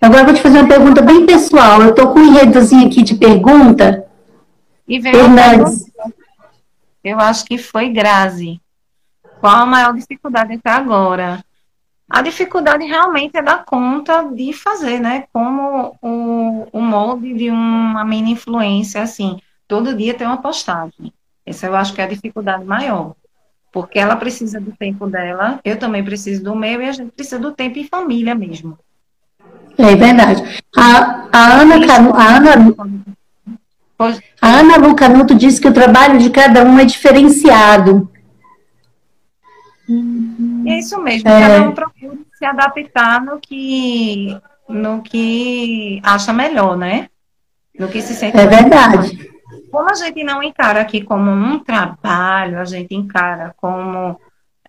Agora 0.00 0.20
eu 0.20 0.26
vou 0.26 0.34
te 0.34 0.42
fazer 0.42 0.60
uma 0.60 0.68
pergunta 0.68 1.02
bem 1.02 1.26
pessoal. 1.26 1.82
Eu 1.82 1.90
estou 1.90 2.12
com 2.12 2.20
um 2.20 2.24
enredozinho 2.24 2.86
aqui 2.86 3.02
de 3.02 3.16
pergunta. 3.16 4.06
E 4.86 5.02
Fernandes. 5.02 5.90
Eu 7.02 7.18
acho 7.18 7.44
que 7.44 7.58
foi 7.58 7.88
Grazi. 7.88 8.60
Qual 9.40 9.54
a 9.54 9.66
maior 9.66 9.92
dificuldade 9.94 10.54
até 10.54 10.70
agora? 10.70 11.44
A 12.08 12.22
dificuldade 12.22 12.84
realmente 12.84 13.36
é 13.36 13.42
dar 13.42 13.64
conta 13.64 14.22
de 14.22 14.52
fazer, 14.52 14.98
né? 14.98 15.24
Como 15.32 15.96
o, 16.00 16.66
o 16.72 16.80
molde 16.80 17.34
de 17.34 17.50
uma 17.50 18.04
mini 18.04 18.32
influência, 18.32 19.02
assim, 19.02 19.38
todo 19.66 19.94
dia 19.94 20.14
tem 20.14 20.26
uma 20.26 20.40
postagem. 20.40 21.12
Essa 21.44 21.66
eu 21.66 21.76
acho 21.76 21.92
que 21.92 22.00
é 22.00 22.04
a 22.04 22.08
dificuldade 22.08 22.64
maior. 22.64 23.14
Porque 23.70 23.98
ela 23.98 24.16
precisa 24.16 24.58
do 24.60 24.72
tempo 24.72 25.06
dela, 25.06 25.60
eu 25.62 25.78
também 25.78 26.02
preciso 26.02 26.42
do 26.42 26.56
meu, 26.56 26.80
e 26.80 26.88
a 26.88 26.92
gente 26.92 27.12
precisa 27.12 27.38
do 27.38 27.52
tempo 27.52 27.78
em 27.78 27.86
família 27.86 28.34
mesmo. 28.34 28.78
É 29.78 29.94
verdade. 29.94 30.42
A, 30.76 31.28
a 31.32 31.60
Ana, 31.60 31.86
Canu, 31.86 32.12
a 32.14 32.36
Ana, 32.36 32.74
a 34.42 34.46
Ana 34.46 34.76
Lu 34.76 34.94
Canuto 34.96 35.34
disse 35.34 35.60
que 35.60 35.68
o 35.68 35.72
trabalho 35.72 36.18
de 36.18 36.30
cada 36.30 36.64
um 36.64 36.78
é 36.78 36.84
diferenciado. 36.84 38.10
É 40.66 40.78
isso 40.78 41.00
mesmo, 41.00 41.28
é. 41.28 41.40
cada 41.40 41.68
um 41.68 41.72
procura 41.72 42.18
se 42.36 42.44
adaptar 42.44 43.24
no 43.24 43.40
que 43.40 44.36
no 44.68 45.00
que 45.00 46.00
acha 46.02 46.32
melhor, 46.32 46.76
né? 46.76 47.08
No 47.78 47.88
que 47.88 48.02
se 48.02 48.14
sente. 48.14 48.36
É 48.36 48.46
verdade. 48.46 49.30
Como 49.70 49.90
a 49.90 49.94
gente 49.94 50.22
não 50.24 50.42
encara 50.42 50.80
aqui 50.80 51.02
como 51.02 51.30
um 51.30 51.58
trabalho, 51.58 52.60
a 52.60 52.64
gente 52.64 52.94
encara 52.94 53.54
como 53.56 54.20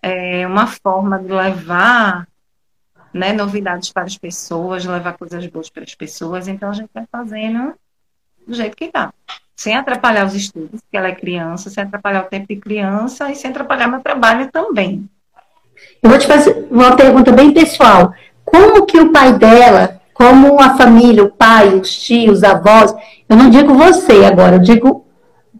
é, 0.02 0.46
uma 0.46 0.66
forma 0.66 1.18
de 1.18 1.32
levar 1.32 2.26
né, 3.12 3.32
novidades 3.32 3.92
para 3.92 4.04
as 4.04 4.16
pessoas, 4.16 4.84
levar 4.84 5.16
coisas 5.16 5.44
boas 5.46 5.68
para 5.68 5.82
as 5.82 5.94
pessoas, 5.94 6.48
então 6.48 6.70
a 6.70 6.72
gente 6.72 6.90
vai 6.94 7.04
fazendo 7.10 7.74
do 8.46 8.54
jeito 8.54 8.76
que 8.76 8.90
dá. 8.92 9.12
Sem 9.56 9.76
atrapalhar 9.76 10.26
os 10.26 10.34
estudos, 10.34 10.80
porque 10.80 10.96
ela 10.96 11.08
é 11.08 11.14
criança, 11.14 11.68
sem 11.68 11.84
atrapalhar 11.84 12.24
o 12.24 12.28
tempo 12.28 12.48
de 12.48 12.56
criança 12.56 13.30
e 13.30 13.36
sem 13.36 13.50
atrapalhar 13.50 13.88
meu 13.88 14.00
trabalho 14.00 14.50
também. 14.50 15.08
Eu 16.02 16.08
vou 16.08 16.18
te 16.18 16.26
fazer 16.26 16.66
uma 16.70 16.96
pergunta 16.96 17.30
bem 17.30 17.52
pessoal. 17.52 18.14
Como 18.44 18.86
que 18.86 18.98
o 18.98 19.12
pai 19.12 19.34
dela, 19.34 20.00
como 20.14 20.60
a 20.60 20.76
família, 20.76 21.24
o 21.24 21.30
pai, 21.30 21.68
os 21.68 21.94
tios, 21.94 22.38
os 22.38 22.44
avós, 22.44 22.94
eu 23.28 23.36
não 23.36 23.50
digo 23.50 23.74
você 23.74 24.24
agora, 24.24 24.56
eu 24.56 24.60
digo 24.60 25.06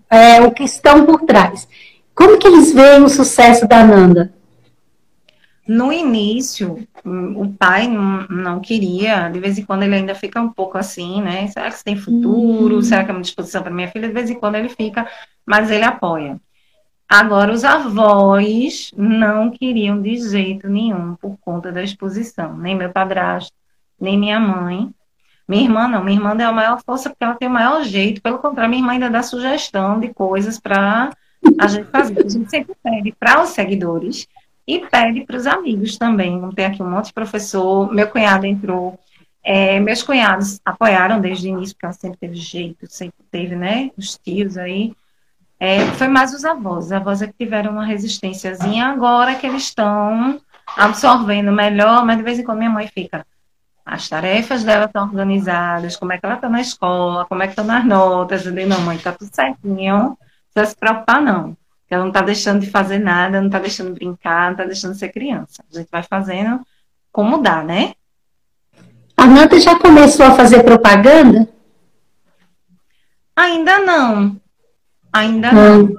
é, 0.08 0.40
o 0.40 0.50
que 0.50 0.64
estão 0.64 1.04
por 1.04 1.22
trás. 1.22 1.68
Como 2.14 2.38
que 2.38 2.46
eles 2.46 2.72
veem 2.72 3.02
o 3.02 3.08
sucesso 3.08 3.66
da 3.68 3.84
Nanda? 3.84 4.32
No 5.72 5.92
início, 5.92 6.84
o 7.04 7.54
pai 7.56 7.86
não, 7.86 8.26
não, 8.26 8.60
queria, 8.60 9.28
de 9.28 9.38
vez 9.38 9.56
em 9.56 9.64
quando 9.64 9.84
ele 9.84 9.94
ainda 9.94 10.16
fica 10.16 10.40
um 10.40 10.48
pouco 10.48 10.76
assim, 10.76 11.22
né? 11.22 11.46
Será 11.46 11.70
que 11.70 11.76
você 11.76 11.84
tem 11.84 11.94
futuro? 11.94 12.74
Uhum. 12.74 12.82
Será 12.82 13.04
que 13.04 13.12
é 13.12 13.14
uma 13.14 13.20
disposição 13.20 13.62
para 13.62 13.72
minha 13.72 13.86
filha? 13.86 14.08
De 14.08 14.12
vez 14.12 14.28
em 14.28 14.34
quando 14.34 14.56
ele 14.56 14.68
fica, 14.68 15.08
mas 15.46 15.70
ele 15.70 15.84
apoia. 15.84 16.40
Agora, 17.08 17.52
os 17.52 17.62
avós 17.62 18.90
não 18.96 19.48
queriam 19.48 20.02
de 20.02 20.16
jeito 20.16 20.68
nenhum 20.68 21.14
por 21.14 21.38
conta 21.40 21.70
da 21.70 21.84
exposição, 21.84 22.58
nem 22.58 22.74
meu 22.74 22.90
padrasto, 22.90 23.54
nem 24.00 24.18
minha 24.18 24.40
mãe. 24.40 24.90
Minha 25.46 25.62
irmã 25.62 25.86
não, 25.86 26.02
minha 26.02 26.16
irmã 26.16 26.34
deu 26.34 26.48
a 26.48 26.52
maior 26.52 26.82
força 26.84 27.10
porque 27.10 27.22
ela 27.22 27.36
tem 27.36 27.46
o 27.46 27.52
maior 27.52 27.84
jeito, 27.84 28.20
pelo 28.20 28.40
contrário, 28.40 28.70
minha 28.70 28.82
irmã 28.82 28.94
ainda 28.94 29.08
dá 29.08 29.22
sugestão 29.22 30.00
de 30.00 30.12
coisas 30.12 30.58
para 30.58 31.10
a 31.60 31.66
gente 31.68 31.86
fazer. 31.90 32.26
A 32.26 32.28
gente 32.28 32.50
sempre 32.50 32.74
pede 32.82 33.14
para 33.16 33.40
os 33.40 33.50
seguidores 33.50 34.26
e 34.70 34.86
pede 34.86 35.22
para 35.24 35.36
os 35.36 35.46
amigos 35.46 35.98
também. 35.98 36.40
Tem 36.52 36.66
aqui 36.66 36.82
um 36.82 36.88
monte 36.88 37.06
de 37.06 37.12
professor, 37.12 37.92
meu 37.92 38.06
cunhado 38.08 38.46
entrou, 38.46 38.98
é, 39.42 39.80
meus 39.80 40.02
cunhados 40.02 40.60
apoiaram 40.64 41.20
desde 41.20 41.48
o 41.48 41.50
início, 41.50 41.74
porque 41.74 41.86
ela 41.86 41.92
sempre 41.92 42.18
teve 42.18 42.36
jeito, 42.36 42.86
sempre 42.88 43.24
teve, 43.32 43.56
né? 43.56 43.90
Os 43.96 44.16
tios 44.16 44.56
aí. 44.56 44.94
É, 45.58 45.86
foi 45.92 46.06
mais 46.06 46.32
os 46.32 46.44
avós. 46.44 46.86
Os 46.86 46.92
avós 46.92 47.20
é 47.20 47.26
que 47.26 47.34
tiveram 47.36 47.72
uma 47.72 47.84
resistênciazinha 47.84 48.86
agora 48.86 49.34
que 49.34 49.46
eles 49.46 49.64
estão 49.64 50.40
absorvendo 50.76 51.50
melhor, 51.50 52.04
mas 52.06 52.16
de 52.16 52.22
vez 52.22 52.38
em 52.38 52.44
quando 52.44 52.58
minha 52.58 52.70
mãe 52.70 52.86
fica. 52.86 53.26
As 53.84 54.08
tarefas 54.08 54.62
dela 54.62 54.84
estão 54.84 55.02
organizadas, 55.02 55.96
como 55.96 56.12
é 56.12 56.18
que 56.18 56.24
ela 56.24 56.36
está 56.36 56.48
na 56.48 56.60
escola, 56.60 57.26
como 57.26 57.42
é 57.42 57.46
que 57.46 57.52
estão 57.52 57.64
nas 57.64 57.84
notas. 57.84 58.46
Eu 58.46 58.52
digo, 58.52 58.68
não, 58.68 58.80
mãe, 58.82 58.96
está 58.96 59.12
tudo 59.12 59.34
certinho, 59.34 59.96
não 59.96 60.18
precisa 60.54 60.70
se 60.70 60.76
preocupar, 60.76 61.20
não. 61.20 61.56
Ela 61.90 62.02
não 62.02 62.08
está 62.08 62.20
deixando 62.20 62.60
de 62.60 62.70
fazer 62.70 62.98
nada, 62.98 63.40
não 63.40 63.48
está 63.48 63.58
deixando 63.58 63.88
de 63.88 63.94
brincar, 63.94 64.46
não 64.46 64.52
está 64.52 64.64
deixando 64.64 64.92
de 64.92 64.98
ser 64.98 65.08
criança. 65.08 65.64
A 65.70 65.78
gente 65.78 65.88
vai 65.90 66.02
fazendo 66.02 66.60
como 67.12 67.38
dá, 67.38 67.62
né? 67.62 67.92
A 69.16 69.26
Nanta 69.26 69.58
já 69.58 69.78
começou 69.78 70.24
a 70.24 70.34
fazer 70.34 70.62
propaganda? 70.62 71.48
Ainda 73.34 73.80
não. 73.80 74.40
Ainda 75.12 75.52
não. 75.52 75.82
não. 75.82 75.96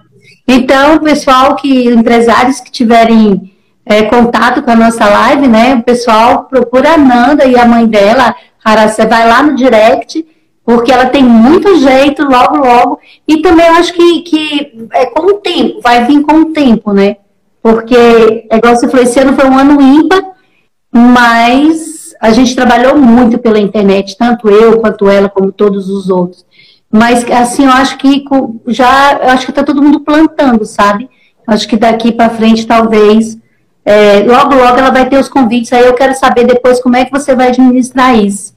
Então, 0.47 0.99
pessoal 0.99 1.55
que 1.55 1.85
empresários 1.89 2.61
que 2.61 2.71
tiverem 2.71 3.53
é, 3.85 4.03
contato 4.03 4.63
com 4.63 4.71
a 4.71 4.75
nossa 4.75 5.05
live, 5.05 5.47
né? 5.47 5.75
O 5.75 5.83
pessoal 5.83 6.45
procura 6.45 6.93
a 6.93 6.97
Nanda 6.97 7.45
e 7.45 7.57
a 7.57 7.65
mãe 7.65 7.85
dela, 7.85 8.35
Cara, 8.63 8.87
você 8.87 9.05
vai 9.05 9.27
lá 9.27 9.41
no 9.41 9.55
direct, 9.55 10.25
porque 10.66 10.91
ela 10.91 11.07
tem 11.07 11.24
muito 11.24 11.78
jeito 11.80 12.24
logo, 12.24 12.57
logo. 12.57 12.99
E 13.28 13.41
também 13.41 13.68
eu 13.68 13.74
acho 13.74 13.93
que, 13.93 14.22
que 14.22 14.88
é 14.93 15.05
com 15.07 15.26
o 15.28 15.34
tempo, 15.36 15.82
vai 15.82 16.05
vir 16.05 16.22
com 16.22 16.41
o 16.41 16.45
tempo, 16.53 16.93
né? 16.93 17.18
Porque, 17.62 18.47
é 18.49 18.57
igual 18.57 18.76
você 18.76 18.88
falou, 18.88 19.03
esse 19.03 19.20
ano 19.20 19.34
foi 19.34 19.45
um 19.45 19.57
ano 19.57 19.82
ímpar, 19.82 20.22
mas 20.91 22.14
a 22.20 22.32
gente 22.32 22.55
trabalhou 22.55 22.97
muito 22.97 23.38
pela 23.38 23.59
internet, 23.59 24.18
tanto 24.18 24.49
eu 24.49 24.80
quanto 24.80 25.09
ela, 25.09 25.30
como 25.30 25.51
todos 25.51 25.89
os 25.89 26.09
outros. 26.09 26.45
Mas, 26.91 27.24
assim, 27.32 27.66
eu 27.66 27.72
acho 27.72 27.97
que 27.97 28.26
já, 28.68 29.20
eu 29.24 29.30
acho 29.30 29.45
que 29.45 29.51
está 29.51 29.64
todo 29.64 29.82
mundo 29.82 30.01
plantando, 30.01 30.66
sabe? 30.66 31.09
Eu 31.47 31.53
acho 31.53 31.68
que 31.68 31.78
daqui 31.78 32.12
para 32.12 32.30
frente, 32.30 32.68
talvez, 32.68 33.38
é, 33.86 34.20
logo, 34.20 34.55
logo 34.55 34.78
ela 34.78 34.91
vai 34.91 35.07
ter 35.07 35.18
os 35.18 35.30
convites. 35.30 35.72
Aí 35.72 35.86
eu 35.86 35.93
quero 35.93 36.14
saber 36.16 36.45
depois 36.45 36.82
como 36.82 36.97
é 36.97 37.05
que 37.05 37.12
você 37.12 37.36
vai 37.36 37.47
administrar 37.47 38.16
isso. 38.18 38.53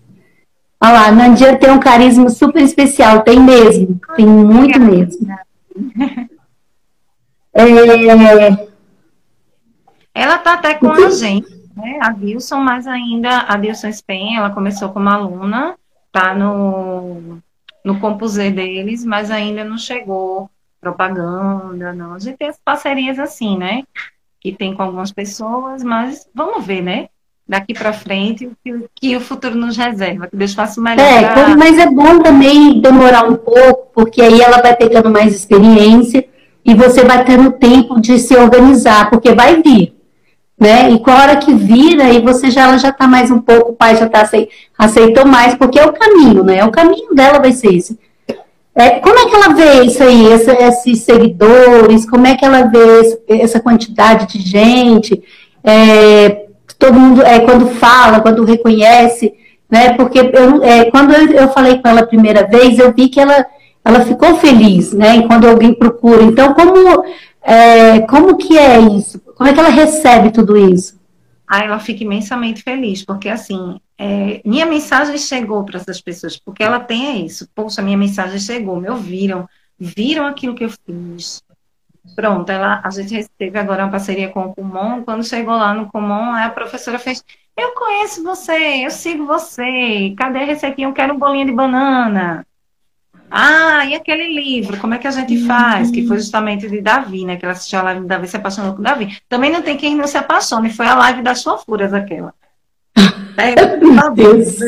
Olha 0.85 0.93
lá, 0.93 1.11
Nandia 1.11 1.57
tem 1.57 1.70
um 1.70 1.80
carisma 1.80 2.28
super 2.28 2.61
especial, 2.62 3.22
tem 3.22 3.41
mesmo, 3.41 3.99
tem 4.14 4.26
muito 4.26 4.78
mesmo. 4.78 5.26
É... 7.57 8.66
Ela 10.12 10.39
tá 10.39 10.55
até 10.55 10.74
com 10.74 10.91
a 10.91 11.09
gente, 11.09 11.49
né? 11.76 12.01
A 12.03 12.12
Wilson, 12.12 12.59
mas 12.59 12.85
ainda 12.85 13.30
a 13.43 13.57
Wilson 13.57 13.91
Spen, 13.91 14.37
ela 14.37 14.51
começou 14.51 14.89
como 14.89 15.09
aluna, 15.09 15.76
tá 16.11 16.35
no 16.35 17.39
no 17.85 18.01
Compusê 18.01 18.51
deles, 18.51 19.05
mas 19.05 19.30
ainda 19.30 19.62
não 19.62 19.78
chegou 19.78 20.51
propaganda, 20.80 21.93
não. 21.93 22.14
A 22.14 22.18
gente 22.18 22.39
tem 22.39 22.49
as 22.49 22.59
parcerias 22.59 23.20
assim, 23.20 23.57
né? 23.57 23.85
Que 24.41 24.53
tem 24.53 24.74
com 24.74 24.82
algumas 24.82 25.12
pessoas, 25.12 25.85
mas 25.85 26.28
vamos 26.35 26.66
ver, 26.66 26.82
né? 26.82 27.09
Daqui 27.47 27.74
para 27.74 27.92
frente, 27.92 28.51
que, 28.64 28.84
que, 28.95 29.16
o 29.16 29.20
futuro 29.20 29.55
nos 29.55 29.76
reserva, 29.76 30.26
que 30.26 30.36
Deus 30.36 30.55
faça 30.55 30.80
o 30.80 30.82
melhor. 30.82 31.05
É, 31.05 31.28
pra... 31.28 31.55
mas 31.57 31.78
é 31.78 31.86
bom 31.86 32.18
também 32.20 32.80
demorar 32.80 33.28
um 33.28 33.36
pouco, 33.36 33.88
porque 33.95 34.22
aí 34.22 34.40
ela 34.40 34.62
vai 34.62 34.74
pegando 34.74 35.11
mais 35.11 35.34
experiência 35.34 36.26
e 36.64 36.74
você 36.74 37.05
vai 37.05 37.22
tendo 37.24 37.53
tempo 37.53 38.01
de 38.01 38.18
se 38.18 38.34
organizar, 38.34 39.11
porque 39.11 39.34
vai 39.34 39.61
vir 39.62 39.95
né? 40.59 40.90
E 40.90 40.99
com 40.99 41.11
a 41.11 41.20
hora 41.20 41.36
que 41.36 41.53
vira, 41.53 42.05
aí 42.05 42.20
você 42.20 42.51
já 42.51 42.62
ela 42.62 42.78
já 42.78 42.92
tá 42.92 43.07
mais 43.07 43.30
um 43.30 43.40
pouco, 43.40 43.72
o 43.72 43.74
pai 43.74 43.97
já 43.97 44.09
tá 44.09 44.28
aceitou 44.78 45.26
mais, 45.26 45.55
porque 45.55 45.78
é 45.78 45.84
o 45.84 45.92
caminho, 45.92 46.45
né? 46.45 46.64
O 46.64 46.70
caminho 46.70 47.14
dela 47.14 47.38
vai 47.38 47.53
ser 47.53 47.74
esse. 47.74 47.99
É, 48.74 48.99
como 49.01 49.16
é 49.16 49.26
que 49.26 49.34
ela 49.34 49.55
vê 49.55 49.82
isso 49.84 50.03
aí, 50.03 50.32
essa, 50.32 50.53
esses 50.53 51.01
seguidores? 51.01 52.09
Como 52.09 52.26
é 52.26 52.34
que 52.34 52.45
ela 52.45 52.62
vê 52.62 53.01
esse, 53.01 53.20
essa 53.28 53.61
quantidade 53.61 54.26
de 54.26 54.40
gente? 54.40 55.22
É, 55.62 56.43
todo 56.79 56.99
mundo, 56.99 57.22
é, 57.22 57.41
quando 57.41 57.68
fala, 57.68 58.20
quando 58.20 58.45
reconhece, 58.45 59.35
né? 59.70 59.95
Porque 59.95 60.18
eu, 60.18 60.62
é, 60.62 60.91
quando 60.91 61.12
eu, 61.12 61.27
eu 61.33 61.49
falei 61.49 61.79
com 61.79 61.89
ela 61.89 62.01
a 62.01 62.07
primeira 62.07 62.47
vez, 62.47 62.79
eu 62.79 62.93
vi 62.93 63.09
que 63.09 63.20
ela, 63.20 63.45
ela 63.85 64.01
ficou 64.01 64.37
feliz, 64.37 64.93
né? 64.93 65.22
Quando 65.27 65.49
alguém 65.49 65.75
procura. 65.75 66.22
Então, 66.22 66.55
como, 66.55 67.05
é, 67.43 68.01
como 68.01 68.37
que 68.37 68.57
é 68.57 68.81
isso? 68.81 69.20
Como 69.35 69.49
é 69.49 69.53
que 69.53 69.61
ela 69.61 69.68
recebe 69.68 70.31
tudo 70.31 70.57
isso? 70.57 70.99
Ah, 71.47 71.64
ela 71.64 71.79
fica 71.79 72.03
imensamente 72.03 72.62
feliz, 72.62 73.05
porque 73.05 73.29
assim, 73.29 73.79
é, 73.99 74.41
minha 74.45 74.66
mensagem 74.66 75.18
chegou 75.18 75.62
para 75.64 75.79
essas 75.79 76.01
pessoas, 76.01 76.37
porque 76.37 76.62
ela 76.62 76.81
tem 76.81 77.25
isso. 77.25 77.49
Poxa, 77.55 77.83
minha 77.83 77.97
mensagem 77.97 78.39
chegou, 78.39 78.81
me 78.81 78.89
ouviram, 78.89 79.49
viram 79.79 80.27
aquilo 80.27 80.55
que 80.55 80.64
eu 80.64 80.70
fiz. 80.70 81.43
Pronto, 82.15 82.51
ela, 82.51 82.81
a 82.85 82.91
gente 82.91 83.29
teve 83.37 83.59
agora 83.59 83.85
uma 83.85 83.91
parceria 83.91 84.29
com 84.29 84.47
o 84.47 84.55
Kumon. 84.55 85.03
Quando 85.03 85.25
chegou 85.25 85.55
lá 85.55 85.75
no 85.75 85.91
Kumon, 85.91 86.33
a 86.33 86.49
professora 86.49 86.99
fez: 86.99 87.25
Eu 87.57 87.73
conheço 87.73 88.23
você, 88.23 88.85
eu 88.85 88.91
sigo 88.91 89.27
você. 89.27 90.15
Cadê 90.17 90.41
a 90.41 90.45
receitinha? 90.45 90.89
Eu 90.89 90.93
quero 90.93 91.15
um 91.15 91.19
bolinho 91.19 91.47
de 91.47 91.53
banana. 91.53 92.47
Ah, 93.31 93.85
e 93.85 93.95
aquele 93.97 94.33
livro, 94.33 94.79
como 94.79 94.95
é 94.95 94.99
que 94.99 95.09
a 95.09 95.11
gente 95.11 95.45
faz? 95.45 95.91
Que 95.91 96.07
foi 96.07 96.19
justamente 96.19 96.69
de 96.69 96.81
Davi, 96.81 97.25
né? 97.25 97.37
Que 97.37 97.45
ela 97.45 97.53
assistiu 97.53 97.81
a 97.81 97.83
live 97.83 98.03
de 98.03 98.07
Davi, 98.07 98.29
se 98.29 98.37
apaixonou 98.37 98.75
por 98.75 98.83
Davi. 98.83 99.19
Também 99.29 99.51
não 99.51 99.61
tem 99.61 99.77
quem 99.77 99.97
não 99.97 100.07
se 100.07 100.17
apaixone, 100.17 100.73
foi 100.73 100.87
a 100.87 100.95
live 100.95 101.21
das 101.23 101.43
fofuras 101.43 101.93
aquela. 101.93 102.33
É, 103.37 104.11
Deus. 104.11 104.59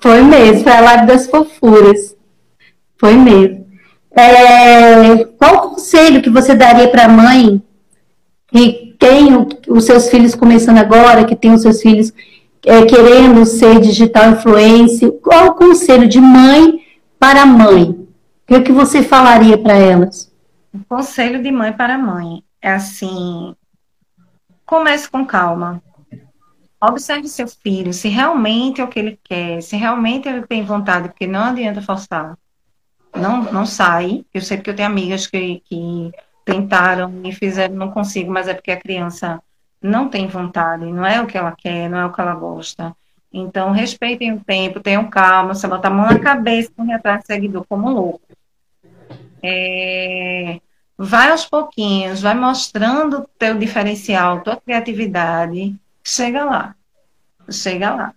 Foi 0.00 0.22
mesmo, 0.22 0.64
foi 0.64 0.72
a 0.72 0.80
live 0.80 1.06
das 1.06 1.30
fofuras. 1.30 2.16
Foi 2.98 3.14
mesmo. 3.14 3.69
É, 4.12 5.24
qual 5.38 5.70
conselho 5.70 6.20
que 6.20 6.30
você 6.30 6.54
daria 6.54 6.88
para 6.88 7.04
a 7.04 7.08
mãe 7.08 7.62
que 8.48 8.96
tem 8.98 9.28
os 9.68 9.84
seus 9.84 10.08
filhos 10.08 10.34
começando 10.34 10.78
agora, 10.78 11.24
que 11.24 11.36
tem 11.36 11.52
os 11.52 11.62
seus 11.62 11.80
filhos 11.80 12.12
é, 12.66 12.84
querendo 12.84 13.46
ser 13.46 13.80
digital 13.80 14.32
influencer, 14.32 15.12
qual 15.22 15.48
o 15.48 15.54
conselho 15.54 16.08
de 16.08 16.20
mãe 16.20 16.84
para 17.18 17.46
mãe? 17.46 17.90
O 17.90 18.06
que, 18.46 18.60
que 18.62 18.72
você 18.72 19.02
falaria 19.02 19.56
para 19.56 19.74
elas? 19.74 20.30
O 20.74 20.84
conselho 20.84 21.42
de 21.42 21.50
mãe 21.50 21.72
para 21.72 21.96
mãe 21.96 22.42
é 22.60 22.72
assim: 22.72 23.54
comece 24.66 25.08
com 25.08 25.24
calma. 25.24 25.82
Observe 26.82 27.28
seu 27.28 27.46
filho, 27.46 27.92
se 27.92 28.08
realmente 28.08 28.80
é 28.80 28.84
o 28.84 28.88
que 28.88 28.98
ele 28.98 29.18
quer, 29.22 29.60
se 29.60 29.76
realmente 29.76 30.26
ele 30.26 30.46
tem 30.46 30.64
vontade, 30.64 31.08
porque 31.08 31.26
não 31.26 31.44
adianta 31.44 31.82
forçar. 31.82 32.38
Não, 33.14 33.42
não 33.52 33.66
sai. 33.66 34.24
Eu 34.32 34.40
sei 34.40 34.58
que 34.58 34.70
eu 34.70 34.76
tenho 34.76 34.88
amigas 34.88 35.26
que, 35.26 35.62
que 35.66 36.10
tentaram 36.44 37.20
e 37.24 37.32
fizeram, 37.32 37.74
não 37.74 37.90
consigo, 37.90 38.30
mas 38.32 38.48
é 38.48 38.54
porque 38.54 38.70
a 38.70 38.80
criança 38.80 39.42
não 39.82 40.08
tem 40.08 40.26
vontade, 40.26 40.84
não 40.84 41.06
é 41.06 41.20
o 41.20 41.26
que 41.26 41.38
ela 41.38 41.52
quer, 41.52 41.88
não 41.88 41.98
é 41.98 42.06
o 42.06 42.12
que 42.12 42.20
ela 42.20 42.34
gosta. 42.34 42.94
Então, 43.32 43.70
respeitem 43.70 44.32
o 44.32 44.40
tempo, 44.40 44.80
tenham 44.80 45.08
calma. 45.08 45.54
Você 45.54 45.68
bota 45.68 45.88
a 45.88 45.90
mão 45.90 46.06
na 46.06 46.18
cabeça, 46.18 46.70
corre 46.76 46.92
atrás 46.92 47.20
do 47.22 47.26
seguidor 47.26 47.64
como 47.68 47.90
louco. 47.90 48.20
É, 49.42 50.60
vai 50.98 51.30
aos 51.30 51.46
pouquinhos, 51.46 52.20
vai 52.20 52.34
mostrando 52.34 53.28
teu 53.38 53.56
diferencial, 53.56 54.42
tua 54.42 54.56
criatividade. 54.56 55.74
Chega 56.04 56.44
lá. 56.44 56.74
Chega 57.50 57.94
lá. 57.94 58.14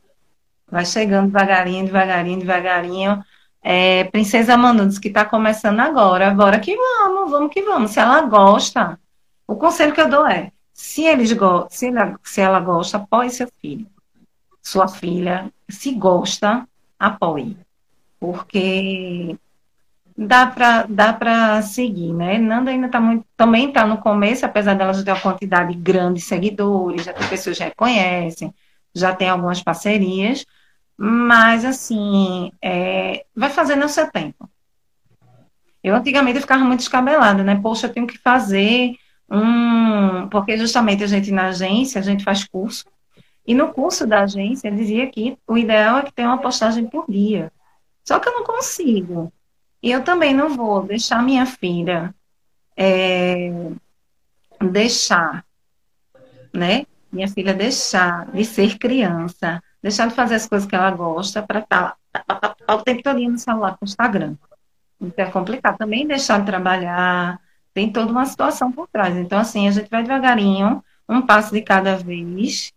Vai 0.69 0.85
chegando 0.85 1.27
devagarinho, 1.27 1.85
devagarinho, 1.85 2.39
devagarinho. 2.39 3.23
É, 3.64 4.03
Princesa 4.05 4.57
diz 4.88 4.99
que 4.99 5.07
está 5.07 5.24
começando 5.24 5.80
agora. 5.80 6.28
Agora 6.28 6.59
que 6.59 6.76
vamos, 6.76 7.32
vamos 7.32 7.53
que 7.53 7.61
vamos. 7.61 7.91
Se 7.91 7.99
ela 7.99 8.22
gosta, 8.22 8.99
o 9.47 9.55
conselho 9.55 9.93
que 9.93 10.01
eu 10.01 10.09
dou 10.09 10.28
é: 10.28 10.51
se, 10.74 11.03
eles 11.03 11.32
go 11.34 11.68
se, 11.70 11.88
ela, 11.88 12.20
se 12.24 12.41
ela 12.41 12.59
gosta, 12.59 12.97
apoie 12.97 13.30
seu 13.30 13.47
filho. 13.61 13.88
Sua 14.61 14.88
filha, 14.88 15.51
se 15.70 15.93
gosta, 15.93 16.68
apoie. 16.99 17.57
Porque 18.20 19.38
dá 20.18 20.47
para 20.47 20.86
dá 20.88 21.61
seguir, 21.61 22.14
né? 22.14 22.38
Nanda 22.38 22.72
ainda 22.72 22.89
tá 22.89 22.99
muito, 22.99 23.26
também 23.36 23.68
está 23.68 23.86
no 23.86 23.97
começo, 23.97 24.45
apesar 24.45 24.76
dela 24.76 24.93
já 24.93 25.03
ter 25.03 25.11
uma 25.11 25.22
quantidade 25.22 25.74
grande 25.74 26.20
de 26.20 26.26
seguidores, 26.26 27.05
já 27.05 27.14
tem 27.14 27.28
pessoas 27.28 27.57
que 27.57 27.64
reconhecem, 27.64 28.53
já 28.93 29.14
tem 29.14 29.30
algumas 29.30 29.61
parcerias, 29.61 30.45
mas 31.05 31.65
assim, 31.65 32.49
é, 32.61 33.25
vai 33.35 33.49
fazendo 33.49 33.83
o 33.83 33.89
seu 33.89 34.09
tempo. 34.09 34.49
Eu 35.83 35.95
antigamente 35.95 36.39
ficava 36.39 36.63
muito 36.63 36.79
descabelada, 36.79 37.43
né? 37.43 37.59
Poxa, 37.61 37.87
eu 37.87 37.93
tenho 37.93 38.07
que 38.07 38.17
fazer 38.17 38.95
um. 39.29 40.29
Porque 40.29 40.57
justamente 40.57 41.03
a 41.03 41.07
gente 41.07 41.29
na 41.29 41.47
agência, 41.47 41.99
a 41.99 42.01
gente 42.01 42.23
faz 42.23 42.45
curso, 42.45 42.85
e 43.45 43.53
no 43.53 43.73
curso 43.73 44.07
da 44.07 44.21
agência 44.21 44.71
dizia 44.71 45.05
que 45.09 45.37
o 45.45 45.57
ideal 45.57 45.97
é 45.97 46.03
que 46.03 46.13
tenha 46.13 46.29
uma 46.29 46.37
postagem 46.37 46.87
por 46.87 47.05
dia. 47.09 47.51
Só 48.05 48.17
que 48.17 48.29
eu 48.29 48.33
não 48.33 48.45
consigo. 48.45 49.29
E 49.81 49.91
eu 49.91 50.05
também 50.05 50.33
não 50.33 50.55
vou 50.55 50.83
deixar 50.83 51.21
minha 51.21 51.45
filha 51.45 52.15
é, 52.77 53.51
deixar, 54.71 55.45
né? 56.53 56.85
Minha 57.11 57.27
filha 57.27 57.53
deixar 57.53 58.31
de 58.31 58.45
ser 58.45 58.77
criança, 58.77 59.61
deixar 59.84 60.07
de 60.07 60.15
fazer 60.15 60.36
as 60.36 60.47
coisas 60.47 60.67
que 60.67 60.73
ela 60.73 60.89
gosta 60.91 61.43
para 61.43 61.59
estar 61.59 61.97
tá, 62.11 62.55
o 62.73 62.81
tempo 62.81 63.03
todo 63.03 63.19
no 63.19 63.38
celular 63.38 63.77
com 63.77 63.86
o 63.86 63.88
Instagram. 63.88 64.36
Então 64.99 65.25
é 65.25 65.29
complicado. 65.29 65.77
Também 65.77 66.07
deixar 66.07 66.39
de 66.39 66.45
trabalhar, 66.45 67.38
tem 67.73 67.91
toda 67.91 68.09
uma 68.09 68.25
situação 68.25 68.71
por 68.71 68.88
trás. 68.88 69.15
Então, 69.17 69.38
assim, 69.38 69.67
a 69.67 69.71
gente 69.71 69.89
vai 69.89 70.01
devagarinho, 70.01 70.81
um 71.07 71.21
passo 71.21 71.53
de 71.53 71.61
cada 71.61 71.97
vez. 71.97 72.71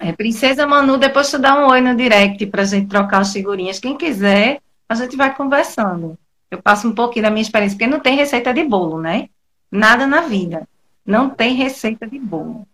É, 0.00 0.12
Princesa 0.12 0.66
Manu, 0.66 0.98
depois 0.98 1.30
tu 1.30 1.38
dá 1.38 1.54
um 1.54 1.70
oi 1.70 1.80
no 1.80 1.94
direct 1.94 2.44
para 2.46 2.62
a 2.62 2.64
gente 2.64 2.88
trocar 2.88 3.20
as 3.20 3.32
figurinhas. 3.32 3.78
Quem 3.78 3.96
quiser, 3.96 4.60
a 4.88 4.96
gente 4.96 5.16
vai 5.16 5.32
conversando. 5.32 6.18
Eu 6.50 6.60
passo 6.60 6.88
um 6.88 6.94
pouquinho 6.94 7.22
da 7.24 7.30
minha 7.30 7.42
experiência, 7.42 7.78
porque 7.78 7.90
não 7.90 8.00
tem 8.00 8.16
receita 8.16 8.52
de 8.52 8.64
bolo, 8.64 9.00
né? 9.00 9.28
Nada 9.70 10.04
na 10.04 10.22
vida. 10.22 10.68
Não 11.06 11.30
tem 11.30 11.54
receita 11.54 12.06
de 12.06 12.18
bolo. 12.18 12.66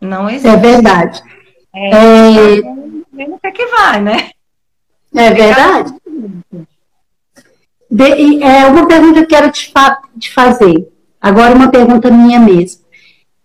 Não 0.00 0.28
existe. 0.28 0.48
É 0.48 0.56
verdade. 0.56 1.22
É, 1.74 1.90
é... 1.90 2.62
Vendo 3.12 3.34
o 3.34 3.38
que 3.38 3.46
é 3.46 3.50
que 3.50 3.66
vai, 3.66 4.00
né? 4.00 4.30
É 5.14 5.30
verdade. 5.30 5.94
De, 7.90 8.42
é 8.42 8.66
uma 8.66 8.86
pergunta 8.88 9.14
que 9.14 9.20
eu 9.20 9.28
quero 9.28 9.50
te, 9.50 9.70
fa 9.70 10.00
te 10.18 10.32
fazer. 10.32 10.92
Agora 11.20 11.54
uma 11.54 11.70
pergunta 11.70 12.10
minha 12.10 12.40
mesmo. 12.40 12.82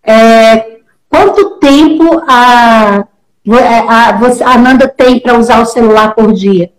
É, 0.04 0.80
quanto 1.08 1.58
tempo 1.60 2.22
a, 2.28 3.06
a, 3.48 4.10
a, 4.10 4.54
a 4.54 4.58
Nanda 4.58 4.88
tem 4.88 5.20
para 5.20 5.38
usar 5.38 5.62
o 5.62 5.66
celular 5.66 6.16
por 6.16 6.34
dia? 6.34 6.72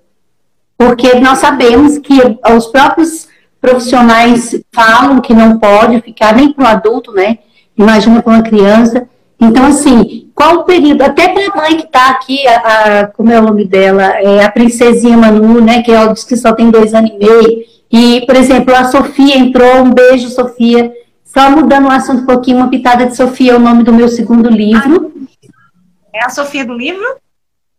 porque 0.81 1.21
nós 1.21 1.41
sabemos 1.41 1.99
que 1.99 2.19
os 2.57 2.67
próprios 2.69 3.29
profissionais 3.61 4.59
falam 4.73 5.21
que 5.21 5.35
não 5.35 5.59
pode 5.59 6.01
ficar 6.01 6.35
nem 6.35 6.55
para 6.55 6.65
um 6.65 6.67
adulto, 6.67 7.13
né? 7.13 7.37
Imagina 7.77 8.23
para 8.23 8.33
uma 8.33 8.43
criança. 8.43 9.07
Então, 9.39 9.67
assim, 9.67 10.30
qual 10.41 10.61
o 10.61 10.65
período? 10.65 11.03
Até 11.03 11.29
para 11.29 11.53
a 11.53 11.57
mãe 11.57 11.77
que 11.77 11.85
está 11.85 12.09
aqui, 12.09 12.49
a, 12.49 13.01
a, 13.01 13.07
como 13.09 13.31
é 13.31 13.39
o 13.39 13.43
nome 13.43 13.67
dela? 13.67 14.05
É 14.05 14.43
a 14.43 14.51
princesinha 14.51 15.15
Manu, 15.15 15.61
né? 15.61 15.83
Que 15.83 15.93
ela 15.93 16.15
disse 16.15 16.27
que 16.27 16.35
só 16.35 16.55
tem 16.55 16.71
dois 16.71 16.95
anos 16.95 17.11
e 17.11 17.19
meio. 17.19 17.65
E, 17.93 18.25
por 18.25 18.35
exemplo, 18.35 18.75
a 18.75 18.85
Sofia 18.85 19.37
entrou, 19.37 19.83
um 19.83 19.93
beijo, 19.93 20.31
Sofia. 20.31 20.91
Só 21.23 21.51
mudando 21.51 21.89
o 21.89 21.91
assunto 21.91 22.23
um 22.23 22.27
pouquinho, 22.27 22.57
uma 22.57 22.69
pitada 22.69 23.05
de 23.05 23.15
Sofia 23.15 23.53
é 23.53 23.55
o 23.55 23.61
nome 23.61 23.83
do 23.83 23.93
meu 23.93 24.09
segundo 24.09 24.49
livro. 24.49 25.13
É 26.15 26.25
a 26.25 26.31
Sofia 26.31 26.65
do 26.65 26.73
livro? 26.73 27.05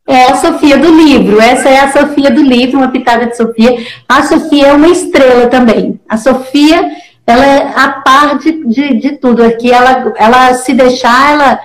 É 0.07 0.25
a 0.25 0.35
Sofia 0.35 0.77
do 0.77 0.95
livro, 0.95 1.41
essa 1.41 1.69
é 1.69 1.79
a 1.79 1.91
Sofia 1.91 2.29
do 2.29 2.41
livro, 2.41 2.77
uma 2.77 2.89
pitada 2.89 3.25
de 3.25 3.37
Sofia. 3.37 3.75
A 4.07 4.23
Sofia 4.23 4.67
é 4.67 4.73
uma 4.73 4.87
estrela 4.87 5.47
também. 5.47 5.99
A 6.07 6.15
Sofia, 6.15 6.91
ela 7.25 7.45
é 7.45 7.73
a 7.75 7.89
par 8.05 8.37
de, 8.37 8.65
de, 8.65 8.99
de 8.99 9.11
tudo 9.17 9.43
aqui. 9.43 9.71
Ela, 9.71 10.13
ela 10.17 10.53
se 10.53 10.73
deixar, 10.73 11.33
ela, 11.33 11.59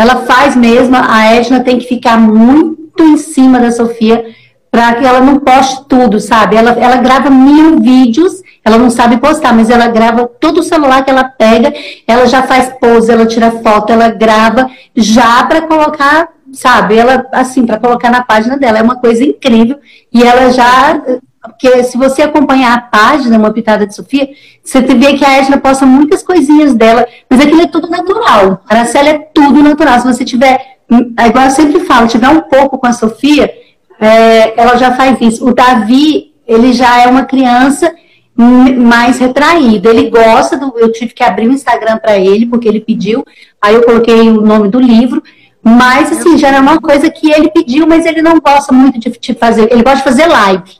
ela 0.00 0.16
faz 0.22 0.56
mesmo. 0.56 0.96
A 0.96 1.34
Edna 1.34 1.60
tem 1.60 1.78
que 1.78 1.86
ficar 1.86 2.18
muito 2.18 3.02
em 3.02 3.16
cima 3.16 3.58
da 3.58 3.70
Sofia 3.70 4.24
para 4.70 4.94
que 4.94 5.04
ela 5.04 5.20
não 5.20 5.40
poste 5.40 5.84
tudo, 5.88 6.20
sabe? 6.20 6.56
Ela, 6.56 6.70
ela 6.70 6.96
grava 6.96 7.28
mil 7.28 7.80
vídeos, 7.80 8.40
ela 8.64 8.78
não 8.78 8.88
sabe 8.88 9.16
postar, 9.18 9.52
mas 9.52 9.68
ela 9.68 9.88
grava 9.88 10.26
todo 10.40 10.58
o 10.58 10.62
celular 10.62 11.04
que 11.04 11.10
ela 11.10 11.24
pega, 11.24 11.72
ela 12.06 12.26
já 12.26 12.42
faz 12.42 12.72
pose, 12.80 13.10
ela 13.10 13.26
tira 13.26 13.50
foto, 13.50 13.92
ela 13.92 14.08
grava 14.10 14.70
já 14.94 15.44
para 15.44 15.62
colocar 15.62 16.28
sabe? 16.52 16.96
Ela, 16.96 17.26
assim, 17.32 17.64
para 17.64 17.78
colocar 17.78 18.10
na 18.10 18.24
página 18.24 18.56
dela, 18.56 18.78
é 18.78 18.82
uma 18.82 18.96
coisa 18.96 19.24
incrível. 19.24 19.78
E 20.12 20.22
ela 20.22 20.50
já, 20.50 21.00
porque 21.42 21.84
se 21.84 21.96
você 21.96 22.22
acompanhar 22.22 22.76
a 22.76 22.80
página, 22.80 23.38
uma 23.38 23.52
pitada 23.52 23.86
de 23.86 23.94
Sofia, 23.94 24.28
você 24.62 24.80
vê 24.80 25.14
que 25.14 25.24
a 25.24 25.38
Edna 25.38 25.58
posta 25.58 25.86
muitas 25.86 26.22
coisinhas 26.22 26.74
dela, 26.74 27.06
mas 27.28 27.40
aquilo 27.40 27.62
é 27.62 27.66
tudo 27.66 27.88
natural. 27.88 28.62
A 28.68 28.74
Araceli 28.74 29.08
é 29.08 29.18
tudo 29.18 29.62
natural. 29.62 30.00
Se 30.00 30.06
você 30.06 30.24
tiver, 30.24 30.76
é 31.18 31.26
igual 31.26 31.46
eu 31.46 31.50
sempre 31.50 31.80
falo, 31.80 32.08
tiver 32.08 32.28
um 32.28 32.42
pouco 32.42 32.76
com 32.76 32.86
a 32.86 32.92
Sofia, 32.92 33.50
é, 33.98 34.60
ela 34.60 34.76
já 34.76 34.94
faz 34.94 35.18
isso. 35.20 35.48
O 35.48 35.54
Davi, 35.54 36.34
ele 36.46 36.72
já 36.74 37.00
é 37.00 37.06
uma 37.06 37.24
criança 37.24 37.90
mais 38.36 39.18
retraído. 39.18 39.88
Ele 39.88 40.10
gosta 40.10 40.56
do. 40.58 40.74
Eu 40.78 40.92
tive 40.92 41.14
que 41.14 41.22
abrir 41.22 41.48
o 41.48 41.52
Instagram 41.52 41.98
para 41.98 42.18
ele, 42.18 42.46
porque 42.46 42.68
ele 42.68 42.80
pediu. 42.80 43.24
Aí 43.60 43.74
eu 43.74 43.82
coloquei 43.82 44.28
o 44.28 44.42
nome 44.42 44.68
do 44.68 44.80
livro. 44.80 45.22
Mas, 45.62 46.10
assim, 46.10 46.38
já 46.38 46.48
era 46.48 46.60
uma 46.60 46.80
coisa 46.80 47.10
que 47.10 47.30
ele 47.30 47.50
pediu, 47.50 47.86
mas 47.86 48.06
ele 48.06 48.22
não 48.22 48.40
gosta 48.40 48.72
muito 48.72 48.98
de, 48.98 49.10
de 49.10 49.34
fazer. 49.34 49.70
Ele 49.70 49.82
gosta 49.82 49.98
de 49.98 50.04
fazer 50.04 50.26
live. 50.26 50.79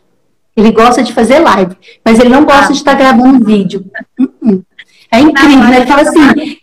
Ele 0.57 0.73
gosta 0.73 1.03
de 1.03 1.13
fazer 1.13 1.39
live. 1.39 1.77
Mas 2.05 2.19
ele 2.19 2.29
não 2.29 2.45
gosta 2.45 2.67
ah. 2.67 2.73
de 2.73 2.79
estar 2.79 2.95
gravando 2.95 3.45
vídeo. 3.45 3.85
Uh-uh. 4.19 4.65
É 5.13 5.21
incrível, 5.21 5.65
né? 5.65 5.77
Ele 5.79 5.87
fala 5.87 6.03
assim. 6.03 6.59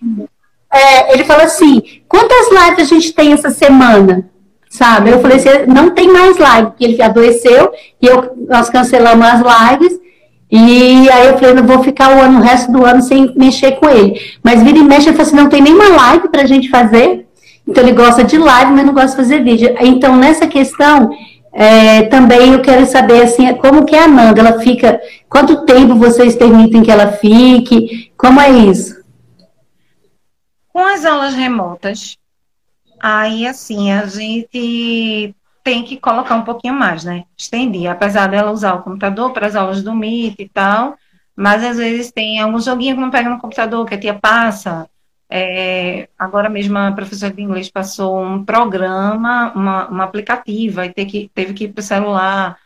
É, 0.72 1.14
ele 1.14 1.24
fala 1.24 1.44
assim: 1.44 1.82
quantas 2.08 2.50
lives 2.52 2.80
a 2.80 2.96
gente 2.96 3.14
tem 3.14 3.34
essa 3.34 3.50
semana? 3.50 4.30
Sabe? 4.70 5.10
Eu 5.10 5.22
falei 5.22 5.38
assim: 5.38 5.50
não 5.68 5.90
tem 5.92 6.12
mais 6.12 6.38
live, 6.38 6.70
porque 6.70 6.86
ele 6.86 7.02
adoeceu 7.02 7.72
e 8.02 8.06
eu, 8.06 8.34
nós 8.48 8.70
cancelamos 8.70 9.26
as 9.26 9.42
lives. 9.42 10.00
E 10.50 11.10
aí 11.10 11.28
eu 11.28 11.38
falei, 11.38 11.54
não 11.54 11.64
vou 11.64 11.84
ficar 11.84 12.16
o 12.16 12.22
ano, 12.22 12.40
o 12.40 12.42
resto 12.42 12.72
do 12.72 12.86
ano 12.86 13.02
sem 13.02 13.34
mexer 13.36 13.74
com 13.74 13.90
ele. 13.90 14.18
Mas 14.42 14.64
vira 14.64 14.78
e 14.78 14.84
mexe, 14.84 15.10
ele 15.10 15.18
falou 15.18 15.28
assim, 15.28 15.36
não 15.36 15.50
tem 15.50 15.62
nenhuma 15.62 15.90
live 15.90 16.30
pra 16.30 16.46
gente 16.46 16.70
fazer. 16.70 17.28
Então 17.68 17.84
ele 17.84 17.92
gosta 17.92 18.24
de 18.24 18.38
live, 18.38 18.72
mas 18.72 18.86
não 18.86 18.94
gosta 18.94 19.10
de 19.10 19.16
fazer 19.18 19.44
vídeo. 19.44 19.76
Então 19.82 20.16
nessa 20.16 20.48
questão 20.48 21.10
é, 21.54 22.04
também 22.04 22.54
eu 22.54 22.62
quero 22.62 22.86
saber 22.86 23.24
assim, 23.24 23.54
como 23.56 23.86
que 23.86 23.96
é 23.96 24.04
a 24.04 24.08
Nanda, 24.08 24.40
ela 24.40 24.60
fica, 24.60 25.02
quanto 25.30 25.66
tempo 25.66 25.96
vocês 25.96 26.36
permitem 26.36 26.84
que 26.84 26.92
ela 26.92 27.14
fique? 27.14 28.12
Como 28.18 28.40
é 28.40 28.50
isso? 28.50 28.98
Com 30.72 30.86
as 30.86 31.06
aulas 31.06 31.34
remotas, 31.34 32.18
aí 33.00 33.48
assim, 33.48 33.92
a 33.92 34.06
gente 34.06 35.36
tem 35.64 35.84
que 35.84 35.98
colocar 35.98 36.36
um 36.36 36.44
pouquinho 36.44 36.74
mais, 36.74 37.04
né? 37.04 37.26
Estender, 37.38 37.92
apesar 37.92 38.28
dela 38.28 38.52
usar 38.52 38.76
o 38.76 38.84
computador 38.84 39.34
para 39.34 39.48
as 39.48 39.56
aulas 39.56 39.84
do 39.84 39.94
Meet 39.94 40.40
e 40.40 40.48
tal, 40.48 40.96
mas 41.36 41.64
às 41.64 41.78
vezes 41.78 42.12
tem 42.12 42.40
algum 42.40 42.60
joguinho 42.60 42.96
que 42.96 43.02
não 43.02 43.12
pega 43.12 43.30
no 43.30 43.40
computador, 43.40 43.86
que 43.86 43.96
a 43.96 44.00
tia 44.00 44.14
passa, 44.14 44.88
é, 45.30 46.08
agora 46.18 46.50
mesmo 46.50 46.78
a 46.78 46.92
professora 46.92 47.34
de 47.34 47.42
inglês 47.42 47.70
passou 47.70 48.24
um 48.24 48.46
programa, 48.46 49.52
uma, 49.54 49.88
uma 49.88 50.04
aplicativa, 50.06 50.86
e 50.86 50.94
teve 50.94 51.10
que, 51.10 51.32
teve 51.34 51.54
que 51.54 51.66
ir 51.66 51.74
para 51.74 51.82
o 51.82 51.84
celular. 51.84 52.58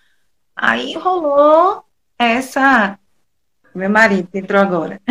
Aí 0.56 0.94
rolou 0.96 1.84
essa. 2.18 2.98
Meu 3.74 3.90
marido 3.90 4.30
entrou 4.34 4.62
agora. 4.62 5.02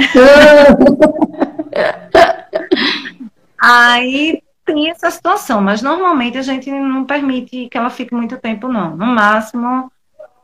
Aí 3.58 4.42
tem 4.64 4.90
essa 4.90 5.10
situação, 5.10 5.60
mas 5.60 5.82
normalmente 5.82 6.38
a 6.38 6.42
gente 6.42 6.70
não 6.70 7.04
permite 7.04 7.68
que 7.68 7.76
ela 7.76 7.90
fique 7.90 8.14
muito 8.14 8.38
tempo, 8.38 8.68
não. 8.68 8.96
No 8.96 9.06
máximo 9.06 9.90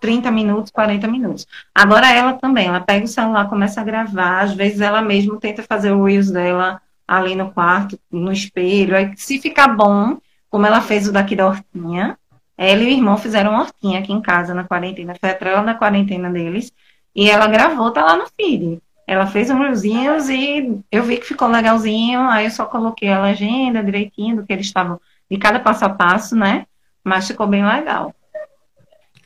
30 0.00 0.30
minutos, 0.30 0.72
40 0.72 1.07
minutos. 1.09 1.46
Agora 1.74 2.11
ela 2.12 2.34
também, 2.34 2.66
ela 2.66 2.80
pega 2.80 3.04
o 3.04 3.09
celular, 3.09 3.48
começa 3.48 3.80
a 3.80 3.84
gravar, 3.84 4.40
às 4.40 4.52
vezes 4.54 4.80
ela 4.80 5.00
mesma 5.00 5.38
tenta 5.38 5.62
fazer 5.62 5.92
o 5.92 6.04
Reels 6.04 6.30
dela 6.30 6.82
ali 7.07 7.34
no 7.34 7.50
quarto, 7.52 7.98
no 8.11 8.32
espelho. 8.32 8.96
Aí, 8.96 9.12
se 9.16 9.38
ficar 9.38 9.68
bom, 9.68 10.18
como 10.50 10.66
ela 10.66 10.80
fez 10.80 11.07
o 11.07 11.12
daqui 11.12 11.36
da 11.36 11.46
hortinha, 11.46 12.18
ela 12.57 12.82
e 12.82 12.86
o 12.86 12.88
irmão 12.88 13.16
fizeram 13.16 13.50
uma 13.50 13.62
hortinha 13.62 14.00
aqui 14.00 14.12
em 14.12 14.20
casa 14.20 14.54
na 14.54 14.64
quarentena. 14.64 15.14
Foi 15.20 15.30
a 15.30 15.34
trela 15.34 15.62
da 15.62 15.74
quarentena 15.74 16.30
deles. 16.30 16.72
E 17.14 17.30
ela 17.30 17.46
gravou, 17.46 17.90
tá 17.90 18.04
lá 18.04 18.16
no 18.16 18.26
feed. 18.36 18.80
Ela 19.07 19.26
fez 19.26 19.50
uns 19.50 19.59
reelzinhos 19.59 20.28
e 20.28 20.80
eu 20.90 21.02
vi 21.04 21.18
que 21.18 21.26
ficou 21.26 21.48
legalzinho. 21.48 22.20
Aí 22.28 22.46
eu 22.46 22.50
só 22.50 22.64
coloquei 22.64 23.11
a 23.11 23.22
legenda 23.22 23.84
direitinho 23.84 24.36
do 24.36 24.44
que 24.44 24.52
eles 24.52 24.66
estavam, 24.66 25.00
de 25.30 25.38
cada 25.38 25.61
passo 25.61 25.84
a 25.84 25.90
passo, 25.90 26.34
né? 26.34 26.66
Mas 27.04 27.28
ficou 27.28 27.46
bem 27.46 27.64
legal. 27.64 28.14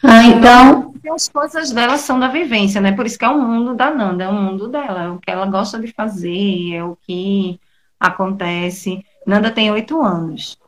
Ah, 0.02 0.24
então. 0.24 0.90
As 1.14 1.28
coisas 1.28 1.72
dela 1.72 1.96
são 1.96 2.20
da 2.20 2.28
vivência, 2.28 2.80
né? 2.80 2.92
Por 2.92 3.06
isso 3.06 3.18
que 3.18 3.24
é 3.24 3.28
o 3.28 3.40
mundo 3.40 3.74
da 3.74 3.90
Nanda, 3.90 4.24
é 4.24 4.28
o 4.28 4.34
mundo 4.34 4.68
dela, 4.68 5.04
é 5.04 5.08
o 5.08 5.18
que 5.18 5.30
ela 5.30 5.46
gosta 5.46 5.78
de 5.78 5.88
fazer, 5.88 6.74
é 6.74 6.84
o 6.84 6.96
que 7.06 7.58
acontece. 8.00 9.04
Nanda 9.26 9.50
tem 9.50 9.70
oito 9.70 10.00
anos. 10.00 10.58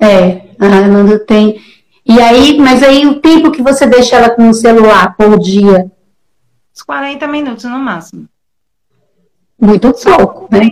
É, 0.00 0.50
a 0.58 0.88
Nanda 0.88 1.18
tem. 1.18 1.60
E 2.04 2.18
aí, 2.20 2.58
mas 2.58 2.82
aí 2.82 3.06
o 3.06 3.20
tempo 3.20 3.52
que 3.52 3.62
você 3.62 3.86
deixa 3.86 4.16
ela 4.16 4.30
com 4.30 4.48
o 4.48 4.54
celular 4.54 5.14
por 5.16 5.38
dia? 5.38 5.92
Uns 6.74 6.82
40 6.82 7.28
minutos 7.28 7.64
no 7.64 7.78
máximo. 7.78 8.26
Muito 9.60 9.92
pouco, 9.92 10.48
né? 10.50 10.68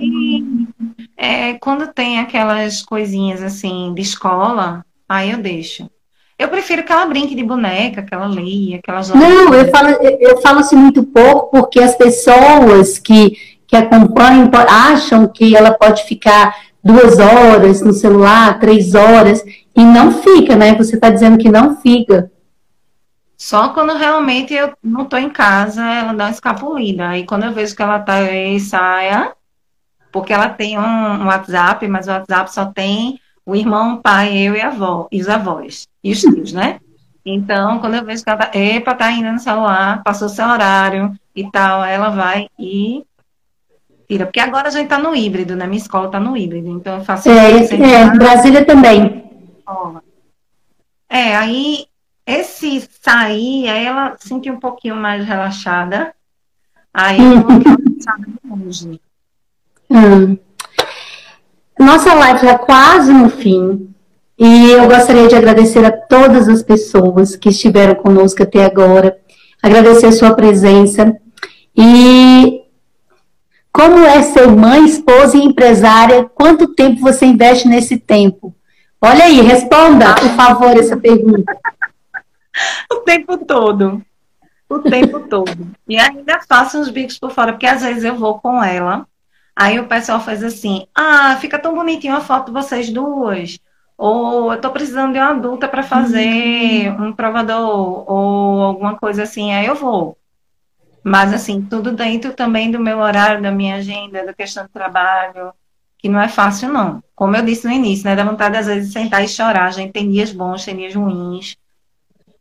É, 1.17 1.55
quando 1.55 1.93
tem 1.93 2.19
aquelas 2.19 2.83
coisinhas 2.83 3.41
assim 3.41 3.95
de 3.95 4.03
escola, 4.03 4.85
aí 5.09 5.31
eu 5.31 5.39
deixo. 5.39 5.89
Eu 6.37 6.49
prefiro 6.49 6.83
que 6.83 6.91
ela 6.91 7.05
brinque 7.05 7.35
de 7.35 7.45
boneca, 7.45 8.03
que 8.03 8.15
ela 8.15 8.27
leia, 8.27 8.81
que 8.83 8.91
ela 8.91 9.03
jogue. 9.03 9.19
Não, 9.19 9.55
eu 9.55 9.71
falo, 9.71 9.89
eu 9.91 10.41
falo 10.41 10.61
assim 10.61 10.75
muito 10.75 11.05
pouco 11.05 11.51
porque 11.51 11.79
as 11.79 11.95
pessoas 11.95 12.99
que, 12.99 13.37
que 13.71 13.77
acompanham 13.77 14.51
acham 14.69 15.29
que 15.29 15.57
ela 15.57 15.73
pode 15.73 16.03
ficar 16.03 16.57
duas 16.83 17.21
horas 17.21 17.81
no 17.81 17.93
celular, 17.93 18.59
três 18.59 18.97
horas, 18.97 19.45
e 19.77 19.85
não 19.85 20.11
fica, 20.11 20.57
né? 20.57 20.75
Você 20.75 20.97
está 20.97 21.09
dizendo 21.09 21.39
que 21.39 21.49
não 21.49 21.77
fica. 21.77 22.33
Só 23.37 23.69
quando 23.69 23.97
realmente 23.97 24.53
eu 24.53 24.73
não 24.83 25.03
estou 25.03 25.21
em 25.21 25.31
casa, 25.31 25.85
ela 25.85 26.13
dá 26.13 26.25
uma 26.25 26.31
escapulida. 26.31 27.11
Aí 27.11 27.25
quando 27.25 27.45
eu 27.45 27.53
vejo 27.53 27.77
que 27.77 27.83
ela 27.83 28.01
tá 28.01 28.15
aí, 28.15 28.59
saia, 28.59 29.33
porque 30.11 30.33
ela 30.33 30.49
tem 30.49 30.77
um, 30.77 30.83
um 30.83 31.27
WhatsApp, 31.27 31.87
mas 31.87 32.09
o 32.09 32.11
WhatsApp 32.11 32.53
só 32.53 32.67
tem 32.67 33.21
o 33.47 33.55
irmão, 33.55 33.95
o 33.95 34.03
pai, 34.03 34.37
eu 34.37 34.57
e 34.57 34.61
a 34.61 34.67
avó, 34.67 35.07
e 35.13 35.21
os 35.21 35.29
avós, 35.29 35.87
e 36.03 36.11
os 36.11 36.21
tios, 36.21 36.53
né? 36.53 36.81
Então, 37.25 37.79
quando 37.79 37.95
eu 37.95 38.05
vejo 38.05 38.25
que 38.25 38.31
ela 38.31 38.39
tá, 38.39 38.59
epa, 38.59 38.95
tá 38.95 39.05
ainda 39.07 39.31
no 39.31 39.39
celular, 39.39 40.03
passou 40.03 40.29
seu 40.29 40.47
horário 40.47 41.17
e 41.37 41.49
tal, 41.51 41.85
ela 41.85 42.11
vai 42.11 42.49
e 42.59 43.05
tira. 44.11 44.27
Porque 44.27 44.41
agora 44.41 44.69
a 44.69 44.71
gente 44.71 44.89
tá 44.89 44.99
no 44.99 45.15
híbrido, 45.15 45.55
né? 45.55 45.67
Minha 45.67 45.81
escola 45.81 46.11
tá 46.11 46.19
no 46.19 46.37
híbrido, 46.37 46.69
então 46.69 46.99
eu 46.99 47.05
faço... 47.05 47.31
É, 47.31 47.61
é 47.61 48.11
Brasília 48.11 48.65
também. 48.65 49.25
É, 51.09 51.37
aí, 51.37 51.87
esse 52.27 52.89
sair, 53.01 53.69
aí 53.69 53.85
ela 53.85 54.17
sentiu 54.19 54.55
um 54.55 54.61
pouquinho 54.61 54.97
mais 54.97 55.25
relaxada, 55.25 56.13
aí 56.93 57.19
eu 57.21 58.57
longe. 58.57 59.01
Hum. 59.89 60.37
Nossa 61.79 62.15
live 62.15 62.41
já 62.41 62.59
quase 62.59 63.13
no 63.13 63.31
fim. 63.31 63.95
E 64.39 64.71
eu 64.71 64.89
gostaria 64.89 65.29
de 65.29 65.35
agradecer 65.35 65.85
a 65.85 65.93
todas 65.93 66.49
as 66.49 66.63
pessoas 66.63 67.37
que 67.37 67.51
estiveram 67.51 67.95
conosco 67.95 68.43
até 68.43 68.65
agora. 68.65 69.19
Agradecer 69.63 70.07
a 70.07 70.13
sua 70.13 70.35
presença. 70.35 71.15
E 71.77 72.63
como 73.73 73.99
é 74.05 74.23
ser 74.23 74.49
mãe, 74.49 74.85
esposa 74.85 75.37
e 75.37 75.43
empresária? 75.43 76.25
Quanto 76.35 76.75
tempo 76.75 77.01
você 77.01 77.27
investe 77.27 77.69
nesse 77.69 77.97
tempo? 77.97 78.55
Olha 79.01 79.25
aí, 79.25 79.41
responda, 79.41 80.15
por 80.15 80.31
favor, 80.31 80.77
essa 80.77 80.97
pergunta. 80.97 81.57
o 82.93 82.97
tempo 82.97 83.39
todo. 83.39 84.03
O 84.69 84.79
tempo 84.79 85.21
todo. 85.21 85.69
E 85.89 85.99
ainda 85.99 86.41
faço 86.49 86.79
uns 86.79 86.91
bicos 86.91 87.19
por 87.19 87.31
fora, 87.31 87.53
porque 87.53 87.67
às 87.67 87.83
vezes 87.83 88.05
eu 88.05 88.15
vou 88.15 88.39
com 88.39 88.63
ela 88.63 89.07
Aí 89.61 89.79
o 89.79 89.87
pessoal 89.87 90.21
faz 90.21 90.43
assim: 90.43 90.87
ah, 90.95 91.37
fica 91.37 91.59
tão 91.59 91.75
bonitinho 91.75 92.17
a 92.17 92.21
foto 92.21 92.47
de 92.47 92.53
vocês 92.53 92.89
duas. 92.91 93.59
Ou 93.97 94.53
eu 94.53 94.61
tô 94.61 94.71
precisando 94.71 95.13
de 95.13 95.19
uma 95.19 95.33
adulta 95.33 95.69
para 95.69 95.83
fazer 95.83 96.91
uhum. 96.99 97.09
um 97.09 97.13
provador, 97.13 98.11
ou 98.11 98.63
alguma 98.63 98.97
coisa 98.97 99.25
assim, 99.25 99.53
aí 99.53 99.67
eu 99.67 99.75
vou. 99.75 100.17
Mas 101.03 101.33
assim, 101.33 101.63
tudo 101.63 101.93
dentro 101.93 102.33
também 102.35 102.71
do 102.71 102.79
meu 102.79 102.99
horário, 102.99 103.43
da 103.43 103.51
minha 103.51 103.77
agenda, 103.77 104.25
da 104.25 104.35
questão 104.35 104.65
do 104.65 104.71
trabalho, 104.71 105.53
que 105.99 106.09
não 106.09 106.21
é 106.21 106.29
fácil, 106.29 106.73
não. 106.73 107.03
Como 107.15 107.37
eu 107.37 107.43
disse 107.43 107.67
no 107.67 107.73
início, 107.73 108.05
né? 108.05 108.17
Dá 108.17 108.25
vontade, 108.25 108.57
às 108.57 108.67
vezes, 108.67 108.89
de 108.89 108.93
sentar 108.93 109.25
e 109.25 109.29
chorar. 109.29 109.67
A 109.67 109.71
gente 109.71 109.93
tem 109.93 110.11
dias 110.11 110.33
bons, 110.33 110.65
tem 110.65 110.77
dias 110.77 110.95
ruins. 110.95 111.57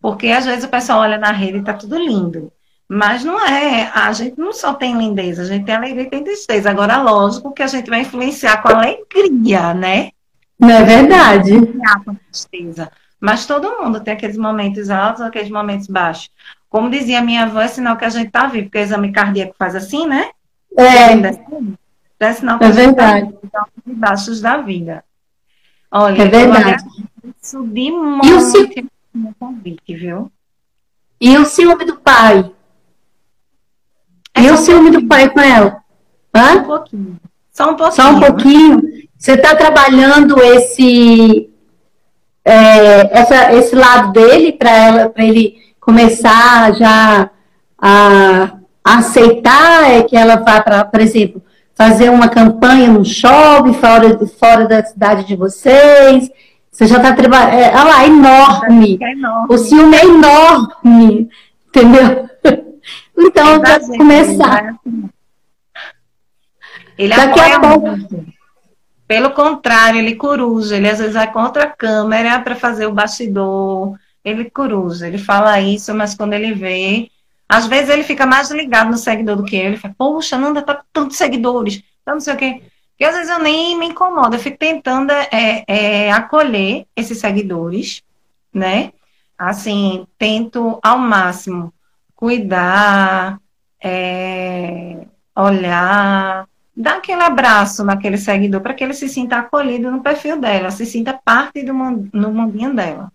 Porque 0.01 0.27
às 0.27 0.45
vezes 0.45 0.63
o 0.63 0.69
pessoal 0.69 0.99
olha 0.99 1.17
na 1.17 1.31
rede 1.31 1.57
e 1.57 1.63
tá 1.63 1.73
tudo 1.73 1.97
lindo. 1.97 2.51
Mas 2.87 3.23
não 3.23 3.39
é, 3.45 3.91
a 3.93 4.11
gente 4.13 4.39
não 4.39 4.51
só 4.51 4.73
tem 4.73 4.97
lindeza, 4.97 5.43
a 5.43 5.45
gente 5.45 5.65
tem 5.65 5.75
alegria 5.75 6.03
e 6.03 6.09
tem 6.09 6.23
tristeza. 6.23 6.71
Agora, 6.71 7.01
lógico 7.01 7.53
que 7.53 7.61
a 7.61 7.67
gente 7.67 7.89
vai 7.89 8.01
influenciar 8.01 8.61
com 8.61 8.69
alegria, 8.69 9.73
né? 9.73 10.09
Não 10.57 10.69
é 10.69 10.83
verdade. 10.83 11.51
Com 12.03 12.15
tristeza. 12.15 12.91
Mas 13.19 13.45
todo 13.45 13.77
mundo 13.79 13.99
tem 13.99 14.13
aqueles 14.13 14.37
momentos 14.37 14.89
altos, 14.89 15.21
aqueles 15.21 15.51
momentos 15.51 15.87
baixos. 15.87 16.31
Como 16.69 16.89
dizia 16.89 17.21
minha 17.21 17.43
avó, 17.43 17.61
é 17.61 17.67
sinal 17.67 17.97
que 17.97 18.05
a 18.05 18.09
gente 18.09 18.27
está 18.27 18.45
vivo, 18.45 18.65
porque 18.65 18.77
o 18.77 18.81
exame 18.81 19.11
cardíaco 19.11 19.55
faz 19.57 19.75
assim, 19.75 20.07
né? 20.07 20.29
É. 20.77 21.13
É 22.19 22.33
sinal 22.33 22.59
que 22.59 22.65
é 22.65 22.67
a 22.67 22.71
gente 22.71 22.95
tá 22.95 23.13
verdade. 23.13 23.33
Tá 23.51 23.67
vivo, 23.85 23.99
baixos 23.99 24.39
da 24.39 24.57
vida. 24.57 25.03
Olha, 25.91 26.21
é 26.21 26.27
verdade. 26.27 26.83
de 27.71 27.91
muito 27.91 28.27
e 28.27 28.33
o 28.33 28.41
ci... 28.41 28.89
convite, 29.39 29.95
viu? 29.95 30.31
E 31.19 31.37
o 31.37 31.45
ciúme 31.45 31.85
do 31.85 31.97
pai? 31.97 32.51
E 34.37 34.51
o 34.51 34.57
ciúme 34.57 34.91
do 34.91 35.07
pai 35.07 35.29
com 35.29 35.39
ela? 35.39 35.83
Hã? 36.33 36.53
Só 36.53 36.59
um 36.59 36.63
pouquinho. 36.63 37.19
Só 37.51 37.71
um 37.71 37.75
pouquinho. 37.75 37.91
Só 37.95 38.11
um 38.11 38.19
pouquinho. 38.19 38.81
Você 39.17 39.33
está 39.33 39.55
trabalhando 39.55 40.41
esse, 40.41 41.49
é, 42.45 43.19
essa, 43.19 43.53
esse 43.53 43.75
lado 43.75 44.13
dele 44.13 44.53
para 44.53 45.11
ele 45.17 45.68
começar 45.89 46.71
já 46.75 47.31
a, 47.81 48.51
a 48.85 48.97
aceitar 48.97 49.89
é 49.89 50.03
que 50.03 50.15
ela 50.15 50.35
vá 50.35 50.61
para, 50.61 50.85
por 50.85 51.01
exemplo, 51.01 51.41
fazer 51.73 52.11
uma 52.11 52.29
campanha 52.29 52.87
no 52.87 53.03
shopping 53.03 53.73
fora, 53.73 54.27
fora 54.27 54.67
da 54.67 54.83
cidade 54.83 55.25
de 55.25 55.35
vocês. 55.35 56.29
Você 56.71 56.85
já 56.85 56.97
está 56.97 57.13
trabalhando. 57.13 57.53
É, 57.53 57.69
olha 57.69 57.83
lá, 57.83 58.05
enorme. 58.05 58.99
É 59.01 59.11
enorme. 59.13 59.47
O 59.49 59.57
ciúme 59.57 59.97
é 59.97 60.05
enorme. 60.05 61.29
Entendeu? 61.67 62.29
Então, 63.21 63.59
para 63.59 63.81
começar. 63.81 64.75
Ele 66.97 67.13
Daqui 67.13 67.39
a 67.41 67.59
pouco. 67.59 68.25
Pelo 69.05 69.31
contrário, 69.31 69.99
ele 69.99 70.15
coruja. 70.15 70.77
Ele 70.77 70.89
às 70.89 70.99
vezes 70.99 71.15
vai 71.15 71.29
contra 71.29 71.65
a 71.65 71.69
câmera 71.69 72.39
para 72.39 72.55
fazer 72.55 72.85
o 72.85 72.93
bastidor. 72.93 73.97
Ele 74.23 74.49
coruja. 74.49 75.07
Ele 75.07 75.17
fala 75.17 75.59
isso, 75.59 75.93
mas 75.93 76.15
quando 76.15 76.33
ele 76.33 76.53
vê. 76.53 77.09
Às 77.47 77.65
vezes 77.65 77.89
ele 77.89 78.03
fica 78.03 78.25
mais 78.25 78.51
ligado 78.51 78.91
no 78.91 78.97
seguidor 78.97 79.35
do 79.37 79.45
que 79.45 79.55
eu. 79.55 79.65
Ele 79.65 79.77
fala, 79.77 79.95
poxa, 79.97 80.37
Nanda, 80.37 80.61
tá 80.61 80.75
com 80.75 80.83
tantos 80.93 81.17
seguidores. 81.17 81.83
Então, 82.01 82.15
não 82.15 82.21
sei 82.21 82.33
o 82.33 82.37
quê. 82.37 82.61
E 82.99 83.05
às 83.05 83.15
vezes 83.15 83.29
eu 83.29 83.39
nem 83.39 83.77
me 83.77 83.87
incomodo. 83.87 84.35
Eu 84.35 84.39
fico 84.39 84.57
tentando 84.57 85.11
é, 85.11 85.63
é, 85.67 86.11
acolher 86.11 86.85
esses 86.95 87.17
seguidores, 87.17 88.03
né? 88.53 88.91
Assim, 89.37 90.05
tento 90.17 90.79
ao 90.83 90.99
máximo 90.99 91.73
cuidar, 92.13 93.39
é, 93.81 95.07
olhar, 95.33 96.45
dar 96.75 96.97
aquele 96.97 97.21
abraço 97.21 97.83
naquele 97.85 98.17
seguidor 98.17 98.59
para 98.59 98.73
que 98.73 98.83
ele 98.83 98.93
se 98.93 99.07
sinta 99.07 99.37
acolhido 99.37 99.89
no 99.89 100.03
perfil 100.03 100.37
dela, 100.37 100.69
se 100.69 100.85
sinta 100.85 101.13
parte 101.13 101.63
do 101.63 101.73
no 101.73 102.33
mundinho 102.33 102.75
dela. 102.75 103.09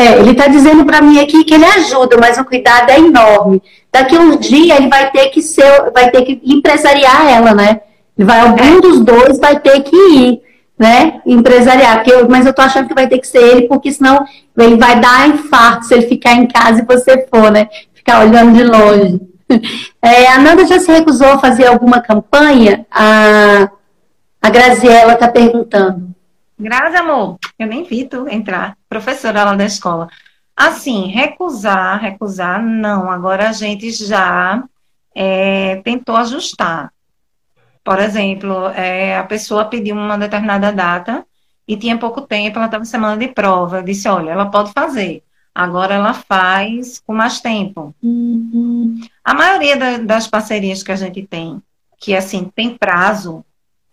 É, 0.00 0.18
ele 0.18 0.30
está 0.30 0.46
dizendo 0.46 0.82
para 0.86 1.02
mim 1.02 1.20
aqui 1.20 1.44
que 1.44 1.52
ele 1.52 1.64
ajuda, 1.64 2.16
mas 2.18 2.38
o 2.38 2.44
cuidado 2.44 2.88
é 2.88 2.98
enorme. 2.98 3.62
Daqui 3.92 4.16
a 4.16 4.20
um 4.20 4.36
dia 4.36 4.76
ele 4.76 4.88
vai 4.88 5.10
ter 5.10 5.28
que 5.28 5.42
ser, 5.42 5.90
vai 5.92 6.10
ter 6.10 6.22
que 6.22 6.40
empresariar 6.42 7.28
ela, 7.28 7.54
né? 7.54 7.82
Vai, 8.16 8.40
algum 8.40 8.78
é. 8.78 8.80
dos 8.80 9.00
dois 9.00 9.38
vai 9.38 9.60
ter 9.60 9.82
que 9.82 9.94
ir, 9.94 10.40
né? 10.78 11.20
Empresariar. 11.26 11.96
Porque 11.96 12.12
eu, 12.12 12.26
mas 12.30 12.46
eu 12.46 12.54
tô 12.54 12.62
achando 12.62 12.88
que 12.88 12.94
vai 12.94 13.08
ter 13.08 13.18
que 13.18 13.26
ser 13.26 13.42
ele, 13.42 13.68
porque 13.68 13.92
senão 13.92 14.24
ele 14.56 14.76
vai 14.76 14.98
dar 14.98 15.28
infarto 15.28 15.84
se 15.84 15.92
ele 15.92 16.06
ficar 16.06 16.32
em 16.32 16.46
casa 16.46 16.80
e 16.80 16.86
você 16.86 17.26
for, 17.30 17.50
né? 17.50 17.68
ficar 17.92 18.24
olhando 18.24 18.54
de 18.54 18.64
longe. 18.64 19.20
É, 20.00 20.28
a 20.28 20.38
Nanda 20.38 20.64
já 20.64 20.78
se 20.78 20.90
recusou 20.90 21.26
a 21.26 21.38
fazer 21.38 21.66
alguma 21.66 22.00
campanha? 22.00 22.86
A, 22.90 23.68
a 24.40 24.48
Graziela 24.48 25.12
está 25.12 25.28
perguntando. 25.28 26.14
Grazi, 26.60 26.96
amor, 26.96 27.38
eu 27.58 27.66
nem 27.66 27.84
vi 27.84 28.04
tu 28.04 28.28
entrar, 28.28 28.76
professora 28.86 29.44
lá 29.44 29.56
da 29.56 29.64
escola. 29.64 30.08
Assim, 30.54 31.06
recusar, 31.06 31.98
recusar, 31.98 32.62
não. 32.62 33.10
Agora 33.10 33.48
a 33.48 33.52
gente 33.52 33.90
já 33.90 34.62
é, 35.14 35.76
tentou 35.76 36.14
ajustar. 36.16 36.92
Por 37.82 37.98
exemplo, 37.98 38.68
é, 38.76 39.16
a 39.16 39.24
pessoa 39.24 39.64
pediu 39.64 39.96
uma 39.96 40.18
determinada 40.18 40.70
data 40.70 41.24
e 41.66 41.78
tinha 41.78 41.96
pouco 41.96 42.20
tempo, 42.20 42.58
ela 42.58 42.66
estava 42.66 42.82
em 42.82 42.86
semana 42.86 43.16
de 43.16 43.28
prova. 43.28 43.78
Eu 43.78 43.82
disse, 43.82 44.06
olha, 44.06 44.32
ela 44.32 44.50
pode 44.50 44.70
fazer. 44.72 45.22
Agora 45.54 45.94
ela 45.94 46.12
faz 46.12 47.00
com 47.06 47.14
mais 47.14 47.40
tempo. 47.40 47.94
Uhum. 48.02 49.00
A 49.24 49.32
maioria 49.32 49.78
da, 49.78 49.96
das 49.96 50.26
parcerias 50.26 50.82
que 50.82 50.92
a 50.92 50.96
gente 50.96 51.26
tem, 51.26 51.62
que 51.98 52.14
assim, 52.14 52.50
tem 52.54 52.76
prazo, 52.76 53.42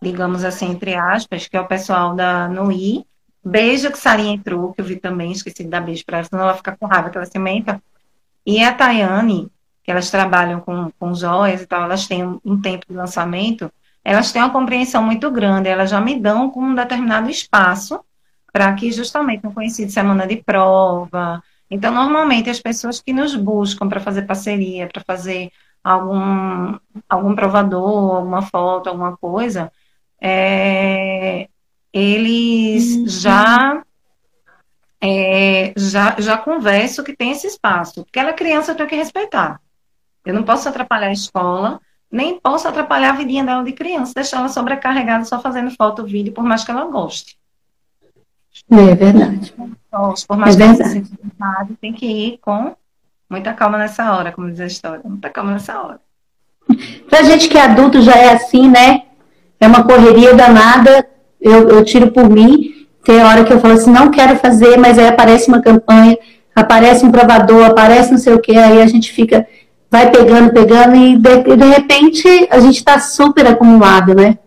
digamos 0.01 0.43
assim, 0.43 0.71
entre 0.71 0.95
aspas, 0.95 1.47
que 1.47 1.57
é 1.57 1.61
o 1.61 1.67
pessoal 1.67 2.15
da 2.15 2.47
NUI. 2.47 3.05
Beijo 3.43 3.91
que 3.91 3.97
Sarinha 3.97 4.33
entrou, 4.33 4.73
que 4.73 4.81
eu 4.81 4.85
vi 4.85 4.97
também, 4.97 5.31
esqueci 5.31 5.63
de 5.63 5.69
dar 5.69 5.81
beijo 5.81 6.05
para 6.05 6.17
ela, 6.17 6.27
senão 6.27 6.43
ela 6.43 6.53
fica 6.55 6.75
com 6.77 6.85
raiva 6.85 7.09
que 7.09 7.17
ela 7.17 7.25
se 7.25 7.39
menta. 7.39 7.81
E 8.45 8.63
a 8.63 8.73
Tayane, 8.73 9.49
que 9.83 9.91
elas 9.91 10.09
trabalham 10.09 10.59
com, 10.59 10.91
com 10.99 11.13
joias 11.15 11.61
e 11.61 11.65
tal, 11.65 11.83
elas 11.83 12.07
têm 12.07 12.25
um, 12.25 12.39
um 12.43 12.61
tempo 12.61 12.85
de 12.89 12.95
lançamento, 12.95 13.71
elas 14.03 14.31
têm 14.31 14.41
uma 14.41 14.51
compreensão 14.51 15.03
muito 15.03 15.29
grande, 15.31 15.69
elas 15.69 15.89
já 15.89 15.99
me 15.99 16.19
dão 16.19 16.49
com 16.49 16.61
um 16.61 16.75
determinado 16.75 17.29
espaço 17.29 17.99
para 18.51 18.73
que 18.73 18.91
justamente 18.91 19.43
não 19.43 19.51
coincida 19.51 19.91
semana 19.91 20.25
de 20.25 20.37
prova. 20.37 21.43
Então, 21.69 21.93
normalmente, 21.93 22.49
as 22.49 22.59
pessoas 22.59 23.01
que 23.01 23.11
nos 23.11 23.35
buscam 23.35 23.87
para 23.89 23.99
fazer 23.99 24.23
parceria, 24.23 24.87
para 24.87 25.03
fazer 25.03 25.51
algum, 25.83 26.77
algum 27.07 27.35
provador, 27.35 28.15
alguma 28.15 28.41
foto, 28.41 28.87
alguma 28.87 29.15
coisa, 29.17 29.71
é, 30.21 31.47
eles 31.93 32.95
uhum. 32.95 33.07
já, 33.07 33.83
é, 35.01 35.73
já 35.75 36.15
já 36.19 36.37
conversam 36.37 37.03
que 37.03 37.15
tem 37.15 37.31
esse 37.31 37.47
espaço. 37.47 38.03
Porque 38.03 38.19
ela 38.19 38.29
é 38.29 38.33
criança, 38.33 38.71
eu 38.71 38.75
tenho 38.75 38.89
que 38.89 38.95
respeitar. 38.95 39.59
Eu 40.25 40.33
não 40.33 40.43
posso 40.43 40.67
atrapalhar 40.67 41.07
a 41.07 41.13
escola, 41.13 41.79
nem 42.11 42.39
posso 42.39 42.67
atrapalhar 42.67 43.11
a 43.11 43.17
vidinha 43.17 43.43
dela 43.43 43.63
de 43.63 43.71
criança, 43.71 44.13
deixar 44.13 44.37
ela 44.37 44.49
sobrecarregada 44.49 45.23
só 45.23 45.39
fazendo 45.39 45.71
foto, 45.71 46.05
vídeo, 46.05 46.33
por 46.33 46.43
mais 46.43 46.63
que 46.63 46.71
ela 46.71 46.85
goste. 46.85 47.37
É 48.69 48.95
verdade. 48.95 49.53
Então, 49.87 50.13
por 50.27 50.37
mais 50.37 50.59
é 50.59 50.59
que 50.59 50.73
verdade. 50.73 51.11
ela 51.39 51.67
tem 51.79 51.93
que 51.93 52.05
ir 52.05 52.37
com 52.39 52.75
muita 53.29 53.53
calma 53.53 53.77
nessa 53.77 54.13
hora, 54.13 54.31
como 54.31 54.49
diz 54.49 54.59
a 54.59 54.65
história. 54.65 55.01
Muita 55.05 55.29
calma 55.29 55.51
nessa 55.51 55.81
hora. 55.81 56.01
Pra 57.09 57.23
gente 57.23 57.47
que 57.47 57.57
é 57.57 57.61
adulto 57.61 58.01
já 58.01 58.15
é 58.15 58.33
assim, 58.33 58.69
né? 58.69 59.06
É 59.59 59.67
uma 59.67 59.83
correria 59.83 60.33
danada. 60.33 61.07
Eu, 61.39 61.69
eu 61.69 61.83
tiro 61.83 62.11
por 62.11 62.29
mim. 62.29 62.87
Tem 63.03 63.23
hora 63.23 63.43
que 63.43 63.53
eu 63.53 63.59
falo 63.59 63.75
assim, 63.75 63.91
não 63.91 64.11
quero 64.11 64.35
fazer, 64.37 64.77
mas 64.77 64.99
aí 64.99 65.07
aparece 65.07 65.47
uma 65.47 65.61
campanha, 65.61 66.17
aparece 66.53 67.05
um 67.05 67.11
provador, 67.11 67.65
aparece 67.65 68.11
não 68.11 68.17
sei 68.17 68.33
o 68.33 68.39
que, 68.39 68.57
aí 68.57 68.81
a 68.81 68.87
gente 68.87 69.13
fica 69.13 69.47
vai 69.89 70.11
pegando, 70.11 70.51
pegando, 70.51 70.95
e 70.95 71.17
de, 71.17 71.55
de 71.55 71.65
repente 71.65 72.27
a 72.49 72.59
gente 72.59 72.77
está 72.77 72.99
super 72.99 73.47
acumulado, 73.47 74.13
né? 74.13 74.37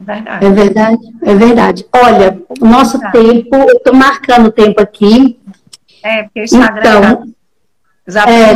Verdade. 0.00 0.46
É 0.46 0.50
verdade, 0.50 0.98
é 1.22 1.34
verdade. 1.34 1.86
Olha, 1.92 2.40
o 2.60 2.64
nosso 2.64 2.98
tempo, 3.10 3.54
eu 3.54 3.76
estou 3.76 3.94
marcando 3.94 4.46
o 4.46 4.52
tempo 4.52 4.80
aqui. 4.80 5.38
É, 6.02 6.22
porque 6.22 6.40
o 6.40 6.44
Instagram 6.44 7.10
então, 7.10 7.28
já, 8.06 8.24
é, 8.24 8.52